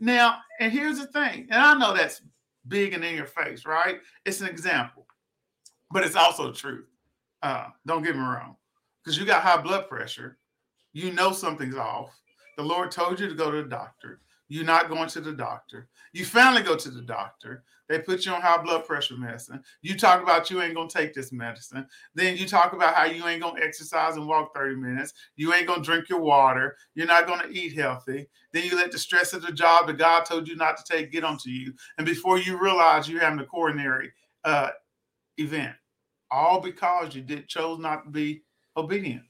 Now, 0.00 0.38
and 0.60 0.72
here's 0.72 0.98
the 0.98 1.06
thing, 1.06 1.46
and 1.50 1.62
I 1.62 1.74
know 1.74 1.94
that's 1.94 2.20
big 2.68 2.92
and 2.92 3.04
in 3.04 3.14
your 3.14 3.26
face, 3.26 3.64
right? 3.64 4.00
It's 4.24 4.40
an 4.40 4.48
example, 4.48 5.06
but 5.90 6.04
it's 6.04 6.16
also 6.16 6.52
truth. 6.52 6.88
Uh, 7.42 7.68
don't 7.86 8.02
get 8.02 8.16
me 8.16 8.20
wrong, 8.20 8.56
because 9.02 9.16
you 9.16 9.24
got 9.24 9.42
high 9.42 9.60
blood 9.60 9.88
pressure, 9.88 10.38
you 10.92 11.12
know 11.12 11.32
something's 11.32 11.76
off. 11.76 12.10
The 12.56 12.62
Lord 12.62 12.90
told 12.90 13.20
you 13.20 13.28
to 13.28 13.34
go 13.34 13.50
to 13.50 13.62
the 13.62 13.68
doctor. 13.68 14.20
You're 14.48 14.64
not 14.64 14.88
going 14.88 15.08
to 15.08 15.20
the 15.20 15.32
doctor. 15.32 15.88
You 16.12 16.24
finally 16.24 16.62
go 16.62 16.76
to 16.76 16.90
the 16.90 17.02
doctor. 17.02 17.64
They 17.88 18.00
put 18.00 18.26
you 18.26 18.32
on 18.32 18.40
high 18.40 18.62
blood 18.62 18.84
pressure 18.84 19.16
medicine. 19.16 19.62
You 19.82 19.96
talk 19.96 20.22
about 20.22 20.50
you 20.50 20.60
ain't 20.60 20.74
gonna 20.74 20.88
take 20.88 21.14
this 21.14 21.32
medicine. 21.32 21.86
Then 22.14 22.36
you 22.36 22.46
talk 22.46 22.72
about 22.72 22.94
how 22.94 23.04
you 23.04 23.26
ain't 23.26 23.42
gonna 23.42 23.60
exercise 23.62 24.16
and 24.16 24.26
walk 24.26 24.54
30 24.54 24.76
minutes. 24.76 25.14
You 25.36 25.54
ain't 25.54 25.66
gonna 25.66 25.82
drink 25.82 26.08
your 26.08 26.20
water. 26.20 26.76
You're 26.94 27.06
not 27.06 27.26
gonna 27.26 27.48
eat 27.50 27.74
healthy. 27.74 28.28
Then 28.52 28.64
you 28.64 28.76
let 28.76 28.92
the 28.92 28.98
stress 28.98 29.32
of 29.32 29.42
the 29.42 29.52
job 29.52 29.86
that 29.86 29.98
God 29.98 30.24
told 30.24 30.48
you 30.48 30.56
not 30.56 30.76
to 30.78 30.84
take 30.84 31.12
get 31.12 31.24
onto 31.24 31.50
you. 31.50 31.72
And 31.98 32.06
before 32.06 32.38
you 32.38 32.60
realize 32.60 33.08
you're 33.08 33.20
having 33.20 33.40
a 33.40 33.44
coronary 33.44 34.12
uh, 34.44 34.70
event, 35.38 35.74
all 36.30 36.60
because 36.60 37.14
you 37.14 37.22
did 37.22 37.48
chose 37.48 37.78
not 37.78 38.04
to 38.04 38.10
be 38.10 38.42
obedient. 38.76 39.22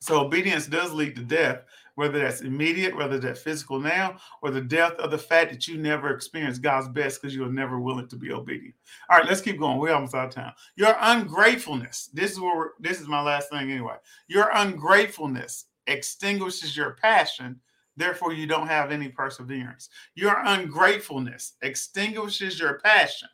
So 0.00 0.20
obedience 0.20 0.66
does 0.66 0.92
lead 0.92 1.14
to 1.16 1.22
death, 1.22 1.62
whether 1.94 2.18
that's 2.18 2.40
immediate, 2.40 2.96
whether 2.96 3.18
that's 3.18 3.42
physical 3.42 3.80
now, 3.80 4.16
or 4.42 4.50
the 4.50 4.60
death 4.60 4.92
of 4.94 5.10
the 5.10 5.18
fact 5.18 5.50
that 5.50 5.68
you 5.68 5.78
never 5.78 6.10
experienced 6.10 6.62
God's 6.62 6.88
best 6.88 7.20
because 7.20 7.34
you 7.34 7.42
were 7.42 7.52
never 7.52 7.80
willing 7.80 8.08
to 8.08 8.16
be 8.16 8.32
obedient. 8.32 8.74
All 9.08 9.18
right, 9.18 9.28
let's 9.28 9.40
keep 9.40 9.58
going. 9.58 9.78
We're 9.78 9.94
almost 9.94 10.14
out 10.14 10.28
of 10.28 10.34
time. 10.34 10.52
Your 10.76 10.96
ungratefulness. 11.00 12.10
This 12.12 12.32
is 12.32 12.40
where 12.40 12.72
this 12.80 13.00
is 13.00 13.08
my 13.08 13.22
last 13.22 13.50
thing 13.50 13.70
anyway. 13.70 13.96
Your 14.28 14.50
ungratefulness 14.54 15.66
extinguishes 15.86 16.76
your 16.76 16.92
passion. 16.92 17.60
Therefore, 17.96 18.32
you 18.32 18.46
don't 18.46 18.68
have 18.68 18.92
any 18.92 19.08
perseverance. 19.08 19.90
Your 20.14 20.40
ungratefulness 20.44 21.54
extinguishes 21.62 22.58
your 22.58 22.78
passion. 22.80 23.28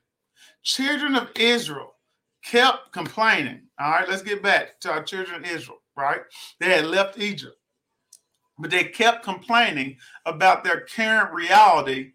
Children 0.63 1.15
of 1.15 1.29
Israel 1.37 1.95
kept 2.45 2.93
complaining. 2.93 3.63
All 3.79 3.91
right, 3.91 4.09
let's 4.09 4.23
get 4.23 4.43
back 4.43 4.81
to 4.81 4.91
our 4.91 5.03
children 5.03 5.45
of 5.45 5.51
Israel, 5.51 5.79
right? 5.97 6.21
They 6.61 6.71
had 6.71 6.87
left 6.87 7.19
Egypt 7.19 7.57
but 8.59 8.71
they 8.71 8.85
kept 8.85 9.25
complaining 9.25 9.97
about 10.25 10.65
their 10.65 10.81
current 10.81 11.33
reality 11.33 12.13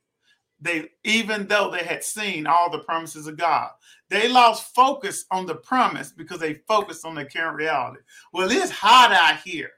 they 0.62 0.89
even 1.04 1.48
though 1.48 1.72
they 1.72 1.84
had 1.84 2.04
seen 2.04 2.46
all 2.46 2.70
the 2.70 2.80
promises 2.80 3.28
of 3.28 3.36
God. 3.36 3.72
They 4.10 4.30
lost 4.30 4.76
focus 4.76 5.26
on 5.32 5.46
the 5.46 5.56
promise 5.56 6.12
because 6.12 6.39
they 6.39 6.56
focused 6.68 7.06
on 7.06 7.16
their 7.16 7.26
current 7.26 7.56
reality. 7.56 8.02
Well, 8.32 8.52
it's 8.52 8.70
hot 8.70 9.12
out 9.12 9.42
here. 9.42 9.72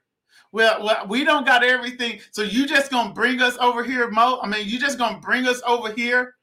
Well, 0.52 0.84
well, 0.84 1.08
we 1.08 1.24
don't 1.24 1.46
got 1.46 1.64
everything. 1.64 2.20
So 2.32 2.42
you 2.44 2.68
just 2.68 2.92
gonna 2.92 3.14
bring 3.14 3.42
us 3.42 3.58
over 3.60 3.84
here, 3.84 4.10
Mo? 4.12 4.40
I 4.42 4.48
mean, 4.48 4.68
you 4.68 4.78
just 4.78 4.98
gonna 4.98 5.20
bring 5.20 5.48
us 5.48 5.62
over 5.66 5.92
here 5.92 6.36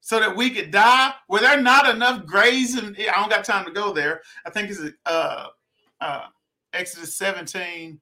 so 0.00 0.18
that 0.18 0.34
we 0.34 0.50
could 0.50 0.70
die? 0.70 1.12
Were 1.28 1.40
there 1.40 1.60
not 1.60 1.88
enough? 1.88 2.22
And 2.22 2.96
I 2.98 3.12
don't 3.14 3.30
got 3.30 3.44
time 3.44 3.64
to 3.66 3.70
go 3.70 3.92
there. 3.92 4.22
I 4.46 4.50
think 4.50 4.70
it's 4.70 4.80
uh, 5.06 5.46
uh, 6.00 6.26
Exodus 6.72 7.16
17 7.16 8.00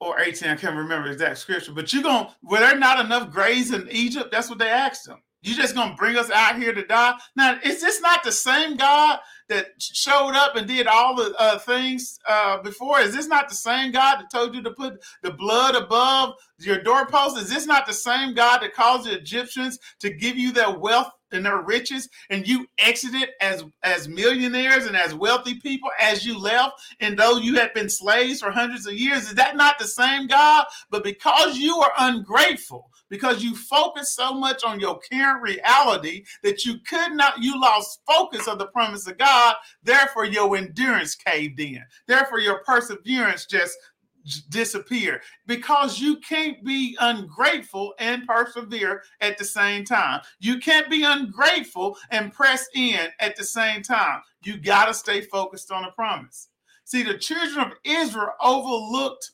or 0.00 0.20
18, 0.20 0.48
I 0.48 0.56
can't 0.56 0.76
remember 0.76 1.08
exact 1.10 1.38
scripture, 1.38 1.72
but 1.72 1.92
you're 1.92 2.02
going, 2.02 2.26
to, 2.26 2.32
were 2.42 2.60
there 2.60 2.78
not 2.78 3.04
enough 3.04 3.30
graves 3.30 3.72
in 3.72 3.88
Egypt? 3.90 4.30
That's 4.30 4.50
what 4.50 4.58
they 4.58 4.68
asked 4.68 5.08
him. 5.08 5.16
You 5.42 5.54
just 5.54 5.76
gonna 5.76 5.94
bring 5.94 6.16
us 6.16 6.28
out 6.30 6.56
here 6.56 6.72
to 6.72 6.84
die? 6.84 7.14
Now, 7.36 7.56
is 7.62 7.80
this 7.80 8.00
not 8.00 8.24
the 8.24 8.32
same 8.32 8.76
God 8.76 9.20
that 9.48 9.66
showed 9.78 10.34
up 10.34 10.56
and 10.56 10.66
did 10.66 10.88
all 10.88 11.14
the 11.14 11.34
uh, 11.38 11.58
things 11.60 12.18
uh, 12.28 12.60
before? 12.62 12.98
Is 12.98 13.14
this 13.14 13.28
not 13.28 13.48
the 13.48 13.54
same 13.54 13.92
God 13.92 14.16
that 14.18 14.30
told 14.32 14.56
you 14.56 14.62
to 14.62 14.72
put 14.72 14.94
the 15.22 15.30
blood 15.30 15.76
above 15.76 16.34
your 16.58 16.82
doorpost? 16.82 17.38
Is 17.38 17.48
this 17.48 17.64
not 17.64 17.86
the 17.86 17.92
same 17.92 18.34
God 18.34 18.58
that 18.62 18.74
caused 18.74 19.06
the 19.06 19.16
Egyptians 19.16 19.78
to 20.00 20.10
give 20.10 20.36
you 20.36 20.50
their 20.50 20.76
wealth 20.76 21.12
and 21.32 21.44
their 21.44 21.60
riches 21.62 22.08
and 22.30 22.46
you 22.46 22.66
exited 22.78 23.28
as 23.40 23.64
as 23.82 24.08
millionaires 24.08 24.86
and 24.86 24.96
as 24.96 25.14
wealthy 25.14 25.58
people 25.60 25.90
as 26.00 26.24
you 26.24 26.38
left 26.38 26.74
and 27.00 27.18
though 27.18 27.36
you 27.36 27.56
had 27.56 27.72
been 27.74 27.88
slaves 27.88 28.40
for 28.40 28.50
hundreds 28.50 28.86
of 28.86 28.94
years 28.94 29.24
is 29.26 29.34
that 29.34 29.56
not 29.56 29.78
the 29.78 29.86
same 29.86 30.26
god? 30.26 30.66
But 30.90 31.04
because 31.04 31.58
you 31.58 31.76
are 31.76 31.92
ungrateful 31.98 32.90
because 33.08 33.42
you 33.42 33.54
focus 33.54 34.14
so 34.14 34.34
much 34.34 34.64
on 34.64 34.80
your 34.80 34.98
current 35.10 35.42
reality 35.42 36.24
that 36.42 36.64
you 36.64 36.76
could 36.88 37.12
not 37.12 37.42
you 37.42 37.60
lost 37.60 38.00
focus 38.06 38.48
of 38.48 38.58
the 38.58 38.66
promise 38.66 39.06
of 39.06 39.18
god 39.18 39.54
therefore 39.82 40.24
your 40.24 40.56
endurance 40.56 41.14
caved 41.14 41.60
in. 41.60 41.82
Therefore 42.06 42.40
your 42.40 42.62
perseverance 42.64 43.46
just 43.46 43.76
disappear 44.48 45.22
because 45.46 46.00
you 46.00 46.16
can't 46.18 46.62
be 46.64 46.96
ungrateful 47.00 47.94
and 47.98 48.26
persevere 48.26 49.02
at 49.20 49.38
the 49.38 49.44
same 49.44 49.84
time. 49.84 50.20
You 50.40 50.58
can't 50.58 50.90
be 50.90 51.04
ungrateful 51.04 51.96
and 52.10 52.32
press 52.32 52.66
in 52.74 53.08
at 53.20 53.36
the 53.36 53.44
same 53.44 53.82
time. 53.82 54.20
You 54.42 54.58
got 54.58 54.86
to 54.86 54.94
stay 54.94 55.20
focused 55.20 55.70
on 55.70 55.82
the 55.82 55.90
promise. 55.90 56.48
See, 56.84 57.02
the 57.02 57.18
children 57.18 57.66
of 57.66 57.72
Israel 57.84 58.32
overlooked 58.42 59.32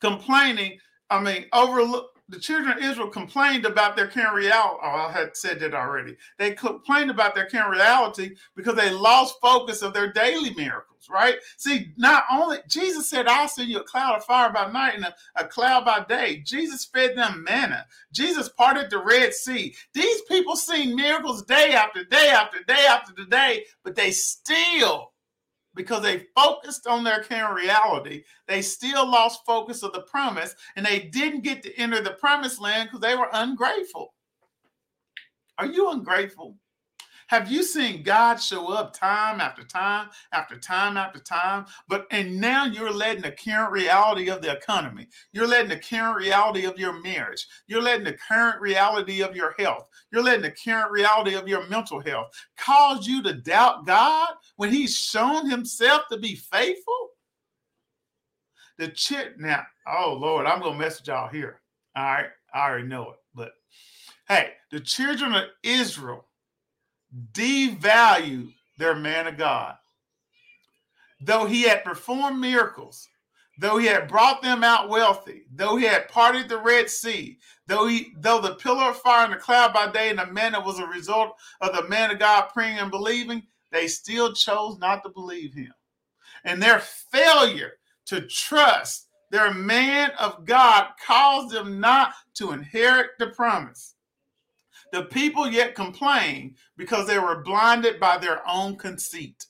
complaining. 0.00 0.78
I 1.10 1.20
mean, 1.20 1.46
overlooked 1.52 2.13
the 2.28 2.38
children 2.38 2.76
of 2.76 2.82
Israel 2.82 3.08
complained 3.08 3.66
about 3.66 3.96
their 3.96 4.08
current 4.08 4.34
reality. 4.34 4.78
Oh, 4.82 5.08
I 5.08 5.12
had 5.12 5.36
said 5.36 5.60
that 5.60 5.74
already. 5.74 6.16
They 6.38 6.52
complained 6.52 7.10
about 7.10 7.34
their 7.34 7.48
current 7.48 7.70
reality 7.70 8.36
because 8.56 8.76
they 8.76 8.90
lost 8.90 9.36
focus 9.42 9.82
of 9.82 9.92
their 9.92 10.12
daily 10.12 10.54
miracles, 10.54 11.08
right? 11.10 11.36
See, 11.58 11.92
not 11.98 12.24
only 12.32 12.58
Jesus 12.68 13.10
said, 13.10 13.26
I'll 13.26 13.48
send 13.48 13.68
you 13.68 13.80
a 13.80 13.84
cloud 13.84 14.16
of 14.16 14.24
fire 14.24 14.50
by 14.50 14.70
night 14.72 14.94
and 14.94 15.04
a, 15.04 15.14
a 15.36 15.46
cloud 15.46 15.84
by 15.84 16.04
day. 16.08 16.38
Jesus 16.44 16.86
fed 16.86 17.16
them 17.16 17.44
manna. 17.44 17.86
Jesus 18.12 18.48
parted 18.48 18.90
the 18.90 19.02
Red 19.04 19.34
Sea. 19.34 19.74
These 19.92 20.22
people 20.22 20.56
seen 20.56 20.96
miracles 20.96 21.42
day 21.44 21.72
after 21.72 22.04
day 22.04 22.30
after 22.30 22.62
day 22.64 22.86
after 22.88 23.12
day, 23.26 23.64
but 23.82 23.94
they 23.94 24.10
still 24.12 25.12
because 25.74 26.02
they 26.02 26.26
focused 26.34 26.86
on 26.86 27.04
their 27.04 27.22
current 27.22 27.54
reality, 27.54 28.24
they 28.46 28.62
still 28.62 29.08
lost 29.08 29.44
focus 29.46 29.82
of 29.82 29.92
the 29.92 30.02
promise 30.02 30.54
and 30.76 30.84
they 30.84 31.00
didn't 31.00 31.42
get 31.42 31.62
to 31.62 31.74
enter 31.78 32.00
the 32.00 32.12
promised 32.12 32.60
land 32.60 32.88
because 32.88 33.00
they 33.00 33.16
were 33.16 33.28
ungrateful. 33.32 34.14
Are 35.58 35.66
you 35.66 35.90
ungrateful? 35.90 36.56
Have 37.34 37.50
you 37.50 37.64
seen 37.64 38.04
God 38.04 38.36
show 38.36 38.68
up 38.68 38.94
time 38.94 39.40
after 39.40 39.64
time 39.64 40.08
after 40.30 40.56
time 40.56 40.96
after 40.96 41.18
time? 41.18 41.66
But 41.88 42.06
and 42.12 42.40
now 42.40 42.64
you're 42.64 42.92
letting 42.92 43.22
the 43.22 43.32
current 43.32 43.72
reality 43.72 44.28
of 44.28 44.40
the 44.40 44.52
economy, 44.52 45.08
you're 45.32 45.48
letting 45.48 45.68
the 45.68 45.80
current 45.80 46.16
reality 46.16 46.64
of 46.64 46.78
your 46.78 47.02
marriage, 47.02 47.44
you're 47.66 47.82
letting 47.82 48.04
the 48.04 48.16
current 48.28 48.60
reality 48.60 49.20
of 49.20 49.34
your 49.34 49.52
health, 49.58 49.88
you're 50.12 50.22
letting 50.22 50.42
the 50.42 50.52
current 50.52 50.92
reality 50.92 51.34
of 51.34 51.48
your 51.48 51.66
mental 51.66 51.98
health 51.98 52.28
cause 52.56 53.04
you 53.08 53.20
to 53.24 53.34
doubt 53.34 53.84
God 53.84 54.28
when 54.54 54.70
He's 54.70 54.96
shown 54.96 55.50
Himself 55.50 56.02
to 56.12 56.18
be 56.18 56.36
faithful. 56.36 57.08
The 58.78 58.90
chip 58.90 59.40
now, 59.40 59.66
oh 59.88 60.16
Lord, 60.20 60.46
I'm 60.46 60.60
gonna 60.60 60.78
message 60.78 61.08
y'all 61.08 61.28
here. 61.28 61.60
All 61.96 62.04
right, 62.04 62.28
I 62.54 62.68
already 62.68 62.86
know 62.86 63.10
it, 63.10 63.18
but 63.34 63.50
hey, 64.28 64.52
the 64.70 64.78
children 64.78 65.34
of 65.34 65.46
Israel 65.64 66.28
devalue 67.32 68.52
their 68.78 68.94
man 68.94 69.26
of 69.26 69.36
God. 69.36 69.76
Though 71.20 71.46
he 71.46 71.62
had 71.62 71.84
performed 71.84 72.40
miracles, 72.40 73.08
though 73.58 73.78
he 73.78 73.86
had 73.86 74.08
brought 74.08 74.42
them 74.42 74.64
out 74.64 74.88
wealthy, 74.88 75.44
though 75.54 75.76
he 75.76 75.84
had 75.84 76.08
parted 76.08 76.48
the 76.48 76.58
Red 76.58 76.90
Sea, 76.90 77.38
though 77.66 77.86
he 77.86 78.12
though 78.18 78.40
the 78.40 78.56
pillar 78.56 78.90
of 78.90 78.98
fire 78.98 79.24
and 79.24 79.32
the 79.32 79.38
cloud 79.38 79.72
by 79.72 79.90
day 79.90 80.10
and 80.10 80.18
the 80.18 80.26
manna 80.26 80.60
was 80.60 80.78
a 80.78 80.86
result 80.86 81.36
of 81.60 81.74
the 81.74 81.88
man 81.88 82.10
of 82.10 82.18
God 82.18 82.48
praying 82.52 82.78
and 82.78 82.90
believing, 82.90 83.42
they 83.70 83.86
still 83.86 84.32
chose 84.32 84.78
not 84.78 85.02
to 85.04 85.08
believe 85.08 85.54
him. 85.54 85.72
And 86.44 86.62
their 86.62 86.80
failure 86.80 87.74
to 88.06 88.22
trust 88.22 89.08
their 89.30 89.52
man 89.52 90.12
of 90.18 90.44
God 90.44 90.90
caused 91.04 91.50
them 91.50 91.80
not 91.80 92.12
to 92.34 92.52
inherit 92.52 93.12
the 93.18 93.28
promise. 93.28 93.93
The 94.94 95.02
people 95.02 95.50
yet 95.50 95.74
complained 95.74 96.54
because 96.76 97.08
they 97.08 97.18
were 97.18 97.42
blinded 97.42 97.98
by 97.98 98.16
their 98.16 98.48
own 98.48 98.76
conceit. 98.76 99.46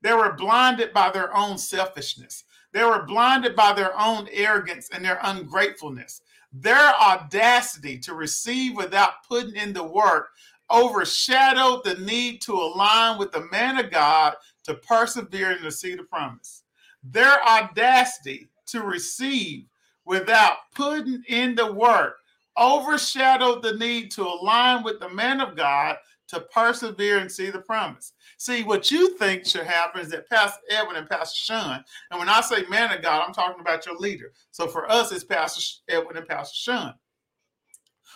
They 0.00 0.14
were 0.14 0.32
blinded 0.32 0.94
by 0.94 1.10
their 1.10 1.36
own 1.36 1.58
selfishness. 1.58 2.44
They 2.72 2.82
were 2.82 3.02
blinded 3.02 3.54
by 3.54 3.74
their 3.74 3.92
own 4.00 4.26
arrogance 4.32 4.88
and 4.90 5.04
their 5.04 5.20
ungratefulness. 5.22 6.22
Their 6.50 6.94
audacity 6.98 7.98
to 7.98 8.14
receive 8.14 8.74
without 8.74 9.22
putting 9.28 9.54
in 9.54 9.74
the 9.74 9.84
work 9.84 10.30
overshadowed 10.70 11.84
the 11.84 11.96
need 11.96 12.40
to 12.42 12.54
align 12.54 13.18
with 13.18 13.32
the 13.32 13.46
man 13.52 13.76
of 13.76 13.90
God 13.90 14.32
to 14.64 14.72
persevere 14.72 15.50
in 15.50 15.62
the 15.62 15.70
seed 15.70 16.00
of 16.00 16.08
promise. 16.08 16.62
Their 17.04 17.46
audacity 17.46 18.48
to 18.68 18.80
receive 18.80 19.66
without 20.06 20.56
putting 20.74 21.22
in 21.28 21.54
the 21.54 21.70
work 21.70 22.19
overshadowed 22.60 23.62
the 23.62 23.74
need 23.74 24.10
to 24.12 24.22
align 24.22 24.82
with 24.82 25.00
the 25.00 25.08
man 25.08 25.40
of 25.40 25.56
God 25.56 25.96
to 26.28 26.40
persevere 26.52 27.18
and 27.18 27.30
see 27.30 27.50
the 27.50 27.60
promise. 27.60 28.12
See, 28.38 28.62
what 28.62 28.90
you 28.90 29.18
think 29.18 29.44
should 29.44 29.66
happen 29.66 30.00
is 30.00 30.10
that 30.10 30.28
Pastor 30.30 30.60
Edwin 30.70 30.96
and 30.96 31.08
Pastor 31.08 31.36
Sean, 31.36 31.84
and 32.10 32.20
when 32.20 32.28
I 32.28 32.40
say 32.40 32.64
man 32.68 32.92
of 32.96 33.02
God, 33.02 33.24
I'm 33.26 33.34
talking 33.34 33.60
about 33.60 33.84
your 33.84 33.96
leader. 33.96 34.32
So 34.52 34.68
for 34.68 34.90
us, 34.90 35.10
it's 35.10 35.24
Pastor 35.24 35.60
Edwin 35.88 36.16
and 36.16 36.28
Pastor 36.28 36.56
Sean. 36.56 36.94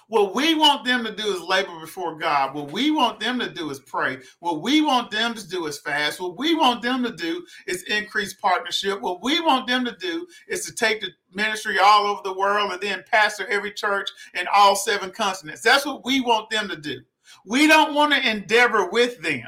What 0.09 0.35
we 0.35 0.55
want 0.55 0.85
them 0.85 1.05
to 1.05 1.15
do 1.15 1.25
is 1.35 1.41
labor 1.41 1.79
before 1.81 2.17
God. 2.19 2.55
What 2.55 2.73
we 2.73 2.91
want 2.91 3.21
them 3.21 3.39
to 3.41 3.49
do 3.49 3.71
is 3.71 3.81
pray. 3.81 4.19
What 4.41 4.63
we 4.63 4.81
want 4.81 5.11
them 5.11 5.35
to 5.35 5.49
do 5.49 5.67
is 5.67 5.79
fast. 5.79 6.21
What 6.21 6.39
we 6.39 6.55
want 6.55 6.83
them 6.83 7.03
to 7.05 7.13
do 7.13 7.45
is 7.67 7.83
increase 7.85 8.35
partnership. 8.35 9.01
What 9.01 9.23
we 9.23 9.41
want 9.41 9.67
them 9.67 9.85
to 9.85 9.97
do 9.97 10.27
is 10.49 10.65
to 10.67 10.75
take 10.75 11.01
the 11.01 11.09
ministry 11.33 11.79
all 11.79 12.07
over 12.07 12.21
the 12.23 12.39
world 12.39 12.73
and 12.73 12.81
then 12.81 13.05
pastor 13.11 13.47
every 13.49 13.73
church 13.73 14.11
in 14.35 14.47
all 14.55 14.77
seven 14.77 15.11
continents. 15.11 15.63
That's 15.63 15.87
what 15.87 16.05
we 16.05 16.21
want 16.21 16.51
them 16.51 16.69
to 16.69 16.77
do. 16.77 17.01
We 17.47 17.67
don't 17.67 17.95
want 17.95 18.13
to 18.13 18.31
endeavor 18.31 18.91
with 18.91 19.21
them. 19.23 19.45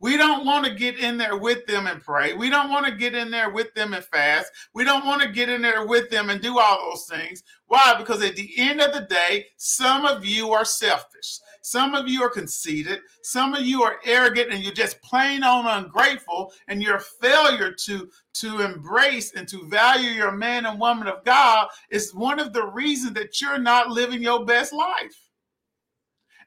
We 0.00 0.16
don't 0.16 0.46
want 0.46 0.64
to 0.64 0.74
get 0.74 0.98
in 0.98 1.16
there 1.16 1.36
with 1.36 1.66
them 1.66 1.88
and 1.88 2.00
pray. 2.00 2.32
We 2.32 2.50
don't 2.50 2.70
want 2.70 2.86
to 2.86 2.92
get 2.92 3.16
in 3.16 3.30
there 3.30 3.50
with 3.50 3.74
them 3.74 3.94
and 3.94 4.04
fast. 4.04 4.52
We 4.72 4.84
don't 4.84 5.04
want 5.04 5.22
to 5.22 5.32
get 5.32 5.48
in 5.48 5.60
there 5.60 5.86
with 5.86 6.08
them 6.08 6.30
and 6.30 6.40
do 6.40 6.58
all 6.58 6.90
those 6.90 7.06
things. 7.06 7.42
Why? 7.66 7.96
Because 7.98 8.22
at 8.22 8.36
the 8.36 8.50
end 8.56 8.80
of 8.80 8.94
the 8.94 9.06
day, 9.10 9.46
some 9.56 10.04
of 10.04 10.24
you 10.24 10.52
are 10.52 10.64
selfish. 10.64 11.40
Some 11.62 11.94
of 11.94 12.08
you 12.08 12.22
are 12.22 12.30
conceited. 12.30 13.00
Some 13.22 13.54
of 13.54 13.62
you 13.62 13.82
are 13.82 13.96
arrogant 14.04 14.52
and 14.52 14.62
you're 14.62 14.72
just 14.72 15.02
plain 15.02 15.42
on 15.42 15.66
ungrateful. 15.66 16.52
And 16.68 16.80
your 16.80 17.00
failure 17.00 17.72
to, 17.72 18.08
to 18.34 18.60
embrace 18.60 19.34
and 19.34 19.48
to 19.48 19.68
value 19.68 20.10
your 20.10 20.32
man 20.32 20.66
and 20.66 20.78
woman 20.78 21.08
of 21.08 21.24
God 21.24 21.66
is 21.90 22.14
one 22.14 22.38
of 22.38 22.52
the 22.52 22.66
reasons 22.66 23.14
that 23.14 23.40
you're 23.40 23.58
not 23.58 23.90
living 23.90 24.22
your 24.22 24.44
best 24.44 24.72
life. 24.72 25.27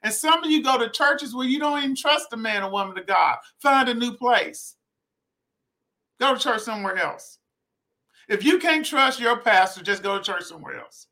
And 0.02 0.12
some 0.12 0.42
of 0.42 0.50
you 0.50 0.62
go 0.62 0.78
to 0.78 0.88
churches 0.88 1.34
where 1.34 1.46
you 1.46 1.58
don't 1.58 1.78
even 1.78 1.94
trust 1.94 2.32
a 2.32 2.36
man 2.36 2.62
or 2.62 2.70
woman 2.70 2.98
of 2.98 3.06
God. 3.06 3.38
Find 3.60 3.88
a 3.88 3.94
new 3.94 4.14
place. 4.14 4.74
Go 6.20 6.34
to 6.34 6.40
church 6.40 6.62
somewhere 6.62 6.96
else. 6.96 7.38
If 8.28 8.44
you 8.44 8.58
can't 8.58 8.86
trust 8.86 9.20
your 9.20 9.36
pastor, 9.38 9.82
just 9.82 10.02
go 10.02 10.18
to 10.18 10.24
church 10.24 10.44
somewhere 10.44 10.78
else. 10.78 11.06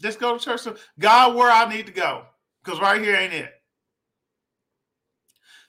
Just 0.00 0.18
go 0.18 0.36
to 0.36 0.44
church. 0.44 0.62
God, 0.98 1.34
where 1.36 1.50
I 1.50 1.68
need 1.68 1.86
to 1.86 1.92
go, 1.92 2.24
because 2.64 2.80
right 2.80 3.00
here 3.00 3.16
ain't 3.16 3.32
it. 3.32 3.52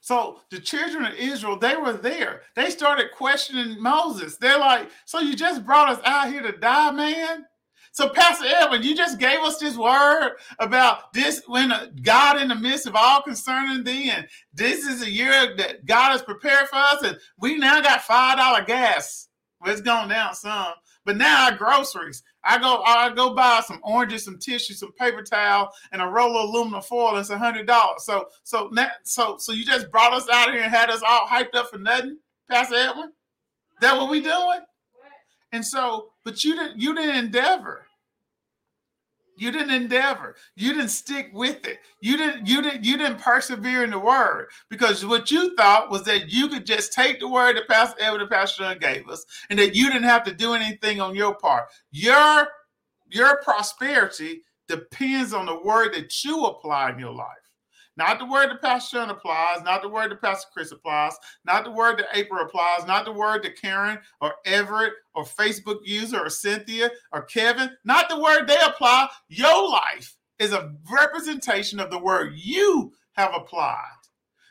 So 0.02 0.42
the 0.52 0.60
children 0.60 1.06
of 1.06 1.14
Israel, 1.14 1.58
they 1.58 1.78
were 1.78 1.94
there. 1.94 2.42
They 2.56 2.70
started 2.70 3.12
questioning 3.16 3.82
Moses. 3.82 4.36
They're 4.36 4.60
like, 4.60 4.90
So 5.06 5.20
you 5.20 5.34
just 5.34 5.66
brought 5.66 5.90
us 5.90 6.02
out 6.04 6.30
here 6.30 6.42
to 6.42 6.52
die, 6.52 6.92
man? 6.92 7.46
So, 7.94 8.10
Pastor 8.10 8.46
Edwin, 8.48 8.82
you 8.82 8.96
just 8.96 9.20
gave 9.20 9.40
us 9.42 9.60
this 9.60 9.78
word 9.78 10.38
about 10.58 11.14
this 11.14 11.44
when 11.46 11.72
God 12.02 12.42
in 12.42 12.48
the 12.48 12.56
midst 12.56 12.88
of 12.88 12.96
all 12.96 13.22
concerning 13.22 13.84
thee, 13.84 14.10
and 14.10 14.28
this 14.52 14.84
is 14.88 15.04
a 15.04 15.10
year 15.10 15.56
that 15.58 15.86
God 15.86 16.12
has 16.12 16.24
prepared 16.24 16.68
for 16.70 16.78
us, 16.78 17.04
and 17.04 17.20
we 17.38 17.56
now 17.56 17.82
got 17.82 18.02
five 18.02 18.40
dollar 18.40 18.64
gas. 18.64 19.30
Well, 19.62 19.72
it's 19.72 19.82
gone 19.82 20.10
down 20.10 20.34
some, 20.34 20.74
but 21.06 21.18
now 21.18 21.46
our 21.46 21.56
groceries. 21.56 22.24
I 22.44 22.58
go, 22.58 22.82
I 22.82 23.14
go 23.14 23.36
buy 23.36 23.62
some 23.64 23.80
oranges, 23.84 24.26
some 24.26 24.40
tissue, 24.40 24.74
some 24.74 24.92
paper 24.94 25.22
towel, 25.22 25.70
and 25.92 26.02
a 26.02 26.08
roll 26.08 26.36
of 26.36 26.50
aluminum 26.50 26.82
foil. 26.82 27.18
It's 27.18 27.30
a 27.30 27.38
hundred 27.38 27.68
dollars. 27.68 28.06
So, 28.06 28.26
so, 28.42 28.72
so, 29.04 29.38
so 29.38 29.52
you 29.52 29.64
just 29.64 29.92
brought 29.92 30.14
us 30.14 30.28
out 30.30 30.52
here 30.52 30.64
and 30.64 30.74
had 30.74 30.90
us 30.90 31.04
all 31.08 31.28
hyped 31.28 31.54
up 31.54 31.70
for 31.70 31.78
nothing, 31.78 32.18
Pastor 32.50 32.74
Edwin. 32.74 33.12
That 33.82 33.96
what 33.98 34.10
we 34.10 34.20
doing? 34.20 34.62
And 35.52 35.64
so, 35.64 36.13
but 36.24 36.44
you 36.44 36.56
didn't 36.56 36.80
you 36.80 36.96
didn't 36.96 37.16
endeavor. 37.16 37.86
You 39.36 39.52
didn't 39.52 39.72
endeavor. 39.72 40.36
You 40.56 40.74
didn't 40.74 40.90
stick 40.90 41.30
with 41.34 41.66
it. 41.68 41.80
You 42.02 42.18
didn't 42.18 42.46
you 42.48 42.62
didn't 42.62 42.86
you 42.86 42.98
didn't 42.98 43.20
persevere 43.20 43.84
in 43.84 43.90
the 43.92 44.00
word 44.00 44.50
because 44.70 45.06
what 45.06 45.32
you 45.32 45.56
thought 45.56 45.90
was 45.90 46.04
that 46.04 46.32
you 46.32 46.48
could 46.48 46.66
just 46.66 46.94
take 46.94 47.20
the 47.20 47.28
word 47.28 47.58
that 47.58 47.68
Pastor 47.68 48.02
Edwin 48.02 48.22
and 48.22 48.30
Pastor 48.30 48.64
John 48.64 48.78
gave 48.80 49.10
us 49.10 49.26
and 49.50 49.58
that 49.60 49.76
you 49.76 49.88
didn't 49.88 50.04
have 50.04 50.24
to 50.26 50.34
do 50.34 50.54
anything 50.54 51.02
on 51.02 51.16
your 51.16 51.36
part. 51.36 51.66
Your 51.92 52.48
your 53.10 53.42
prosperity 53.44 54.44
depends 54.68 55.34
on 55.34 55.48
the 55.48 55.60
word 55.64 55.94
that 55.94 56.24
you 56.24 56.46
apply 56.46 56.92
in 56.92 57.00
your 57.00 57.14
life. 57.14 57.43
Not 57.96 58.18
the 58.18 58.26
word 58.26 58.50
that 58.50 58.62
Pastor 58.62 58.98
Sean 58.98 59.10
applies, 59.10 59.62
not 59.64 59.82
the 59.82 59.90
word 59.90 60.12
that 60.12 60.22
Pastor 60.22 60.48
Chris 60.52 60.72
applies, 60.72 61.14
not 61.46 61.64
the 61.64 61.72
word 61.72 62.00
that 62.00 62.08
April 62.14 62.44
applies, 62.44 62.88
not 62.88 63.06
the 63.06 63.12
word 63.12 63.44
that 63.44 63.60
Karen 63.60 64.00
or 64.20 64.34
Everett 64.46 64.94
or 65.14 65.24
Facebook 65.24 65.80
user 65.84 66.20
or 66.20 66.30
Cynthia 66.30 66.90
or 67.12 67.24
Kevin, 67.24 67.70
not 67.86 68.10
the 68.10 68.20
word 68.20 68.48
they 68.48 68.58
apply. 68.66 69.10
Your 69.28 69.70
life 69.70 70.18
is 70.40 70.54
a 70.54 70.74
representation 70.92 71.80
of 71.80 71.92
the 71.92 72.00
word 72.00 72.34
you 72.36 72.94
have 73.14 73.34
applied. 73.36 73.78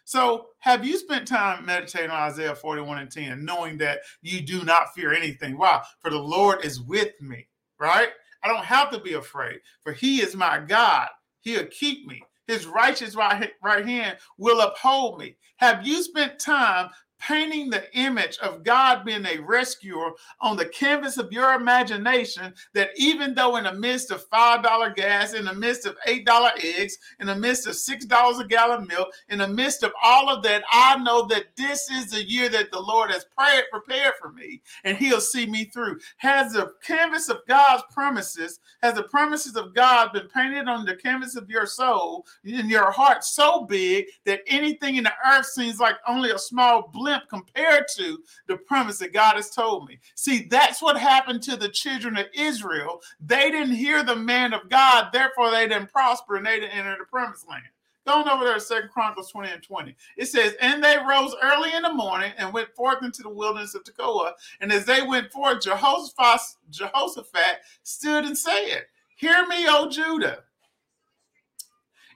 So, 0.04 0.48
have 0.58 0.84
you 0.84 0.98
spent 0.98 1.26
time 1.26 1.64
meditating 1.64 2.10
on 2.10 2.30
Isaiah 2.30 2.54
41 2.54 2.98
and 2.98 3.10
10, 3.10 3.44
knowing 3.44 3.78
that 3.78 4.00
you 4.20 4.40
do 4.40 4.64
not 4.64 4.94
fear 4.94 5.12
anything? 5.12 5.56
Why? 5.56 5.82
For 6.00 6.10
the 6.10 6.18
Lord 6.18 6.64
is 6.64 6.80
with 6.80 7.12
me, 7.20 7.48
right? 7.78 8.08
I 8.42 8.48
don't 8.48 8.64
have 8.64 8.90
to 8.90 9.00
be 9.00 9.14
afraid, 9.14 9.60
for 9.82 9.92
He 9.92 10.20
is 10.20 10.36
my 10.36 10.58
God. 10.58 11.08
He'll 11.40 11.66
keep 11.66 12.06
me. 12.06 12.22
His 12.46 12.66
righteous 12.66 13.14
right, 13.14 13.50
right 13.62 13.86
hand 13.86 14.18
will 14.38 14.60
uphold 14.60 15.18
me. 15.18 15.36
Have 15.58 15.86
you 15.86 16.02
spent 16.02 16.38
time 16.38 16.90
painting 17.26 17.70
the 17.70 17.84
image 17.96 18.38
of 18.38 18.64
God 18.64 19.04
being 19.04 19.24
a 19.26 19.38
rescuer 19.38 20.12
on 20.40 20.56
the 20.56 20.66
canvas 20.66 21.18
of 21.18 21.32
your 21.32 21.54
imagination 21.54 22.52
that 22.74 22.90
even 22.96 23.34
though 23.34 23.56
in 23.56 23.64
the 23.64 23.72
midst 23.72 24.10
of 24.10 24.28
$5 24.30 24.94
gas, 24.96 25.34
in 25.34 25.44
the 25.44 25.54
midst 25.54 25.86
of 25.86 25.96
$8 26.06 26.50
eggs, 26.64 26.98
in 27.20 27.26
the 27.26 27.34
midst 27.34 27.66
of 27.66 27.74
$6 27.74 28.40
a 28.40 28.46
gallon 28.46 28.86
milk, 28.86 29.08
in 29.28 29.38
the 29.38 29.48
midst 29.48 29.82
of 29.82 29.92
all 30.02 30.28
of 30.28 30.42
that, 30.42 30.64
I 30.72 30.96
know 30.98 31.26
that 31.26 31.56
this 31.56 31.90
is 31.90 32.10
the 32.10 32.24
year 32.24 32.48
that 32.48 32.70
the 32.70 32.80
Lord 32.80 33.10
has 33.10 33.26
prayed, 33.36 33.64
prepared 33.70 34.14
for 34.20 34.32
me 34.32 34.60
and 34.84 34.96
he'll 34.96 35.20
see 35.20 35.46
me 35.46 35.66
through. 35.66 35.98
Has 36.16 36.52
the 36.52 36.72
canvas 36.84 37.28
of 37.28 37.38
God's 37.46 37.84
promises, 37.92 38.58
has 38.82 38.94
the 38.94 39.04
promises 39.04 39.56
of 39.56 39.74
God 39.74 40.12
been 40.12 40.28
painted 40.28 40.66
on 40.66 40.84
the 40.84 40.96
canvas 40.96 41.36
of 41.36 41.48
your 41.48 41.66
soul, 41.66 42.26
in 42.44 42.68
your 42.68 42.90
heart 42.90 43.24
so 43.24 43.64
big 43.64 44.06
that 44.24 44.40
anything 44.46 44.96
in 44.96 45.04
the 45.04 45.12
earth 45.30 45.46
seems 45.46 45.78
like 45.78 45.96
only 46.06 46.30
a 46.30 46.38
small 46.38 46.88
blip 46.92 47.11
compared 47.28 47.86
to 47.96 48.22
the 48.46 48.56
promise 48.56 48.98
that 48.98 49.12
God 49.12 49.36
has 49.36 49.50
told 49.50 49.88
me. 49.88 49.98
See, 50.14 50.46
that's 50.50 50.82
what 50.82 50.98
happened 50.98 51.42
to 51.44 51.56
the 51.56 51.68
children 51.68 52.16
of 52.16 52.26
Israel. 52.34 53.00
They 53.20 53.50
didn't 53.50 53.74
hear 53.74 54.02
the 54.02 54.16
man 54.16 54.52
of 54.52 54.68
God, 54.68 55.10
therefore 55.12 55.50
they 55.50 55.68
didn't 55.68 55.92
prosper 55.92 56.36
and 56.36 56.46
they 56.46 56.60
didn't 56.60 56.76
enter 56.76 56.96
the 56.98 57.04
promised 57.04 57.48
land. 57.48 57.64
Going 58.04 58.28
over 58.28 58.44
there, 58.44 58.58
Second 58.58 58.90
Chronicles 58.90 59.30
20 59.30 59.50
and 59.50 59.62
20. 59.62 59.94
It 60.16 60.26
says, 60.26 60.54
And 60.60 60.82
they 60.82 60.96
rose 61.08 61.36
early 61.40 61.72
in 61.72 61.82
the 61.82 61.92
morning 61.92 62.32
and 62.36 62.52
went 62.52 62.74
forth 62.74 63.04
into 63.04 63.22
the 63.22 63.28
wilderness 63.28 63.76
of 63.76 63.84
Tekoa. 63.84 64.32
And 64.60 64.72
as 64.72 64.84
they 64.84 65.02
went 65.02 65.30
forth, 65.30 65.62
Jehoshaphat, 65.62 66.40
Jehoshaphat 66.70 67.60
stood 67.84 68.24
and 68.24 68.36
said, 68.36 68.86
Hear 69.14 69.46
me, 69.46 69.66
O 69.68 69.88
Judah, 69.88 70.42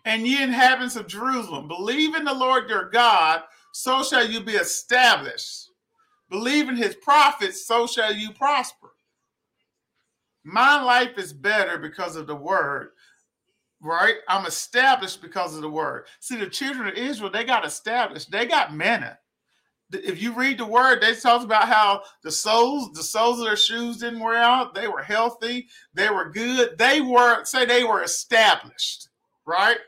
and 0.05 0.27
ye 0.27 0.43
inhabitants 0.43 0.97
of 0.97 1.07
Jerusalem, 1.07 1.69
believe 1.69 2.17
in 2.17 2.25
the 2.25 2.35
Lord 2.35 2.69
your 2.69 2.91
God, 2.91 3.43
so 3.77 4.03
shall 4.03 4.27
you 4.27 4.41
be 4.41 4.55
established. 4.55 5.71
Believe 6.31 6.71
in 6.71 6.77
his 6.77 6.97
prophets, 6.97 7.67
so 7.67 7.87
shall 7.87 8.13
you 8.13 8.33
prosper. 8.33 8.89
My 10.43 10.83
life 10.83 11.19
is 11.19 11.35
better 11.35 11.77
because 11.77 12.17
of 12.17 12.27
the 12.27 12.35
word, 12.35 12.93
right? 13.83 14.15
I'm 14.29 14.47
established 14.47 15.21
because 15.21 15.55
of 15.55 15.61
the 15.61 15.69
word. 15.69 16.07
See, 16.21 16.37
the 16.37 16.49
children 16.49 16.89
of 16.89 16.95
Israel, 16.95 17.31
they 17.31 17.45
got 17.45 17.67
established, 17.67 18.31
they 18.31 18.47
got 18.47 18.75
manna. 18.75 19.19
If 19.93 20.23
you 20.23 20.33
read 20.33 20.57
the 20.57 20.65
word, 20.65 21.03
they 21.03 21.15
talk 21.15 21.45
about 21.45 21.69
how 21.69 22.03
the 22.23 22.33
soles, 22.33 22.93
the 22.95 23.03
soles 23.03 23.41
of 23.41 23.45
their 23.45 23.57
shoes 23.57 23.99
didn't 23.99 24.21
wear 24.21 24.39
out. 24.39 24.75
They 24.75 24.89
were 24.89 25.03
healthy, 25.03 25.69
they 25.93 26.09
were 26.09 26.31
good. 26.31 26.79
They 26.79 27.03
were, 27.03 27.45
say, 27.45 27.67
they 27.67 27.85
were 27.85 28.03
established, 28.03 29.11
right? 29.45 29.79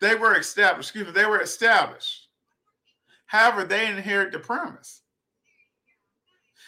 They 0.00 0.14
were 0.14 0.36
established. 0.36 0.90
Excuse 0.90 1.06
me. 1.06 1.12
They 1.12 1.26
were 1.26 1.40
established. 1.40 2.28
However, 3.26 3.64
they 3.64 3.86
inherit 3.86 4.32
the 4.32 4.38
promise. 4.38 5.02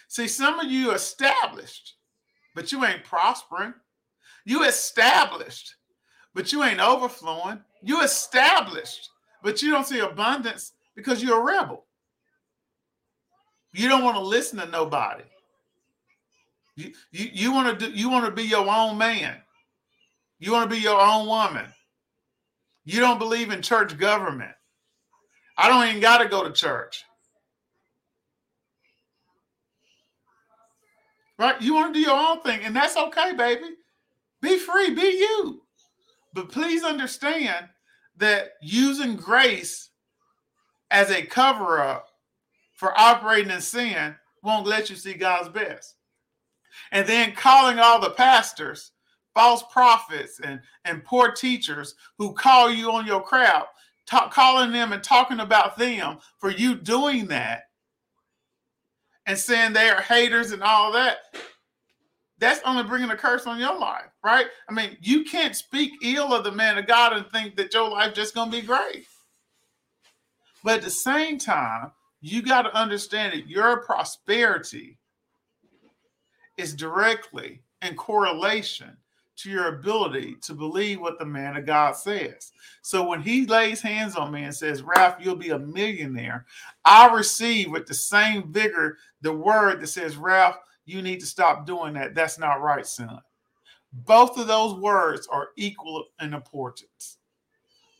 See, 0.08 0.28
some 0.28 0.58
of 0.58 0.70
you 0.70 0.92
established, 0.92 1.94
but 2.54 2.72
you 2.72 2.84
ain't 2.84 3.04
prospering. 3.04 3.74
You 4.44 4.64
established, 4.64 5.76
but 6.34 6.52
you 6.52 6.64
ain't 6.64 6.80
overflowing. 6.80 7.60
You 7.82 8.02
established, 8.02 9.08
but 9.42 9.62
you 9.62 9.70
don't 9.70 9.86
see 9.86 10.00
abundance 10.00 10.72
because 10.96 11.22
you're 11.22 11.40
a 11.40 11.44
rebel. 11.44 11.84
You 13.72 13.88
don't 13.88 14.04
want 14.04 14.16
to 14.16 14.22
listen 14.22 14.58
to 14.58 14.66
nobody. 14.66 15.22
You, 16.76 16.92
you, 17.12 17.30
you 17.32 17.52
want 17.52 17.78
to 17.78 17.86
do 17.86 17.92
you 17.92 18.10
want 18.10 18.24
to 18.24 18.32
be 18.32 18.42
your 18.42 18.68
own 18.68 18.98
man. 18.98 19.36
You 20.38 20.52
want 20.52 20.68
to 20.68 20.74
be 20.74 20.82
your 20.82 21.00
own 21.00 21.26
woman. 21.26 21.66
You 22.84 23.00
don't 23.00 23.18
believe 23.18 23.50
in 23.50 23.62
church 23.62 23.98
government. 23.98 24.52
I 25.56 25.68
don't 25.68 25.86
even 25.88 26.00
got 26.00 26.18
to 26.18 26.28
go 26.28 26.42
to 26.42 26.52
church. 26.52 27.04
Right? 31.38 31.60
You 31.60 31.74
want 31.74 31.94
to 31.94 32.00
do 32.00 32.06
your 32.06 32.18
own 32.18 32.42
thing, 32.42 32.60
and 32.64 32.74
that's 32.74 32.96
okay, 32.96 33.34
baby. 33.34 33.74
Be 34.42 34.58
free, 34.58 34.94
be 34.94 35.02
you. 35.02 35.62
But 36.34 36.50
please 36.50 36.84
understand 36.84 37.66
that 38.16 38.52
using 38.62 39.16
grace 39.16 39.90
as 40.90 41.10
a 41.10 41.22
cover 41.22 41.80
up 41.80 42.06
for 42.74 42.98
operating 42.98 43.50
in 43.50 43.60
sin 43.60 44.14
won't 44.42 44.66
let 44.66 44.90
you 44.90 44.96
see 44.96 45.14
God's 45.14 45.48
best. 45.48 45.96
And 46.92 47.06
then 47.06 47.32
calling 47.32 47.78
all 47.78 48.00
the 48.00 48.10
pastors 48.10 48.92
false 49.34 49.62
prophets 49.70 50.40
and, 50.42 50.60
and 50.84 51.04
poor 51.04 51.30
teachers 51.30 51.94
who 52.18 52.32
call 52.32 52.70
you 52.70 52.90
on 52.92 53.06
your 53.06 53.22
crowd, 53.22 53.66
talk, 54.06 54.32
calling 54.32 54.72
them 54.72 54.92
and 54.92 55.02
talking 55.02 55.40
about 55.40 55.76
them 55.76 56.18
for 56.38 56.50
you 56.50 56.74
doing 56.74 57.26
that 57.26 57.64
and 59.26 59.38
saying 59.38 59.72
they 59.72 59.88
are 59.88 60.02
haters 60.02 60.52
and 60.52 60.62
all 60.62 60.92
that. 60.92 61.18
That's 62.38 62.60
only 62.64 62.84
bringing 62.84 63.10
a 63.10 63.16
curse 63.16 63.46
on 63.46 63.58
your 63.58 63.78
life, 63.78 64.10
right? 64.24 64.46
I 64.68 64.72
mean, 64.72 64.96
you 65.00 65.24
can't 65.24 65.54
speak 65.54 65.92
ill 66.02 66.32
of 66.32 66.42
the 66.42 66.52
man 66.52 66.78
of 66.78 66.86
God 66.86 67.12
and 67.12 67.26
think 67.30 67.56
that 67.56 67.74
your 67.74 67.88
life 67.88 68.14
just 68.14 68.34
going 68.34 68.50
to 68.50 68.60
be 68.60 68.66
great. 68.66 69.06
But 70.64 70.78
at 70.78 70.82
the 70.82 70.90
same 70.90 71.38
time, 71.38 71.92
you 72.20 72.42
got 72.42 72.62
to 72.62 72.74
understand 72.74 73.34
that 73.34 73.48
your 73.48 73.82
prosperity 73.82 74.98
is 76.56 76.74
directly 76.74 77.62
in 77.82 77.94
correlation 77.94 78.96
to 79.42 79.50
your 79.50 79.78
ability 79.78 80.36
to 80.42 80.54
believe 80.54 81.00
what 81.00 81.18
the 81.18 81.24
man 81.24 81.56
of 81.56 81.66
God 81.66 81.96
says. 81.96 82.52
So 82.82 83.06
when 83.06 83.22
he 83.22 83.46
lays 83.46 83.80
hands 83.80 84.16
on 84.16 84.32
me 84.32 84.44
and 84.44 84.54
says, 84.54 84.82
Ralph, 84.82 85.16
you'll 85.20 85.36
be 85.36 85.50
a 85.50 85.58
millionaire, 85.58 86.46
I 86.84 87.12
receive 87.12 87.70
with 87.70 87.86
the 87.86 87.94
same 87.94 88.52
vigor 88.52 88.98
the 89.22 89.32
word 89.32 89.80
that 89.80 89.86
says, 89.88 90.16
Ralph, 90.16 90.56
you 90.84 91.02
need 91.02 91.20
to 91.20 91.26
stop 91.26 91.66
doing 91.66 91.94
that. 91.94 92.14
That's 92.14 92.38
not 92.38 92.60
right, 92.60 92.86
son. 92.86 93.20
Both 93.92 94.38
of 94.38 94.46
those 94.46 94.74
words 94.74 95.26
are 95.26 95.48
equal 95.56 96.06
in 96.20 96.34
importance. 96.34 97.18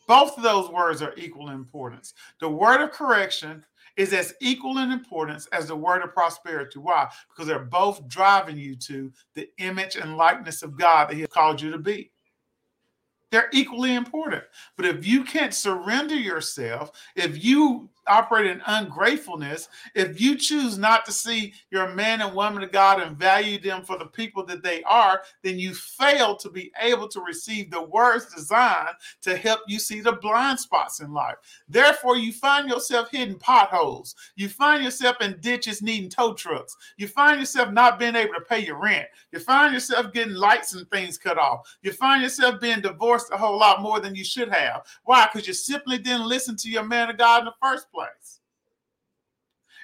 Both 0.07 0.37
of 0.37 0.43
those 0.43 0.69
words 0.69 1.01
are 1.01 1.13
equal 1.15 1.49
in 1.49 1.55
importance. 1.55 2.13
The 2.39 2.49
word 2.49 2.81
of 2.81 2.91
correction 2.91 3.63
is 4.01 4.13
as 4.13 4.33
equal 4.41 4.79
in 4.79 4.91
importance 4.91 5.47
as 5.53 5.67
the 5.67 5.75
word 5.75 6.01
of 6.01 6.11
prosperity. 6.11 6.79
Why? 6.79 7.07
Because 7.29 7.45
they're 7.47 7.59
both 7.59 8.07
driving 8.07 8.57
you 8.57 8.75
to 8.77 9.11
the 9.35 9.47
image 9.59 9.95
and 9.95 10.17
likeness 10.17 10.63
of 10.63 10.75
God 10.75 11.07
that 11.07 11.13
He 11.13 11.21
has 11.21 11.29
called 11.29 11.61
you 11.61 11.69
to 11.69 11.77
be. 11.77 12.11
They're 13.29 13.49
equally 13.53 13.93
important. 13.93 14.43
But 14.75 14.87
if 14.87 15.05
you 15.05 15.23
can't 15.23 15.53
surrender 15.53 16.15
yourself, 16.15 16.91
if 17.15 17.43
you 17.43 17.89
operate 18.07 18.47
in 18.47 18.61
ungratefulness, 18.65 19.69
if 19.95 20.19
you 20.19 20.35
choose 20.35 20.77
not 20.77 21.05
to 21.05 21.11
see 21.11 21.53
your 21.69 21.93
man 21.93 22.21
and 22.21 22.33
woman 22.35 22.63
of 22.63 22.71
God 22.71 23.01
and 23.01 23.17
value 23.17 23.59
them 23.59 23.83
for 23.83 23.97
the 23.97 24.05
people 24.05 24.45
that 24.45 24.63
they 24.63 24.83
are, 24.83 25.21
then 25.43 25.59
you 25.59 25.73
fail 25.73 26.35
to 26.37 26.49
be 26.49 26.71
able 26.81 27.07
to 27.07 27.21
receive 27.21 27.69
the 27.69 27.81
words 27.81 28.33
designed 28.33 28.95
to 29.21 29.35
help 29.35 29.61
you 29.67 29.79
see 29.79 30.01
the 30.01 30.13
blind 30.13 30.59
spots 30.59 30.99
in 30.99 31.13
life. 31.13 31.35
Therefore, 31.69 32.17
you 32.17 32.33
find 32.33 32.69
yourself 32.69 33.09
hitting 33.11 33.37
potholes. 33.37 34.15
You 34.35 34.49
find 34.49 34.83
yourself 34.83 35.17
in 35.21 35.39
ditches 35.39 35.81
needing 35.81 36.09
tow 36.09 36.33
trucks. 36.33 36.75
You 36.97 37.07
find 37.07 37.39
yourself 37.39 37.71
not 37.71 37.99
being 37.99 38.15
able 38.15 38.33
to 38.33 38.41
pay 38.41 38.59
your 38.59 38.79
rent. 38.79 39.07
You 39.31 39.39
find 39.39 39.73
yourself 39.73 40.13
getting 40.13 40.33
lights 40.33 40.73
and 40.73 40.89
things 40.89 41.17
cut 41.17 41.37
off. 41.37 41.77
You 41.81 41.91
find 41.91 42.21
yourself 42.21 42.59
being 42.59 42.81
divorced 42.81 43.31
a 43.31 43.37
whole 43.37 43.57
lot 43.57 43.81
more 43.81 43.99
than 43.99 44.15
you 44.15 44.23
should 44.23 44.49
have. 44.49 44.85
Why? 45.03 45.27
Because 45.31 45.47
you 45.47 45.53
simply 45.53 45.97
didn't 45.97 46.27
listen 46.27 46.55
to 46.57 46.69
your 46.69 46.83
man 46.83 47.09
of 47.09 47.17
God 47.17 47.39
in 47.39 47.45
the 47.45 47.53
first 47.61 47.90
place. 47.93 48.39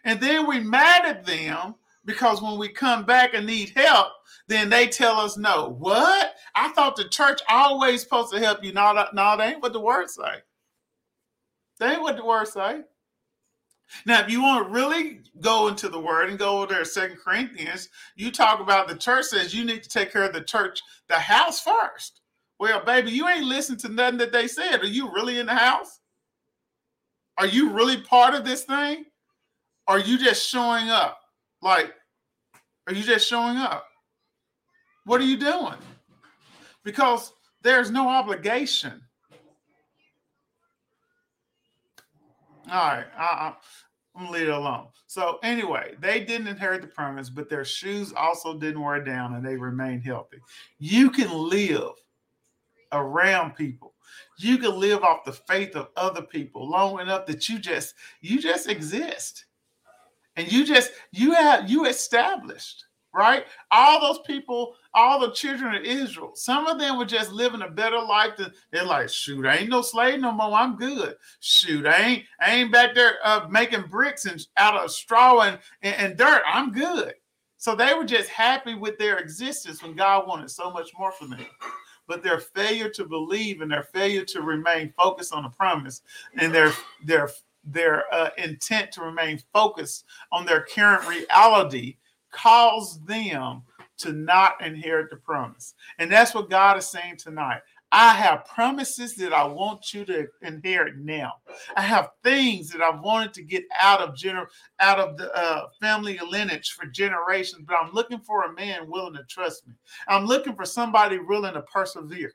And 0.04 0.20
then 0.22 0.48
we 0.48 0.60
mad 0.60 1.06
at 1.06 1.26
them 1.26 1.76
because 2.06 2.42
when 2.42 2.58
we 2.58 2.70
come 2.70 3.06
back 3.06 3.34
and 3.34 3.46
need 3.46 3.74
help, 3.76 4.08
then 4.48 4.70
they 4.70 4.88
tell 4.88 5.20
us 5.20 5.38
no. 5.38 5.76
What? 5.78 6.34
I 6.56 6.70
thought 6.70 6.96
the 6.96 7.10
church 7.10 7.42
always 7.50 8.02
supposed 8.02 8.34
to 8.34 8.40
help 8.40 8.64
you. 8.64 8.72
No, 8.74 8.94
no, 9.14 9.38
that 9.38 9.42
ain't 9.42 9.62
what 9.62 9.74
the 9.74 9.82
word 9.82 10.10
say. 10.10 10.42
That 11.80 11.94
ain't 11.94 12.02
what 12.02 12.18
the 12.18 12.26
word 12.26 12.48
say. 12.48 12.82
Now, 14.06 14.22
if 14.22 14.30
you 14.30 14.42
want 14.42 14.68
to 14.68 14.74
really 14.74 15.22
go 15.40 15.68
into 15.68 15.90
the 15.90 16.00
word 16.00 16.30
and 16.30 16.40
go 16.40 16.60
over 16.60 16.74
there, 16.74 16.86
Second 16.86 17.18
Corinthians, 17.24 17.90
you 18.16 18.32
talk 18.32 18.60
about 18.60 18.88
the 18.88 18.96
church 18.96 19.26
says 19.26 19.54
you 19.54 19.66
need 19.66 19.84
to 19.84 19.90
take 19.90 20.12
care 20.12 20.24
of 20.24 20.34
the 20.34 20.42
church, 20.42 20.82
the 21.08 21.16
house 21.16 21.62
first. 21.62 22.22
Well, 22.60 22.84
baby, 22.84 23.12
you 23.12 23.28
ain't 23.28 23.46
listened 23.46 23.80
to 23.82 23.90
nothing 23.90 24.18
that 24.20 24.32
they 24.32 24.48
said. 24.48 24.82
Are 24.82 24.88
you 24.88 25.12
really 25.14 25.40
in 25.40 25.46
the 25.46 25.56
house? 25.56 26.00
Are 27.38 27.46
you 27.48 27.72
really 27.72 28.02
part 28.02 28.34
of 28.34 28.44
this 28.44 28.64
thing? 28.64 29.06
Are 29.88 30.00
you 30.00 30.18
just 30.18 30.48
showing 30.48 30.90
up? 30.90 31.20
Like, 31.62 31.94
are 32.88 32.94
you 32.94 33.04
just 33.04 33.28
showing 33.28 33.58
up? 33.58 33.86
What 35.06 35.22
are 35.22 35.26
you 35.26 35.38
doing? 35.38 35.78
Because 36.84 37.32
there's 37.62 37.92
no 37.92 38.10
obligation. 38.10 39.02
All 42.70 42.88
right, 42.88 43.06
I, 43.18 43.54
I'm 44.16 44.26
gonna 44.26 44.32
leave 44.32 44.50
it 44.50 44.54
alone. 44.54 44.88
So 45.06 45.40
anyway, 45.44 45.96
they 46.02 46.22
didn't 46.22 46.48
inherit 46.48 46.82
the 46.82 46.88
promise, 46.88 47.30
but 47.30 47.50
their 47.50 47.64
shoes 47.64 48.12
also 48.14 48.58
didn't 48.58 48.82
wear 48.82 49.02
down, 49.02 49.36
and 49.36 49.46
they 49.46 49.56
remained 49.56 50.04
healthy. 50.04 50.40
You 50.80 51.10
can 51.10 51.32
live 51.32 51.92
around 52.92 53.56
people 53.56 53.94
you 54.38 54.58
can 54.58 54.80
live 54.80 55.04
off 55.04 55.26
the 55.26 55.34
faith 55.34 55.76
of 55.76 55.90
other 55.96 56.22
people 56.22 56.70
long 56.70 57.00
enough 57.00 57.26
that 57.26 57.48
you 57.50 57.60
just 57.60 57.96
you 58.22 58.42
just 58.42 58.70
exist. 58.70 59.46
And 60.36 60.52
you 60.52 60.66
just 60.66 60.92
you 61.12 61.34
have 61.34 61.70
you 61.70 61.86
established 61.86 62.86
right? 63.18 63.46
All 63.72 64.00
those 64.00 64.20
people 64.26 64.76
all 64.94 65.20
the 65.20 65.32
children 65.32 65.76
of 65.76 65.84
israel 65.84 66.32
some 66.36 66.66
of 66.68 66.80
them 66.80 66.98
were 66.98 67.06
just 67.06 67.32
living 67.32 67.62
a 67.62 67.70
better 67.70 68.00
life 68.00 68.36
than 68.38 68.52
they're 68.72 68.84
like 68.84 69.10
shoot 69.10 69.46
i 69.46 69.58
ain't 69.58 69.70
no 69.70 69.82
slave 69.82 70.20
no 70.20 70.32
more. 70.32 70.54
I'm 70.54 70.76
good. 70.76 71.16
Shoot 71.40 71.86
i 71.86 71.98
ain't 71.98 72.24
i 72.40 72.52
ain't 72.52 72.72
back 72.72 72.96
there 72.96 73.16
uh, 73.24 73.48
making 73.50 73.84
bricks 73.90 74.26
and 74.26 74.46
out 74.58 74.76
of 74.76 74.92
straw 74.92 75.42
and, 75.42 75.60
and, 75.82 75.96
and 75.96 76.18
dirt. 76.18 76.42
I'm 76.48 76.72
good. 76.72 77.14
So 77.58 77.76
they 77.76 77.94
were 77.96 78.06
just 78.06 78.30
happy 78.30 78.76
with 78.76 78.98
their 78.98 79.18
existence 79.18 79.82
when 79.82 79.96
god 79.96 80.28
wanted 80.28 80.52
so 80.52 80.72
much 80.72 80.92
more 80.98 81.12
for 81.12 81.28
them 81.28 81.46
but 82.08 82.24
their 82.24 82.40
failure 82.40 82.90
to 82.90 83.06
believe 83.06 83.62
and 83.62 83.72
their 83.72 83.84
failure 83.84 84.26
to 84.26 84.42
remain 84.42 84.94
focused 84.98 85.34
on 85.34 85.44
the 85.44 85.50
promise 85.50 86.02
and 86.40 86.54
their 86.54 86.72
their 87.04 87.30
their 87.64 88.06
uh, 88.14 88.30
intent 88.38 88.92
to 88.94 89.02
remain 89.02 89.42
focused 89.54 90.06
on 90.32 90.46
their 90.46 90.62
current 90.62 91.08
reality 91.08 91.98
caused 92.32 93.06
them 93.08 93.62
to 93.98 94.14
not 94.14 94.64
inherit 94.66 95.10
the 95.10 95.16
promise. 95.16 95.74
And 95.98 96.12
that's 96.12 96.34
what 96.34 96.50
God 96.50 96.78
is 96.78 96.88
saying 96.88 97.18
tonight. 97.18 97.62
I 97.92 98.14
have 98.14 98.46
promises 98.46 99.16
that 99.16 99.32
I 99.32 99.46
want 99.46 99.94
you 99.94 100.04
to 100.06 100.28
inherit 100.42 100.98
now. 100.98 101.34
I 101.76 101.82
have 101.82 102.10
things 102.24 102.70
that 102.70 102.82
I've 102.82 103.02
wanted 103.02 103.34
to 103.36 103.44
get 103.44 103.64
out 103.82 104.02
of 104.02 104.16
gener- 104.16 104.48
out 104.80 105.00
of 105.00 105.18
the 105.18 105.34
uh, 105.34 105.68
family 105.80 106.20
lineage 106.30 106.72
for 106.72 106.86
generations, 106.88 107.64
but 107.66 107.78
I'm 107.78 107.94
looking 107.94 108.20
for 108.20 108.44
a 108.44 108.54
man 108.54 108.90
willing 108.90 109.14
to 109.14 109.24
trust 109.30 109.68
me. 109.68 109.74
I'm 110.08 110.26
looking 110.26 110.56
for 110.56 110.66
somebody 110.66 111.18
willing 111.18 111.54
to 111.54 111.62
persevere. 111.62 112.34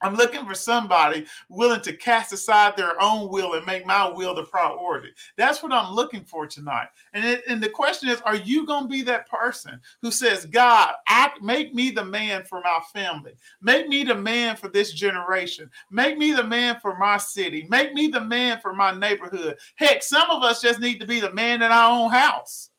I'm 0.00 0.16
looking 0.16 0.44
for 0.44 0.54
somebody 0.54 1.24
willing 1.48 1.80
to 1.80 1.96
cast 1.96 2.32
aside 2.32 2.76
their 2.76 3.00
own 3.00 3.30
will 3.30 3.54
and 3.54 3.64
make 3.64 3.86
my 3.86 4.06
will 4.08 4.34
the 4.34 4.44
priority. 4.44 5.08
That's 5.36 5.62
what 5.62 5.72
I'm 5.72 5.94
looking 5.94 6.24
for 6.24 6.46
tonight. 6.46 6.88
And, 7.14 7.24
it, 7.24 7.42
and 7.48 7.62
the 7.62 7.70
question 7.70 8.10
is, 8.10 8.20
are 8.22 8.36
you 8.36 8.66
going 8.66 8.84
to 8.84 8.88
be 8.88 9.02
that 9.02 9.28
person 9.28 9.80
who 10.02 10.10
says, 10.10 10.44
God, 10.46 10.94
act, 11.08 11.42
make 11.42 11.74
me 11.74 11.90
the 11.90 12.04
man 12.04 12.44
for 12.44 12.60
my 12.60 12.80
family. 12.92 13.32
Make 13.62 13.88
me 13.88 14.04
the 14.04 14.14
man 14.14 14.56
for 14.56 14.68
this 14.68 14.92
generation. 14.92 15.70
Make 15.90 16.18
me 16.18 16.32
the 16.32 16.44
man 16.44 16.78
for 16.80 16.98
my 16.98 17.16
city. 17.16 17.66
Make 17.70 17.94
me 17.94 18.08
the 18.08 18.20
man 18.20 18.60
for 18.60 18.74
my 18.74 18.92
neighborhood. 18.92 19.56
Heck, 19.76 20.02
some 20.02 20.30
of 20.30 20.42
us 20.42 20.60
just 20.60 20.80
need 20.80 21.00
to 21.00 21.06
be 21.06 21.20
the 21.20 21.32
man 21.32 21.62
in 21.62 21.72
our 21.72 21.90
own 21.90 22.10
house. 22.10 22.70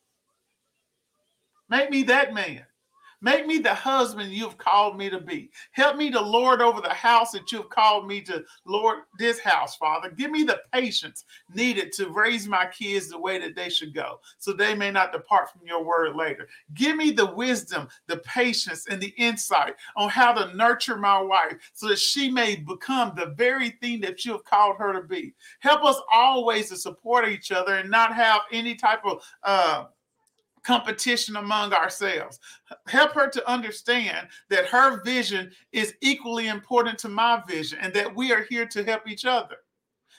Make 1.70 1.90
me 1.90 2.04
that 2.04 2.34
man. 2.34 2.66
Make 3.26 3.48
me 3.48 3.58
the 3.58 3.74
husband 3.74 4.32
you've 4.32 4.60
called 4.60 5.00
me 5.00 5.10
to 5.10 5.20
be. 5.20 5.50
Help 5.72 5.98
me 5.98 6.12
to 6.12 6.22
lord 6.22 6.62
over 6.62 6.80
the 6.80 6.94
house 6.94 7.32
that 7.32 7.52
you've 7.52 7.72
called 7.72 8.08
me 8.08 8.22
to 8.22 8.44
lord 8.68 9.00
this 9.18 9.40
house, 9.40 9.76
Father. 9.76 10.12
Give 10.12 10.30
me 10.30 10.44
the 10.44 10.62
patience 10.72 11.26
needed 11.52 11.92
to 11.94 12.10
raise 12.10 12.48
my 12.48 12.68
kids 12.68 13.10
the 13.10 13.18
way 13.18 13.40
that 13.40 13.56
they 13.56 13.68
should 13.68 13.96
go 13.96 14.20
so 14.38 14.54
they 14.54 14.76
may 14.76 14.92
not 14.92 15.12
depart 15.12 15.52
from 15.52 15.66
your 15.66 15.84
word 15.84 16.16
later. 16.16 16.48
Give 16.76 16.96
me 16.96 17.10
the 17.10 17.26
wisdom, 17.26 17.88
the 18.06 18.18
patience, 18.18 18.86
and 18.92 19.02
the 19.02 19.16
insight 19.18 19.74
on 19.98 20.10
how 20.10 20.32
to 20.32 20.56
nurture 20.56 20.98
my 20.98 21.20
wife 21.20 21.56
so 21.74 21.88
that 21.88 21.98
she 21.98 22.30
may 22.30 22.58
become 22.58 23.14
the 23.16 23.34
very 23.36 23.72
thing 23.82 24.02
that 24.02 24.24
you 24.24 24.34
have 24.34 24.44
called 24.44 24.76
her 24.78 24.94
to 24.94 25.02
be. 25.02 25.34
Help 25.62 25.84
us 25.84 26.00
always 26.14 26.70
to 26.70 26.78
support 26.78 27.28
each 27.28 27.52
other 27.52 27.74
and 27.74 27.90
not 27.90 28.14
have 28.14 28.42
any 28.52 28.76
type 28.76 29.02
of 29.04 29.24
uh, 29.42 29.86
competition 30.66 31.36
among 31.36 31.74
ourselves. 31.74 32.40
Help 32.88 33.14
her 33.14 33.30
to 33.30 33.50
understand 33.50 34.28
that 34.50 34.66
her 34.66 35.04
vision 35.04 35.52
is 35.72 35.94
equally 36.02 36.48
important 36.48 36.98
to 37.00 37.10
my 37.10 37.42
vision 37.48 37.78
and 37.82 37.94
that 37.94 38.14
we 38.16 38.32
are 38.32 38.46
here 38.50 38.66
to 38.66 38.84
help 38.84 39.08
each 39.08 39.26
other. 39.26 39.58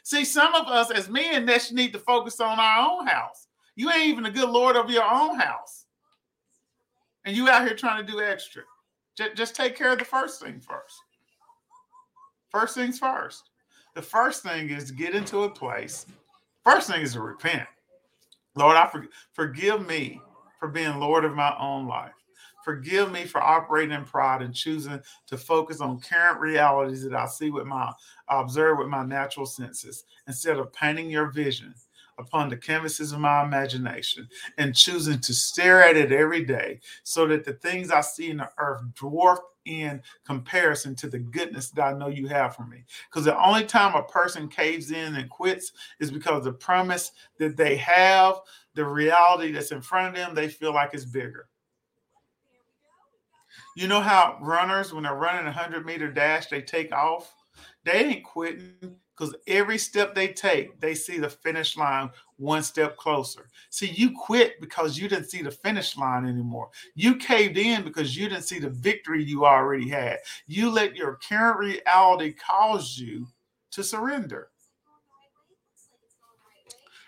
See, 0.04 0.24
some 0.24 0.54
of 0.54 0.68
us 0.68 0.90
as 0.90 1.08
men 1.08 1.46
that 1.46 1.68
you 1.68 1.76
need 1.76 1.92
to 1.92 1.98
focus 1.98 2.40
on 2.40 2.60
our 2.60 2.88
own 2.88 3.06
house. 3.06 3.48
You 3.74 3.90
ain't 3.90 4.06
even 4.06 4.26
a 4.26 4.30
good 4.30 4.48
lord 4.48 4.76
of 4.76 4.88
your 4.88 5.04
own 5.04 5.38
house. 5.38 5.86
And 7.24 7.36
you 7.36 7.48
out 7.48 7.66
here 7.66 7.76
trying 7.76 8.06
to 8.06 8.12
do 8.12 8.20
extra. 8.20 8.62
Just, 9.16 9.34
just 9.34 9.56
take 9.56 9.74
care 9.74 9.92
of 9.92 9.98
the 9.98 10.04
first 10.04 10.40
thing 10.40 10.60
first. 10.60 10.96
First 12.50 12.76
things 12.76 12.98
first. 12.98 13.50
The 13.96 14.02
first 14.02 14.42
thing 14.42 14.70
is 14.70 14.84
to 14.84 14.92
get 14.94 15.14
into 15.14 15.42
a 15.42 15.50
place. 15.50 16.06
First 16.62 16.88
thing 16.88 17.02
is 17.02 17.14
to 17.14 17.20
repent. 17.20 17.66
Lord, 18.54 18.76
I 18.76 18.86
for, 18.86 19.06
forgive 19.32 19.86
me 19.86 20.20
for 20.66 20.72
being 20.72 20.98
Lord 20.98 21.24
of 21.24 21.36
my 21.36 21.54
own 21.60 21.86
life. 21.86 22.10
Forgive 22.64 23.12
me 23.12 23.24
for 23.24 23.40
operating 23.40 23.94
in 23.94 24.04
pride 24.04 24.42
and 24.42 24.52
choosing 24.52 25.00
to 25.28 25.36
focus 25.36 25.80
on 25.80 26.00
current 26.00 26.40
realities 26.40 27.04
that 27.04 27.14
I 27.14 27.26
see 27.26 27.50
with 27.50 27.66
my 27.66 27.92
I 28.28 28.40
observe 28.40 28.78
with 28.78 28.88
my 28.88 29.04
natural 29.04 29.46
senses 29.46 30.02
instead 30.26 30.58
of 30.58 30.72
painting 30.72 31.08
your 31.08 31.30
vision 31.30 31.72
upon 32.18 32.48
the 32.48 32.56
canvases 32.56 33.12
of 33.12 33.20
my 33.20 33.44
imagination 33.44 34.28
and 34.58 34.74
choosing 34.74 35.18
to 35.20 35.34
stare 35.34 35.82
at 35.82 35.96
it 35.96 36.12
every 36.12 36.44
day 36.44 36.80
so 37.02 37.26
that 37.26 37.44
the 37.44 37.52
things 37.54 37.90
I 37.90 38.00
see 38.00 38.30
in 38.30 38.38
the 38.38 38.50
earth 38.58 38.82
dwarf 38.94 39.38
in 39.66 40.00
comparison 40.24 40.94
to 40.94 41.08
the 41.08 41.18
goodness 41.18 41.70
that 41.70 41.82
I 41.82 41.92
know 41.92 42.08
you 42.08 42.28
have 42.28 42.54
for 42.54 42.64
me. 42.64 42.84
Because 43.10 43.24
the 43.24 43.38
only 43.44 43.64
time 43.64 43.94
a 43.94 44.02
person 44.04 44.48
caves 44.48 44.90
in 44.90 45.16
and 45.16 45.28
quits 45.28 45.72
is 46.00 46.10
because 46.10 46.44
the 46.44 46.52
promise 46.52 47.12
that 47.38 47.56
they 47.56 47.76
have, 47.76 48.36
the 48.74 48.84
reality 48.84 49.52
that's 49.52 49.72
in 49.72 49.82
front 49.82 50.08
of 50.08 50.14
them, 50.14 50.34
they 50.34 50.48
feel 50.48 50.72
like 50.72 50.94
it's 50.94 51.04
bigger. 51.04 51.48
You 53.76 53.88
know 53.88 54.00
how 54.00 54.38
runners, 54.40 54.92
when 54.92 55.02
they're 55.02 55.14
running 55.14 55.42
a 55.42 55.52
100 55.52 55.84
meter 55.84 56.10
dash, 56.10 56.46
they 56.46 56.62
take 56.62 56.92
off? 56.92 57.34
They 57.84 58.04
ain't 58.04 58.24
quitting 58.24 58.96
because 59.16 59.34
every 59.46 59.78
step 59.78 60.14
they 60.14 60.28
take, 60.28 60.78
they 60.80 60.94
see 60.94 61.18
the 61.18 61.30
finish 61.30 61.76
line 61.76 62.10
one 62.36 62.62
step 62.62 62.96
closer. 62.96 63.48
See, 63.70 63.90
you 63.90 64.10
quit 64.12 64.60
because 64.60 64.98
you 64.98 65.08
didn't 65.08 65.30
see 65.30 65.42
the 65.42 65.50
finish 65.50 65.96
line 65.96 66.26
anymore. 66.26 66.68
You 66.94 67.16
caved 67.16 67.56
in 67.56 67.82
because 67.82 68.16
you 68.16 68.28
didn't 68.28 68.44
see 68.44 68.58
the 68.58 68.68
victory 68.68 69.24
you 69.24 69.46
already 69.46 69.88
had. 69.88 70.18
You 70.46 70.70
let 70.70 70.96
your 70.96 71.18
current 71.26 71.58
reality 71.58 72.32
cause 72.32 72.98
you 72.98 73.26
to 73.70 73.82
surrender. 73.82 74.50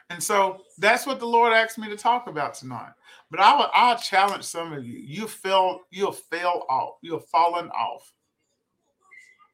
And 0.09 0.23
so 0.23 0.63
that's 0.79 1.07
what 1.07 1.21
the 1.21 1.27
Lord 1.27 1.53
asked 1.53 1.77
me 1.77 1.91
to 1.91 1.97
talk 1.97 2.27
about 2.29 2.55
tonight. 2.55 2.93
But 3.31 3.41
I 3.41 3.55
will 3.55 3.69
I'll 3.75 3.99
challenge 3.99 4.45
some 4.45 4.73
of 4.73 4.87
you. 4.87 4.99
You 4.99 5.29
fell, 5.29 5.83
you'll 5.91 6.13
fail 6.13 6.65
off, 6.71 6.95
you've 7.03 7.27
fallen 7.27 7.69
off. 7.69 8.11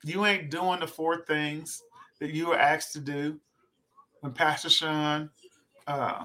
You 0.05 0.27
ain't 0.27 0.51
doing 0.51 0.79
the 0.79 0.87
four 0.87 1.25
things 1.25 1.83
that 2.25 2.33
you 2.33 2.47
were 2.47 2.59
asked 2.59 2.95
to 2.95 3.01
do 3.01 3.39
when 4.21 4.33
Pastor 4.33 4.71
Sean 4.71 5.29
uh, 5.87 6.25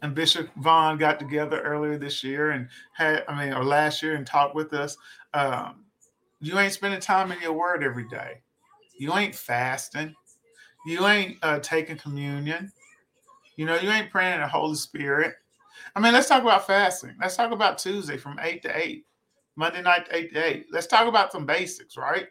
and 0.00 0.14
Bishop 0.14 0.48
Vaughn 0.58 0.96
got 0.96 1.18
together 1.18 1.60
earlier 1.62 1.98
this 1.98 2.22
year 2.22 2.52
and 2.52 2.68
had, 2.92 3.24
I 3.26 3.44
mean, 3.44 3.52
or 3.52 3.64
last 3.64 4.00
year 4.00 4.14
and 4.14 4.24
talked 4.24 4.54
with 4.54 4.72
us. 4.72 4.96
Um, 5.34 5.86
you 6.40 6.56
ain't 6.60 6.72
spending 6.72 7.00
time 7.00 7.32
in 7.32 7.40
your 7.40 7.52
word 7.52 7.82
every 7.82 8.06
day. 8.08 8.42
You 8.96 9.12
ain't 9.16 9.34
fasting. 9.34 10.14
You 10.86 11.04
ain't 11.08 11.38
uh, 11.42 11.58
taking 11.58 11.96
communion. 11.96 12.70
You 13.56 13.66
know, 13.66 13.74
you 13.74 13.90
ain't 13.90 14.12
praying 14.12 14.34
in 14.34 14.40
the 14.40 14.46
Holy 14.46 14.76
Spirit. 14.76 15.34
I 15.96 16.00
mean, 16.00 16.12
let's 16.12 16.28
talk 16.28 16.42
about 16.42 16.64
fasting. 16.64 17.16
Let's 17.20 17.34
talk 17.34 17.50
about 17.50 17.78
Tuesday 17.78 18.18
from 18.18 18.38
8 18.40 18.62
to 18.62 18.78
8, 18.78 19.04
Monday 19.56 19.82
night 19.82 20.06
to 20.06 20.16
8 20.16 20.32
to 20.32 20.46
8. 20.46 20.66
Let's 20.70 20.86
talk 20.86 21.08
about 21.08 21.32
some 21.32 21.44
basics, 21.44 21.96
right? 21.96 22.28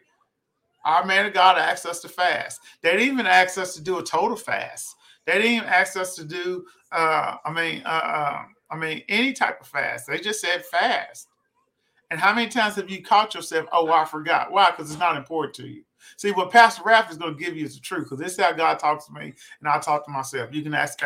Our 0.84 1.04
man 1.04 1.26
of 1.26 1.34
God 1.34 1.58
asked 1.58 1.86
us 1.86 2.00
to 2.00 2.08
fast. 2.08 2.60
They 2.82 2.92
didn't 2.92 3.12
even 3.12 3.26
ask 3.26 3.58
us 3.58 3.74
to 3.74 3.82
do 3.82 3.98
a 3.98 4.02
total 4.02 4.36
fast. 4.36 4.96
They 5.26 5.34
didn't 5.34 5.52
even 5.52 5.68
ask 5.68 5.96
us 5.96 6.14
to 6.16 6.24
do, 6.24 6.64
uh, 6.92 7.36
I 7.44 7.52
mean, 7.52 7.82
uh, 7.84 7.88
uh, 7.88 8.42
I 8.70 8.76
mean, 8.76 9.02
any 9.08 9.32
type 9.32 9.60
of 9.60 9.66
fast. 9.66 10.06
They 10.06 10.18
just 10.18 10.40
said 10.40 10.64
fast. 10.64 11.28
And 12.10 12.18
how 12.18 12.34
many 12.34 12.48
times 12.48 12.74
have 12.76 12.90
you 12.90 13.02
caught 13.02 13.34
yourself? 13.34 13.66
Oh, 13.72 13.90
I 13.92 14.04
forgot. 14.04 14.50
Why? 14.50 14.70
Because 14.70 14.90
it's 14.90 14.98
not 15.00 15.16
important 15.16 15.54
to 15.56 15.68
you. 15.68 15.84
See, 16.16 16.32
what 16.32 16.50
Pastor 16.50 16.82
Raph 16.82 17.10
is 17.10 17.18
going 17.18 17.36
to 17.36 17.42
give 17.42 17.56
you 17.56 17.64
is 17.64 17.74
the 17.74 17.80
truth. 17.80 18.04
Because 18.04 18.18
this 18.18 18.32
is 18.32 18.40
how 18.40 18.52
God 18.52 18.78
talks 18.78 19.06
to 19.06 19.12
me, 19.12 19.32
and 19.60 19.68
I 19.68 19.78
talk 19.78 20.04
to 20.06 20.10
myself. 20.10 20.52
You 20.52 20.62
can 20.62 20.74
ask. 20.74 20.98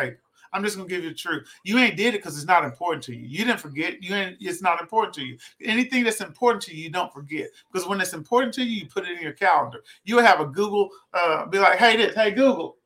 I'm 0.55 0.63
just 0.63 0.77
gonna 0.77 0.87
give 0.87 1.03
you 1.03 1.09
the 1.09 1.15
truth. 1.15 1.49
You 1.65 1.77
ain't 1.79 1.97
did 1.97 2.13
it 2.13 2.19
because 2.19 2.37
it's 2.37 2.47
not 2.47 2.63
important 2.63 3.03
to 3.03 3.15
you. 3.15 3.27
You 3.27 3.43
didn't 3.43 3.59
forget. 3.59 4.01
You 4.01 4.15
ain't. 4.15 4.37
It's 4.39 4.61
not 4.61 4.79
important 4.79 5.13
to 5.15 5.21
you. 5.21 5.37
Anything 5.61 6.05
that's 6.05 6.21
important 6.21 6.63
to 6.63 6.75
you, 6.75 6.83
you 6.83 6.89
don't 6.89 7.11
forget. 7.11 7.49
Because 7.71 7.85
when 7.85 7.99
it's 7.99 8.13
important 8.13 8.53
to 8.53 8.63
you, 8.63 8.83
you 8.83 8.87
put 8.87 9.05
it 9.05 9.17
in 9.17 9.21
your 9.21 9.33
calendar. 9.33 9.83
You 10.05 10.19
have 10.19 10.39
a 10.39 10.45
Google. 10.45 10.89
Uh, 11.13 11.45
be 11.47 11.59
like, 11.59 11.77
hey, 11.77 11.97
this, 11.97 12.15
hey 12.15 12.31
Google, 12.31 12.77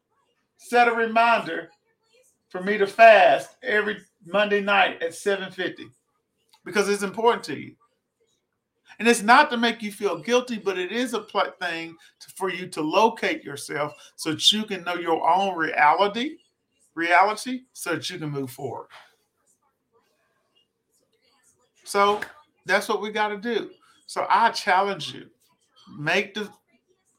set 0.58 0.88
a 0.88 0.92
reminder 0.92 1.70
for 2.50 2.64
me 2.64 2.80
to 2.80 2.88
fast 2.88 3.56
every 3.62 4.00
Monday 4.26 4.62
night 4.62 5.04
at 5.04 5.12
7:50 5.12 5.92
because 6.66 6.90
it's 6.90 7.04
important 7.04 7.44
to 7.44 7.56
you. 7.56 7.76
And 8.98 9.08
it's 9.08 9.22
not 9.22 9.52
to 9.52 9.58
make 9.58 9.84
you 9.84 9.92
feel 9.92 10.18
guilty, 10.18 10.58
but 10.58 10.80
it 10.80 10.92
is 10.92 11.14
a 11.14 11.24
thing 11.62 11.96
to, 12.20 12.30
for 12.32 12.50
you 12.50 12.68
to 12.68 12.82
locate 12.82 13.44
yourself 13.44 13.94
so 14.16 14.32
that 14.32 14.52
you 14.52 14.64
can 14.64 14.84
know 14.84 14.96
your 14.96 15.30
own 15.30 15.56
reality 15.56 16.38
reality 16.96 17.62
so 17.74 17.94
that 17.94 18.10
you 18.10 18.20
can 18.20 18.30
move 18.30 18.52
forward. 18.52 18.88
So 21.86 22.22
that's 22.66 22.88
what 22.88 23.02
we 23.02 23.12
got 23.12 23.30
to 23.30 23.38
do. 23.38 23.72
So 24.06 24.26
I 24.30 24.52
challenge 24.52 25.14
you 25.14 25.28
make 25.98 26.34
the 26.34 26.50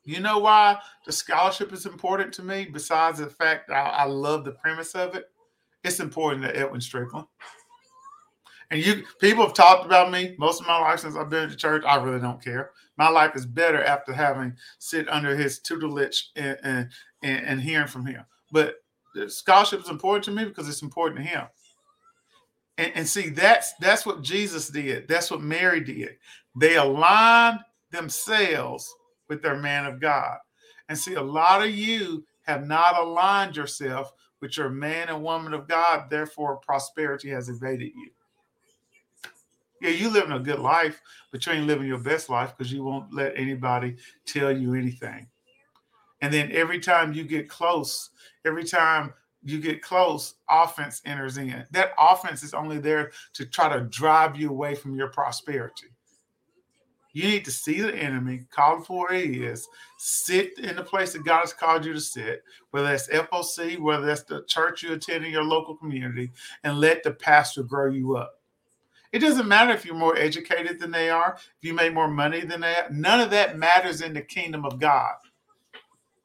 you 0.04 0.20
know 0.20 0.38
why 0.38 0.78
the 1.06 1.12
scholarship 1.12 1.72
is 1.72 1.86
important 1.86 2.32
to 2.34 2.42
me 2.42 2.66
besides 2.72 3.18
the 3.18 3.26
fact 3.26 3.70
I, 3.70 3.80
I 3.80 4.04
love 4.04 4.44
the 4.44 4.52
premise 4.52 4.94
of 4.94 5.14
it? 5.14 5.26
It's 5.84 6.00
important 6.00 6.44
to 6.44 6.56
edwin 6.56 6.80
strickland. 6.80 7.26
And 8.70 8.84
you 8.84 9.04
people 9.20 9.44
have 9.44 9.54
talked 9.54 9.84
about 9.84 10.10
me 10.10 10.34
most 10.38 10.60
of 10.60 10.66
my 10.66 10.78
life 10.78 11.00
since 11.00 11.16
i've 11.16 11.30
been 11.30 11.48
to 11.48 11.56
church. 11.56 11.84
I 11.84 11.96
really 11.96 12.20
don't 12.20 12.42
care. 12.42 12.70
My 12.96 13.08
life 13.08 13.34
is 13.34 13.46
better 13.46 13.82
after 13.82 14.12
having 14.12 14.56
sit 14.78 15.08
under 15.08 15.36
his 15.36 15.58
tutelage 15.58 16.30
and, 16.36 16.58
and, 16.62 16.88
and, 17.22 17.46
and 17.46 17.60
hearing 17.60 17.88
from 17.88 18.06
him. 18.06 18.24
But 18.52 18.76
the 19.14 19.28
scholarship 19.28 19.80
is 19.80 19.88
important 19.88 20.24
to 20.24 20.30
me 20.30 20.44
because 20.44 20.68
it's 20.68 20.82
important 20.82 21.20
to 21.20 21.26
him. 21.26 21.46
And, 22.78 22.92
and 22.94 23.08
see, 23.08 23.28
that's 23.28 23.74
that's 23.74 24.06
what 24.06 24.22
Jesus 24.22 24.68
did. 24.68 25.06
That's 25.08 25.30
what 25.30 25.42
Mary 25.42 25.80
did. 25.80 26.16
They 26.56 26.76
aligned 26.76 27.60
themselves 27.90 28.92
with 29.28 29.42
their 29.42 29.56
man 29.56 29.86
of 29.86 30.00
God. 30.00 30.38
And 30.88 30.98
see, 30.98 31.14
a 31.14 31.22
lot 31.22 31.62
of 31.62 31.70
you 31.70 32.24
have 32.42 32.66
not 32.66 32.98
aligned 32.98 33.56
yourself 33.56 34.12
with 34.40 34.56
your 34.56 34.70
man 34.70 35.08
and 35.08 35.22
woman 35.22 35.52
of 35.52 35.68
God. 35.68 36.08
Therefore, 36.10 36.56
prosperity 36.56 37.28
has 37.30 37.48
evaded 37.48 37.92
you. 37.94 38.10
Yeah, 39.80 39.90
you're 39.90 40.10
living 40.10 40.32
a 40.32 40.38
good 40.38 40.58
life, 40.58 41.00
but 41.30 41.44
you 41.46 41.52
ain't 41.52 41.66
living 41.66 41.86
your 41.86 41.98
best 41.98 42.28
life 42.28 42.54
because 42.56 42.72
you 42.72 42.82
won't 42.82 43.14
let 43.14 43.36
anybody 43.36 43.96
tell 44.26 44.56
you 44.56 44.74
anything. 44.74 45.26
And 46.22 46.32
then 46.32 46.50
every 46.52 46.80
time 46.80 47.12
you 47.12 47.24
get 47.24 47.48
close 47.48 48.10
every 48.44 48.64
time 48.64 49.12
you 49.42 49.58
get 49.58 49.82
close, 49.82 50.34
offense 50.48 51.00
enters 51.04 51.38
in. 51.38 51.64
That 51.70 51.92
offense 51.98 52.42
is 52.42 52.54
only 52.54 52.78
there 52.78 53.12
to 53.34 53.46
try 53.46 53.74
to 53.74 53.84
drive 53.84 54.36
you 54.36 54.50
away 54.50 54.74
from 54.74 54.94
your 54.94 55.08
prosperity. 55.08 55.86
You 57.12 57.24
need 57.24 57.44
to 57.46 57.50
see 57.50 57.80
the 57.80 57.94
enemy, 57.94 58.46
call 58.50 58.76
him 58.76 58.82
for 58.84 59.12
he 59.12 59.42
is, 59.42 59.66
sit 59.98 60.56
in 60.60 60.76
the 60.76 60.84
place 60.84 61.12
that 61.14 61.24
God 61.24 61.40
has 61.40 61.52
called 61.52 61.84
you 61.84 61.92
to 61.92 62.00
sit, 62.00 62.44
whether 62.70 62.86
that's 62.86 63.08
FOC, 63.08 63.80
whether 63.80 64.06
that's 64.06 64.22
the 64.22 64.44
church 64.44 64.84
you 64.84 64.92
attend 64.92 65.24
in 65.24 65.32
your 65.32 65.42
local 65.42 65.74
community, 65.74 66.30
and 66.62 66.78
let 66.78 67.02
the 67.02 67.10
pastor 67.10 67.64
grow 67.64 67.90
you 67.90 68.16
up. 68.16 68.40
It 69.10 69.18
doesn't 69.18 69.48
matter 69.48 69.72
if 69.72 69.84
you're 69.84 69.96
more 69.96 70.16
educated 70.16 70.78
than 70.78 70.92
they 70.92 71.10
are, 71.10 71.34
if 71.36 71.64
you 71.64 71.74
make 71.74 71.92
more 71.92 72.06
money 72.06 72.42
than 72.42 72.60
they 72.60 72.76
are. 72.76 72.88
None 72.92 73.20
of 73.20 73.30
that 73.30 73.58
matters 73.58 74.02
in 74.02 74.14
the 74.14 74.22
kingdom 74.22 74.64
of 74.64 74.78
God. 74.78 75.14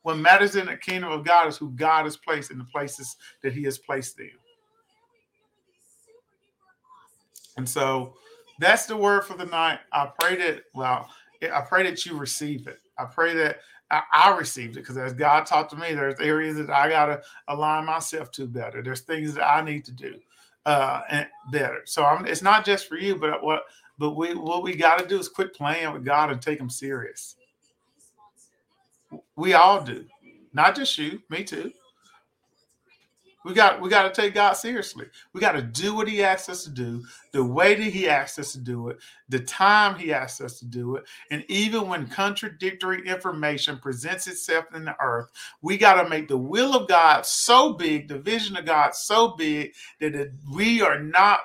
What 0.06 0.20
matters 0.20 0.56
in 0.56 0.68
the 0.68 0.78
kingdom 0.78 1.12
of 1.12 1.26
God 1.26 1.47
is 1.47 1.58
who 1.58 1.72
God 1.72 2.06
has 2.06 2.16
placed 2.16 2.51
in 2.51 2.60
the 2.60 2.64
places 2.64 3.16
that 3.41 3.53
He 3.53 3.64
has 3.64 3.80
placed 3.80 4.18
them. 4.18 4.30
And 7.58 7.68
so 7.68 8.14
that's 8.60 8.86
the 8.86 8.95
word 8.95 9.26
for 9.26 9.36
the 9.36 9.47
night. 9.47 9.80
I 9.91 10.12
pray 10.20 10.36
that, 10.36 10.62
well, 10.76 11.10
I 11.51 11.62
pray 11.62 11.82
that 11.89 12.06
you 12.06 12.16
receive 12.16 12.68
it. 12.68 12.78
I 12.99 13.06
pray 13.06 13.34
that 13.34 13.62
I, 13.89 14.36
received 14.38 14.78
it 14.78 14.82
because 14.82 14.97
as 14.99 15.14
God 15.14 15.47
talked 15.47 15.72
to 15.72 15.76
me, 15.76 15.95
there's 15.95 16.20
areas 16.20 16.58
that 16.58 16.70
I 16.70 16.88
got 16.88 17.08
to 17.08 17.24
align 17.47 17.86
myself 17.86 18.30
to 18.34 18.45
better. 18.45 18.84
There's 18.84 19.01
things 19.01 19.34
that 19.34 19.47
I 19.47 19.64
need 19.64 19.86
to 19.86 19.91
do 19.91 20.20
uh, 20.68 21.01
and 21.10 21.28
better. 21.51 21.82
So 21.86 22.06
I'm, 22.06 22.28
it's 22.28 22.43
not 22.43 22.64
just 22.64 22.88
for 22.88 22.97
you, 22.97 23.16
but 23.16 23.43
what 23.43 23.64
but 23.97 24.12
we 24.12 24.36
what 24.36 24.62
we 24.62 24.76
got 24.76 24.99
to 24.99 25.08
do 25.08 25.18
is 25.18 25.30
quit 25.30 25.56
playing 25.56 25.91
with 25.93 26.06
God 26.06 26.30
and 26.30 26.39
take 26.39 26.60
Him 26.60 26.70
serious. 26.70 27.38
We 29.36 29.54
all 29.54 29.82
do, 29.82 30.06
not 30.54 30.76
just 30.76 30.98
you, 30.98 31.22
me 31.30 31.44
too. 31.44 31.72
We 33.46 33.54
got 33.54 33.80
we 33.80 33.90
got 33.90 34.12
to 34.12 34.22
take 34.22 34.34
God 34.34 34.54
seriously. 34.54 35.06
We 35.34 35.40
got 35.40 35.52
to 35.52 35.62
do 35.62 35.94
what 35.94 36.08
He 36.08 36.24
asks 36.24 36.50
us 36.50 36.64
to 36.64 36.72
do, 36.72 37.04
the 37.32 37.44
way 37.44 37.76
that 37.76 37.84
He 37.84 38.10
asks 38.10 38.40
us 38.40 38.54
to 38.54 38.60
do 38.60 38.90
it, 38.90 38.98
the 39.30 39.40
time 39.40 40.00
He 40.00 40.12
asks 40.12 40.42
us 40.42 40.58
to 40.60 40.66
do 40.66 40.96
it, 40.96 41.04
and 41.30 41.46
even 41.48 41.88
when 41.88 42.08
contradictory 42.08 43.08
information 43.08 43.78
presents 43.78 44.26
itself 44.26 44.66
in 44.74 44.84
the 44.84 44.96
earth, 45.00 45.30
we 45.62 45.78
got 45.78 46.02
to 46.02 46.10
make 46.10 46.28
the 46.28 46.38
will 46.38 46.76
of 46.76 46.88
God 46.88 47.24
so 47.24 47.74
big, 47.74 48.08
the 48.08 48.18
vision 48.18 48.58
of 48.58 48.66
God 48.66 48.96
so 48.96 49.36
big 49.36 49.74
that 50.00 50.16
it, 50.16 50.32
we 50.52 50.82
are 50.82 51.00
not 51.00 51.42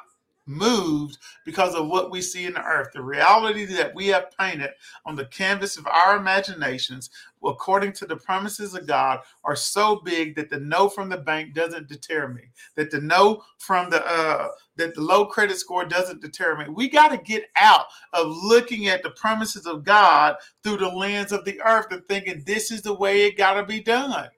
moved 0.47 1.19
because 1.45 1.75
of 1.75 1.87
what 1.87 2.11
we 2.11 2.21
see 2.21 2.47
in 2.47 2.55
the 2.55 2.65
earth. 2.65 2.89
The 2.93 3.03
reality 3.03 3.65
that 3.67 3.95
we 3.95 4.09
have 4.09 4.37
painted 4.37 4.71
on 5.07 5.17
the 5.17 5.27
canvas 5.27 5.77
of 5.77 5.87
our 5.87 6.17
imaginations, 6.17 7.11
according 7.45 7.93
to 7.95 8.07
the 8.07 8.17
promises 8.17 8.75
of 8.75 8.87
God, 8.87 9.21
are 9.45 9.57
so 9.57 9.97
big 10.05 10.37
that 10.37 10.51
the 10.51 10.61
no 10.61 10.89
from 10.89 11.09
the 11.09 11.17
bank 11.17 11.55
doesn't 11.55 11.89
deter 11.89 12.29
me. 12.29 12.43
That 12.77 12.91
the 12.91 13.01
no 13.01 13.43
from 13.59 13.91
the 13.91 14.05
uh, 14.07 14.49
that 14.77 14.95
the 14.95 15.01
low 15.01 15.27
credit 15.27 15.57
score 15.57 15.85
doesn't 15.85 16.23
deter 16.23 16.57
me. 16.57 16.67
We 16.69 16.89
got 16.89 17.09
to 17.09 17.19
get 17.19 17.45
out 17.57 17.87
of 18.13 18.29
looking 18.29 18.89
at 18.89 19.03
the 19.03 19.11
promises 19.11 19.67
of 19.67 19.85
God 19.85 20.37
through 20.63 20.79
the 20.79 20.89
lens 20.89 21.33
of 21.33 21.45
the 21.45 21.61
earth 21.63 21.87
and 21.91 22.07
thinking 22.09 22.43
this 22.45 22.71
is 22.71 22.83
the 22.83 22.95
way 22.95 23.23
it 23.23 23.37
got 23.37 23.55
to 23.55 23.65
be 23.65 23.81
done. 23.81 24.29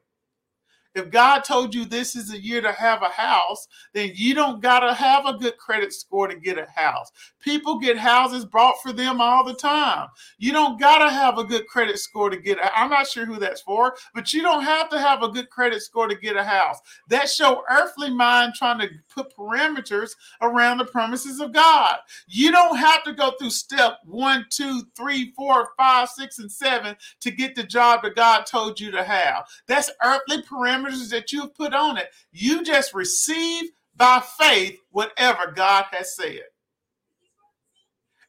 If 0.94 1.10
God 1.10 1.40
told 1.40 1.74
you 1.74 1.84
this 1.84 2.14
is 2.16 2.32
a 2.32 2.40
year 2.40 2.60
to 2.60 2.72
have 2.72 3.02
a 3.02 3.08
house, 3.08 3.66
then 3.94 4.12
you 4.14 4.34
don't 4.34 4.60
got 4.60 4.80
to 4.80 4.92
have 4.92 5.26
a 5.26 5.34
good 5.38 5.56
credit 5.56 5.92
score 5.92 6.28
to 6.28 6.36
get 6.36 6.58
a 6.58 6.66
house. 6.74 7.10
People 7.40 7.78
get 7.78 7.96
houses 7.96 8.44
bought 8.44 8.76
for 8.82 8.92
them 8.92 9.20
all 9.20 9.44
the 9.44 9.54
time. 9.54 10.08
You 10.38 10.52
don't 10.52 10.78
got 10.78 10.98
to 10.98 11.10
have 11.10 11.38
a 11.38 11.44
good 11.44 11.66
credit 11.66 11.98
score 11.98 12.30
to 12.30 12.36
get 12.36 12.58
a 12.58 12.78
I'm 12.78 12.90
not 12.90 13.06
sure 13.06 13.24
who 13.24 13.38
that's 13.38 13.62
for, 13.62 13.94
but 14.14 14.32
you 14.32 14.42
don't 14.42 14.64
have 14.64 14.88
to 14.90 14.98
have 14.98 15.22
a 15.22 15.28
good 15.28 15.50
credit 15.50 15.82
score 15.82 16.08
to 16.08 16.14
get 16.14 16.36
a 16.36 16.44
house. 16.44 16.78
That's 17.08 17.38
your 17.38 17.64
earthly 17.70 18.10
mind 18.10 18.54
trying 18.54 18.80
to 18.80 18.88
put 19.08 19.34
parameters 19.34 20.10
around 20.40 20.78
the 20.78 20.84
promises 20.84 21.40
of 21.40 21.52
God. 21.52 21.96
You 22.26 22.50
don't 22.50 22.76
have 22.76 23.02
to 23.04 23.12
go 23.12 23.32
through 23.38 23.50
step 23.50 23.98
one, 24.04 24.46
two, 24.50 24.82
three, 24.96 25.32
four, 25.36 25.70
five, 25.78 26.08
six, 26.08 26.38
and 26.38 26.50
seven 26.50 26.96
to 27.20 27.30
get 27.30 27.54
the 27.54 27.64
job 27.64 28.02
that 28.02 28.14
God 28.14 28.46
told 28.46 28.78
you 28.78 28.90
to 28.90 29.02
have. 29.02 29.44
That's 29.66 29.90
earthly 30.04 30.42
parameters 30.42 30.81
that 31.10 31.32
you've 31.32 31.54
put 31.54 31.74
on 31.74 31.98
it. 31.98 32.08
You 32.32 32.62
just 32.62 32.94
receive 32.94 33.70
by 33.96 34.22
faith 34.38 34.78
whatever 34.90 35.52
God 35.52 35.86
has 35.92 36.16
said. 36.16 36.42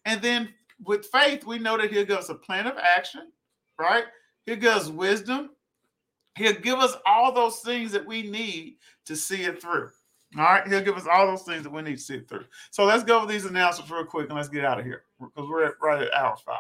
And 0.06 0.22
then 0.22 0.50
with 0.84 1.06
faith, 1.06 1.46
we 1.46 1.60
know 1.60 1.78
that 1.78 1.92
He'll 1.92 2.06
give 2.06 2.18
us 2.18 2.30
a 2.30 2.36
plan 2.36 2.68
of 2.68 2.78
action, 2.78 3.32
right? 3.80 4.06
He'll 4.46 4.58
give 4.58 4.74
us 4.74 4.90
wisdom. 4.90 5.52
He'll 6.36 6.60
give 6.60 6.80
us 6.80 6.96
all 7.06 7.32
those 7.32 7.60
things 7.60 7.92
that 7.92 8.06
we 8.06 8.24
need 8.24 8.78
to 9.06 9.16
see 9.16 9.44
it 9.44 9.62
through. 9.62 9.90
All 10.36 10.44
right, 10.46 10.68
he'll 10.68 10.82
give 10.82 10.98
us 10.98 11.06
all 11.06 11.28
those 11.28 11.44
things 11.44 11.62
that 11.64 11.72
we 11.72 11.84
need 11.84 11.98
to 11.98 12.02
see 12.02 12.16
it 12.16 12.28
through. 12.28 12.46
So 12.72 12.86
let's 12.86 13.04
go 13.04 13.18
over 13.18 13.32
these 13.32 13.46
announcements 13.46 13.92
real 13.92 14.04
quick 14.04 14.30
and 14.30 14.36
let's 14.36 14.50
get 14.50 14.66
out 14.66 14.80
of 14.80 14.86
here 14.86 15.04
because 15.20 15.48
we're 15.48 15.66
at, 15.66 15.74
right 15.80 16.02
at 16.02 16.14
hour 16.14 16.36
five. 16.44 16.58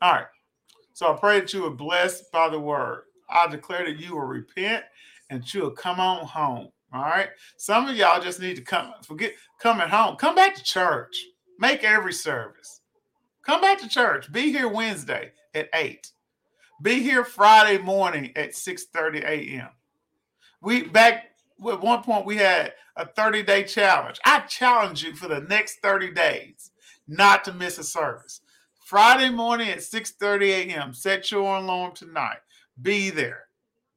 All 0.00 0.12
right. 0.12 0.26
So 0.94 1.12
I 1.12 1.18
pray 1.18 1.40
that 1.40 1.52
you 1.52 1.66
are 1.66 1.70
blessed 1.70 2.32
by 2.32 2.48
the 2.48 2.58
word. 2.58 3.02
I 3.28 3.46
declare 3.48 3.84
that 3.84 4.00
you 4.00 4.14
will 4.14 4.22
repent 4.22 4.84
and 5.30 5.46
she'll 5.46 5.70
come 5.70 6.00
on 6.00 6.26
home. 6.26 6.68
All 6.92 7.02
right. 7.02 7.28
Some 7.56 7.88
of 7.88 7.96
y'all 7.96 8.20
just 8.20 8.40
need 8.40 8.56
to 8.56 8.62
come, 8.62 8.92
forget 9.04 9.32
coming 9.60 9.88
home. 9.88 10.16
Come 10.16 10.34
back 10.34 10.54
to 10.56 10.62
church. 10.62 11.16
Make 11.58 11.84
every 11.84 12.12
service. 12.12 12.80
Come 13.44 13.60
back 13.60 13.78
to 13.80 13.88
church. 13.88 14.30
Be 14.32 14.52
here 14.52 14.68
Wednesday 14.68 15.32
at 15.54 15.68
8. 15.74 16.10
Be 16.82 17.00
here 17.00 17.24
Friday 17.24 17.78
morning 17.78 18.32
at 18.36 18.54
6 18.54 18.86
30 18.86 19.18
a.m. 19.20 19.68
We 20.62 20.82
back 20.82 21.30
at 21.70 21.80
one 21.80 22.02
point 22.02 22.26
we 22.26 22.36
had 22.36 22.72
a 22.96 23.06
30 23.06 23.42
day 23.42 23.64
challenge. 23.64 24.18
I 24.24 24.40
challenge 24.40 25.02
you 25.02 25.14
for 25.14 25.28
the 25.28 25.40
next 25.42 25.80
30 25.82 26.12
days 26.12 26.70
not 27.06 27.44
to 27.44 27.52
miss 27.52 27.78
a 27.78 27.84
service. 27.84 28.40
Friday 28.84 29.30
morning 29.30 29.68
at 29.68 29.82
6 29.82 30.12
30 30.12 30.52
a.m. 30.52 30.94
Set 30.94 31.30
your 31.30 31.56
alarm 31.56 31.92
tonight 31.94 32.38
be 32.82 33.10
there. 33.10 33.44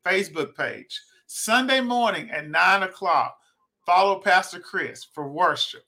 Facebook 0.05 0.55
page. 0.55 0.99
Sunday 1.35 1.81
morning 1.81 2.29
at 2.29 2.47
nine 2.47 2.83
o'clock, 2.83 3.39
follow 3.87 4.19
Pastor 4.19 4.59
Chris 4.59 5.03
for 5.03 5.27
worship. 5.27 5.83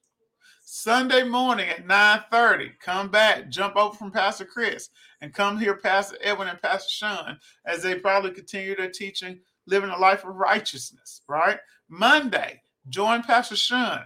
Sunday 0.64 1.22
morning 1.22 1.70
at 1.70 1.86
9:30, 1.86 2.72
come 2.80 3.10
back, 3.10 3.50
jump 3.50 3.76
over 3.76 3.96
from 3.96 4.10
Pastor 4.10 4.46
Chris, 4.46 4.89
and 5.22 5.36
come 5.36 5.60
hear 5.60 5.78
Pastor 5.78 6.18
Edwin 6.20 6.48
and 6.48 6.60
Pastor 6.64 6.89
Sean 6.89 7.39
as 7.64 7.84
they 7.84 7.93
probably 7.93 8.32
continue 8.32 8.76
their 8.76 8.89
teaching, 8.89 9.39
living 9.68 9.91
a 9.91 9.98
life 10.00 10.26
of 10.26 10.36
righteousness, 10.36 11.22
right? 11.28 11.60
Monday, 11.89 12.64
join 12.89 13.22
Pastor 13.22 13.56
Sean 13.56 14.02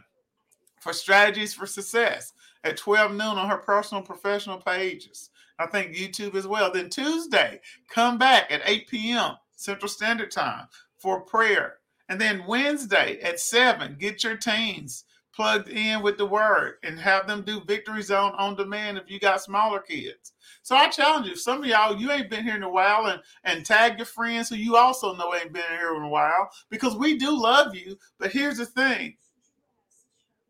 for 0.82 0.92
strategies 0.92 1.54
for 1.54 1.66
success 1.66 2.34
at 2.66 2.76
12 2.76 3.12
noon 3.12 3.38
on 3.38 3.50
her 3.50 3.60
personal 3.60 4.04
professional 4.04 4.58
pages. 4.58 5.30
I 5.58 5.68
think 5.68 5.96
YouTube 5.96 6.36
as 6.36 6.48
well. 6.48 6.70
Then 6.70 6.90
Tuesday, 6.90 7.62
come 7.88 8.18
back 8.18 8.52
at 8.52 8.62
8 8.66 8.90
p.m. 8.90 9.38
Central 9.56 9.88
Standard 9.88 10.32
Time 10.32 10.68
for 11.00 11.22
prayer. 11.22 11.78
And 12.10 12.20
then 12.20 12.46
Wednesday 12.46 13.20
at 13.22 13.40
7, 13.40 13.98
get 14.00 14.24
your 14.24 14.38
teens 14.38 15.06
plugged 15.34 15.70
in 15.70 16.02
with 16.02 16.18
the 16.18 16.26
word 16.26 16.76
and 16.84 17.00
have 17.00 17.28
them 17.28 17.44
do 17.44 17.62
victory 17.62 18.02
zone 18.02 18.34
on 18.38 18.56
demand 18.56 18.98
if 18.98 19.10
you 19.10 19.20
got 19.20 19.42
smaller 19.42 19.80
kids. 19.80 20.34
So 20.64 20.76
I 20.76 20.90
challenge 20.90 21.28
you, 21.28 21.36
some 21.36 21.62
of 21.62 21.66
y'all, 21.66 21.96
you 21.96 22.12
ain't 22.12 22.30
been 22.30 22.44
here 22.44 22.56
in 22.56 22.64
a 22.64 22.70
while 22.70 23.06
and, 23.06 23.22
and 23.46 23.66
tag 23.66 23.98
your 23.98 24.06
friends 24.06 24.50
who 24.50 24.56
you 24.56 24.76
also 24.76 25.16
know 25.16 25.34
ain't 25.34 25.54
been 25.54 25.64
here 25.70 25.96
in 25.96 26.02
a 26.02 26.10
while 26.10 26.50
because 26.70 26.96
we 26.96 27.18
do 27.18 27.32
love 27.32 27.74
you. 27.74 27.98
But 28.18 28.32
here's 28.32 28.58
the 28.58 28.66
thing 28.66 29.16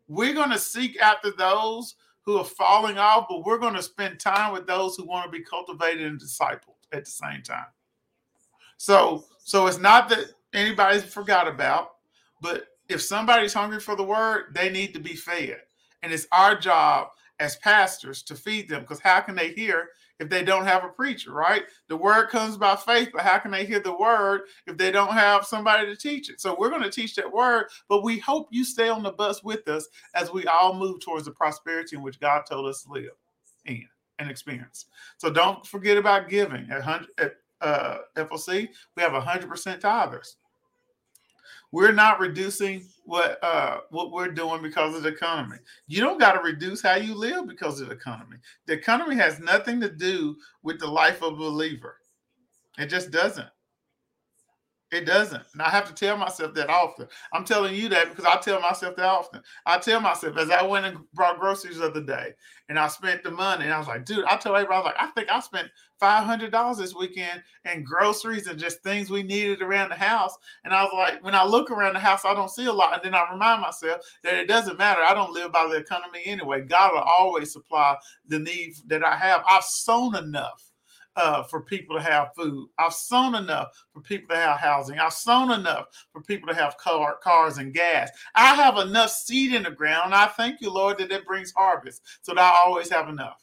we're 0.08 0.34
going 0.34 0.50
to 0.50 0.58
seek 0.58 1.00
after 1.00 1.30
those 1.30 1.94
who 2.22 2.36
are 2.36 2.44
falling 2.44 2.98
off, 2.98 3.26
but 3.28 3.44
we're 3.44 3.58
going 3.58 3.74
to 3.74 3.82
spend 3.82 4.18
time 4.18 4.52
with 4.52 4.66
those 4.66 4.96
who 4.96 5.06
want 5.06 5.24
to 5.24 5.38
be 5.38 5.44
cultivated 5.44 6.04
and 6.04 6.20
discipled 6.20 6.74
at 6.92 7.04
the 7.04 7.10
same 7.10 7.42
time. 7.42 7.66
So, 8.76 9.24
so 9.38 9.68
it's 9.68 9.78
not 9.78 10.08
that 10.08 10.32
anybody's 10.52 11.04
forgot 11.04 11.48
about, 11.48 11.92
but 12.40 12.66
if 12.88 13.00
somebody's 13.00 13.54
hungry 13.54 13.80
for 13.80 13.96
the 13.96 14.04
word, 14.04 14.54
they 14.54 14.70
need 14.70 14.92
to 14.94 15.00
be 15.00 15.14
fed. 15.14 15.58
And 16.02 16.12
it's 16.12 16.26
our 16.32 16.58
job 16.58 17.08
as 17.38 17.56
pastors 17.56 18.22
to 18.24 18.34
feed 18.34 18.68
them 18.68 18.82
because 18.82 19.00
how 19.00 19.20
can 19.20 19.34
they 19.34 19.52
hear 19.52 19.88
if 20.18 20.28
they 20.28 20.44
don't 20.44 20.66
have 20.66 20.84
a 20.84 20.88
preacher, 20.88 21.32
right? 21.32 21.62
The 21.88 21.96
word 21.96 22.28
comes 22.28 22.58
by 22.58 22.76
faith, 22.76 23.08
but 23.12 23.22
how 23.22 23.38
can 23.38 23.50
they 23.50 23.64
hear 23.64 23.80
the 23.80 23.96
word 23.96 24.42
if 24.66 24.76
they 24.76 24.90
don't 24.90 25.12
have 25.12 25.46
somebody 25.46 25.86
to 25.86 25.96
teach 25.96 26.28
it? 26.28 26.40
So 26.40 26.54
we're 26.58 26.68
going 26.68 26.82
to 26.82 26.90
teach 26.90 27.14
that 27.16 27.32
word, 27.32 27.66
but 27.88 28.02
we 28.02 28.18
hope 28.18 28.48
you 28.50 28.64
stay 28.64 28.90
on 28.90 29.02
the 29.02 29.12
bus 29.12 29.42
with 29.42 29.66
us 29.66 29.88
as 30.14 30.30
we 30.30 30.44
all 30.44 30.74
move 30.74 31.00
towards 31.00 31.24
the 31.24 31.30
prosperity 31.30 31.96
in 31.96 32.02
which 32.02 32.20
God 32.20 32.42
told 32.48 32.66
us 32.66 32.82
to 32.82 32.92
live 32.92 33.12
in 33.64 33.88
and 34.18 34.30
experience. 34.30 34.86
So 35.16 35.30
don't 35.30 35.66
forget 35.66 35.96
about 35.96 36.28
giving 36.28 36.68
at, 36.70 37.06
at 37.16 37.36
uh, 37.60 37.98
FOC. 38.16 38.68
We 38.96 39.02
have 39.02 39.12
100% 39.12 39.80
tithers 39.80 40.36
we're 41.72 41.92
not 41.92 42.20
reducing 42.20 42.86
what 43.04 43.42
uh 43.42 43.78
what 43.90 44.12
we're 44.12 44.30
doing 44.30 44.62
because 44.62 44.94
of 44.94 45.02
the 45.02 45.08
economy. 45.08 45.56
You 45.86 46.00
don't 46.00 46.20
got 46.20 46.32
to 46.32 46.40
reduce 46.40 46.82
how 46.82 46.96
you 46.96 47.14
live 47.14 47.46
because 47.46 47.80
of 47.80 47.88
the 47.88 47.94
economy. 47.94 48.36
The 48.66 48.74
economy 48.74 49.16
has 49.16 49.40
nothing 49.40 49.80
to 49.80 49.90
do 49.90 50.36
with 50.62 50.78
the 50.78 50.86
life 50.86 51.22
of 51.22 51.34
a 51.34 51.36
believer. 51.36 51.96
It 52.78 52.86
just 52.86 53.10
doesn't. 53.10 53.48
It 54.92 55.06
doesn't. 55.06 55.44
And 55.52 55.62
I 55.62 55.68
have 55.70 55.86
to 55.86 55.94
tell 55.94 56.16
myself 56.16 56.52
that 56.54 56.68
often. 56.68 57.06
I'm 57.32 57.44
telling 57.44 57.76
you 57.76 57.88
that 57.90 58.08
because 58.08 58.24
I 58.24 58.38
tell 58.38 58.60
myself 58.60 58.96
that 58.96 59.04
often. 59.04 59.40
I 59.64 59.78
tell 59.78 60.00
myself 60.00 60.36
as 60.36 60.50
I 60.50 60.64
went 60.64 60.84
and 60.84 60.98
brought 61.14 61.38
groceries 61.38 61.78
the 61.78 61.86
other 61.86 62.02
day 62.02 62.32
and 62.68 62.76
I 62.76 62.88
spent 62.88 63.22
the 63.22 63.30
money 63.30 63.64
and 63.64 63.72
I 63.72 63.78
was 63.78 63.86
like, 63.86 64.04
dude, 64.04 64.24
I 64.24 64.36
tell 64.36 64.56
everybody, 64.56 64.74
I 64.74 64.78
was 64.80 64.86
like, 64.86 64.96
I 64.98 65.06
think 65.12 65.30
I 65.30 65.38
spent 65.38 65.68
$500 66.02 66.76
this 66.76 66.94
weekend 66.94 67.40
in 67.72 67.84
groceries 67.84 68.48
and 68.48 68.58
just 68.58 68.82
things 68.82 69.10
we 69.10 69.22
needed 69.22 69.62
around 69.62 69.90
the 69.90 69.94
house. 69.94 70.36
And 70.64 70.74
I 70.74 70.82
was 70.82 70.92
like, 70.92 71.22
when 71.22 71.36
I 71.36 71.44
look 71.44 71.70
around 71.70 71.94
the 71.94 72.00
house, 72.00 72.24
I 72.24 72.34
don't 72.34 72.50
see 72.50 72.66
a 72.66 72.72
lot. 72.72 72.94
And 72.94 73.02
then 73.04 73.14
I 73.14 73.30
remind 73.30 73.62
myself 73.62 74.00
that 74.24 74.34
it 74.34 74.48
doesn't 74.48 74.78
matter. 74.78 75.02
I 75.02 75.14
don't 75.14 75.32
live 75.32 75.52
by 75.52 75.68
the 75.68 75.76
economy 75.76 76.22
anyway. 76.24 76.62
God 76.62 76.94
will 76.94 77.00
always 77.02 77.52
supply 77.52 77.96
the 78.26 78.40
need 78.40 78.74
that 78.88 79.04
I 79.04 79.14
have. 79.16 79.44
I've 79.48 79.62
sown 79.62 80.16
enough 80.16 80.69
uh, 81.20 81.42
for 81.42 81.60
people 81.60 81.96
to 81.96 82.02
have 82.02 82.34
food. 82.34 82.68
I've 82.78 82.94
sown 82.94 83.34
enough 83.34 83.68
for 83.92 84.00
people 84.00 84.34
to 84.34 84.40
have 84.40 84.58
housing. 84.58 84.98
I've 84.98 85.12
sown 85.12 85.50
enough 85.50 85.86
for 86.12 86.22
people 86.22 86.48
to 86.48 86.54
have 86.54 86.78
car, 86.78 87.18
cars 87.22 87.58
and 87.58 87.74
gas. 87.74 88.10
I 88.34 88.54
have 88.54 88.78
enough 88.78 89.10
seed 89.10 89.52
in 89.52 89.64
the 89.64 89.70
ground. 89.70 90.14
I 90.14 90.26
thank 90.28 90.60
you, 90.60 90.72
Lord, 90.72 90.98
that 90.98 91.12
it 91.12 91.26
brings 91.26 91.52
harvest 91.52 92.02
so 92.22 92.32
that 92.34 92.40
I 92.40 92.62
always 92.64 92.88
have 92.90 93.08
enough. 93.08 93.42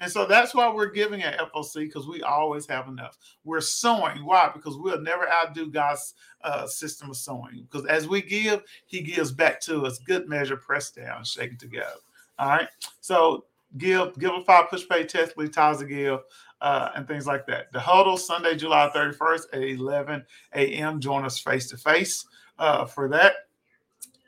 And 0.00 0.10
so 0.10 0.26
that's 0.26 0.54
why 0.54 0.72
we're 0.72 0.90
giving 0.90 1.22
at 1.22 1.38
FOC 1.52 1.74
because 1.86 2.06
we 2.06 2.22
always 2.22 2.66
have 2.66 2.88
enough. 2.88 3.16
We're 3.44 3.60
sowing. 3.60 4.24
Why? 4.24 4.50
Because 4.52 4.76
we'll 4.76 5.00
never 5.00 5.28
outdo 5.28 5.70
God's 5.70 6.14
uh, 6.42 6.66
system 6.66 7.10
of 7.10 7.16
sowing. 7.16 7.66
Because 7.70 7.86
as 7.86 8.08
we 8.08 8.22
give, 8.22 8.62
He 8.86 9.02
gives 9.02 9.32
back 9.32 9.60
to 9.62 9.86
us. 9.86 9.98
Good 9.98 10.28
measure, 10.28 10.56
pressed 10.56 10.96
down, 10.96 11.24
shaken 11.24 11.58
together. 11.58 11.98
All 12.38 12.48
right. 12.48 12.68
So 13.00 13.44
give, 13.76 14.16
give 14.18 14.32
a 14.32 14.44
five 14.44 14.66
Pushpay 14.70 15.08
test, 15.08 15.36
leave 15.36 15.52
ties 15.52 15.78
to 15.78 15.84
give, 15.84 16.20
uh, 16.60 16.90
and 16.94 17.06
things 17.06 17.26
like 17.26 17.46
that. 17.46 17.72
The 17.72 17.80
huddle 17.80 18.16
Sunday, 18.16 18.56
July 18.56 18.90
31st 18.94 19.42
at 19.52 19.62
11 19.62 20.24
a.m. 20.54 21.00
Join 21.00 21.24
us 21.24 21.38
face 21.38 21.68
to 21.70 21.76
face 21.76 22.26
for 22.58 23.08
that. 23.10 23.34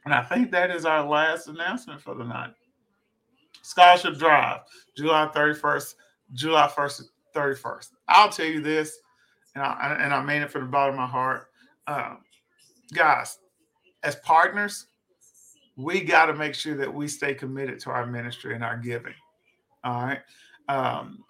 And 0.05 0.15
I 0.15 0.23
think 0.23 0.51
that 0.51 0.71
is 0.71 0.85
our 0.85 1.07
last 1.07 1.49
announcement 1.49 2.01
for 2.01 2.15
the 2.15 2.25
night. 2.25 2.55
Scholarship 3.63 4.17
Drive, 4.19 4.61
July 4.97 5.31
31st, 5.35 5.95
July 6.33 6.67
1st, 6.69 7.03
31st. 7.35 7.89
I'll 8.09 8.31
tell 8.31 8.47
you 8.47 8.61
this, 8.61 8.99
and 9.55 9.63
I, 9.63 9.97
and 10.01 10.15
I 10.15 10.23
mean 10.23 10.43
it 10.43 10.51
from 10.51 10.63
the 10.63 10.69
bottom 10.69 10.95
of 10.95 11.01
my 11.01 11.07
heart. 11.07 11.49
Um, 11.87 12.19
guys, 12.95 13.39
as 14.03 14.17
partners, 14.17 14.87
we 15.77 16.01
got 16.03 16.27
to 16.27 16.35
make 16.35 16.55
sure 16.55 16.77
that 16.77 16.93
we 16.93 17.09
stay 17.09 17.35
committed 17.35 17.81
to 17.81 17.91
our 17.91 18.07
ministry 18.07 18.55
and 18.55 18.65
our 18.65 18.77
giving. 18.77 19.15
All 19.85 20.03
right. 20.03 20.21
Um, 20.69 21.25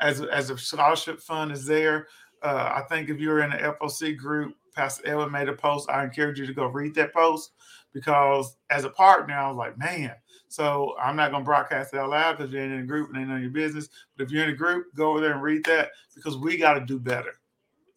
as, 0.00 0.20
as 0.20 0.50
a 0.50 0.58
scholarship 0.58 1.20
fund 1.20 1.52
is 1.52 1.64
there, 1.64 2.08
uh, 2.42 2.72
I 2.74 2.82
think 2.88 3.08
if 3.08 3.18
you're 3.18 3.40
in 3.40 3.50
the 3.50 3.56
FOC 3.56 4.16
group, 4.16 4.54
Pastor 4.74 5.08
Edwin 5.08 5.32
made 5.32 5.48
a 5.48 5.54
post. 5.54 5.88
I 5.90 6.04
encourage 6.04 6.38
you 6.38 6.46
to 6.46 6.52
go 6.52 6.66
read 6.66 6.94
that 6.96 7.14
post 7.14 7.52
because 7.92 8.56
as 8.68 8.84
a 8.84 8.90
partner, 8.90 9.34
I 9.34 9.48
was 9.48 9.56
like, 9.56 9.78
man, 9.78 10.12
so 10.48 10.94
I'm 11.00 11.16
not 11.16 11.30
going 11.30 11.42
to 11.42 11.46
broadcast 11.46 11.94
it 11.94 11.98
out 11.98 12.10
loud 12.10 12.36
because 12.36 12.52
you're 12.52 12.62
in 12.62 12.80
a 12.80 12.82
group 12.82 13.10
and 13.14 13.26
none 13.26 13.36
of 13.36 13.42
your 13.42 13.50
business. 13.50 13.88
But 14.16 14.24
if 14.24 14.30
you're 14.30 14.44
in 14.44 14.50
a 14.50 14.56
group, 14.56 14.86
go 14.94 15.10
over 15.10 15.20
there 15.20 15.32
and 15.32 15.42
read 15.42 15.64
that 15.64 15.90
because 16.14 16.36
we 16.36 16.58
got 16.58 16.74
to 16.74 16.84
do 16.84 16.98
better 16.98 17.32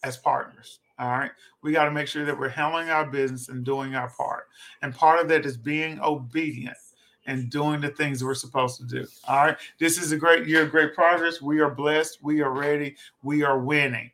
as 0.03 0.17
partners. 0.17 0.79
All 0.97 1.09
right. 1.09 1.31
We 1.63 1.71
got 1.71 1.85
to 1.85 1.91
make 1.91 2.07
sure 2.07 2.25
that 2.25 2.37
we're 2.37 2.49
handling 2.49 2.89
our 2.89 3.05
business 3.05 3.49
and 3.49 3.63
doing 3.63 3.95
our 3.95 4.09
part. 4.09 4.45
And 4.81 4.95
part 4.95 5.19
of 5.19 5.27
that 5.29 5.45
is 5.45 5.57
being 5.57 5.99
obedient 6.01 6.77
and 7.25 7.49
doing 7.49 7.81
the 7.81 7.89
things 7.89 8.23
we're 8.23 8.33
supposed 8.33 8.79
to 8.79 8.85
do. 8.85 9.05
All 9.27 9.45
right. 9.45 9.57
This 9.79 10.01
is 10.01 10.11
a 10.11 10.17
great 10.17 10.47
year 10.47 10.63
of 10.63 10.71
great 10.71 10.93
progress. 10.93 11.41
We 11.41 11.59
are 11.59 11.69
blessed. 11.69 12.23
We 12.23 12.41
are 12.41 12.51
ready. 12.51 12.95
We 13.23 13.43
are 13.43 13.59
winning. 13.59 14.11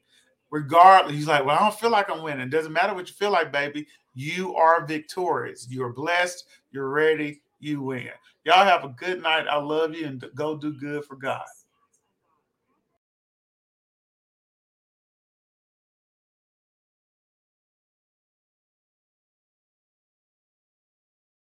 Regardless, 0.52 1.16
he's 1.16 1.28
like, 1.28 1.46
Well, 1.46 1.58
I 1.58 1.60
don't 1.60 1.80
feel 1.80 1.92
like 1.92 2.10
I'm 2.10 2.24
winning. 2.24 2.48
It 2.48 2.52
Doesn't 2.52 2.74
matter 2.74 2.94
what 2.94 3.08
you 3.08 3.14
feel 3.14 3.32
like, 3.32 3.52
baby. 3.52 3.88
You 4.14 4.56
are 4.56 4.86
victorious. 4.86 5.68
You 5.70 5.84
are 5.84 5.92
blessed. 5.94 6.46
You're 6.72 6.90
ready 6.90 7.42
you 7.60 7.82
win. 7.82 8.10
Y'all 8.44 8.64
have 8.66 8.84
a 8.84 8.90
good 8.90 9.22
night. 9.22 9.48
I 9.50 9.58
love 9.58 9.96
you 9.96 10.06
and 10.06 10.24
go 10.36 10.56
do 10.56 10.74
good 10.74 11.04
for 11.06 11.16
God. 11.16 11.46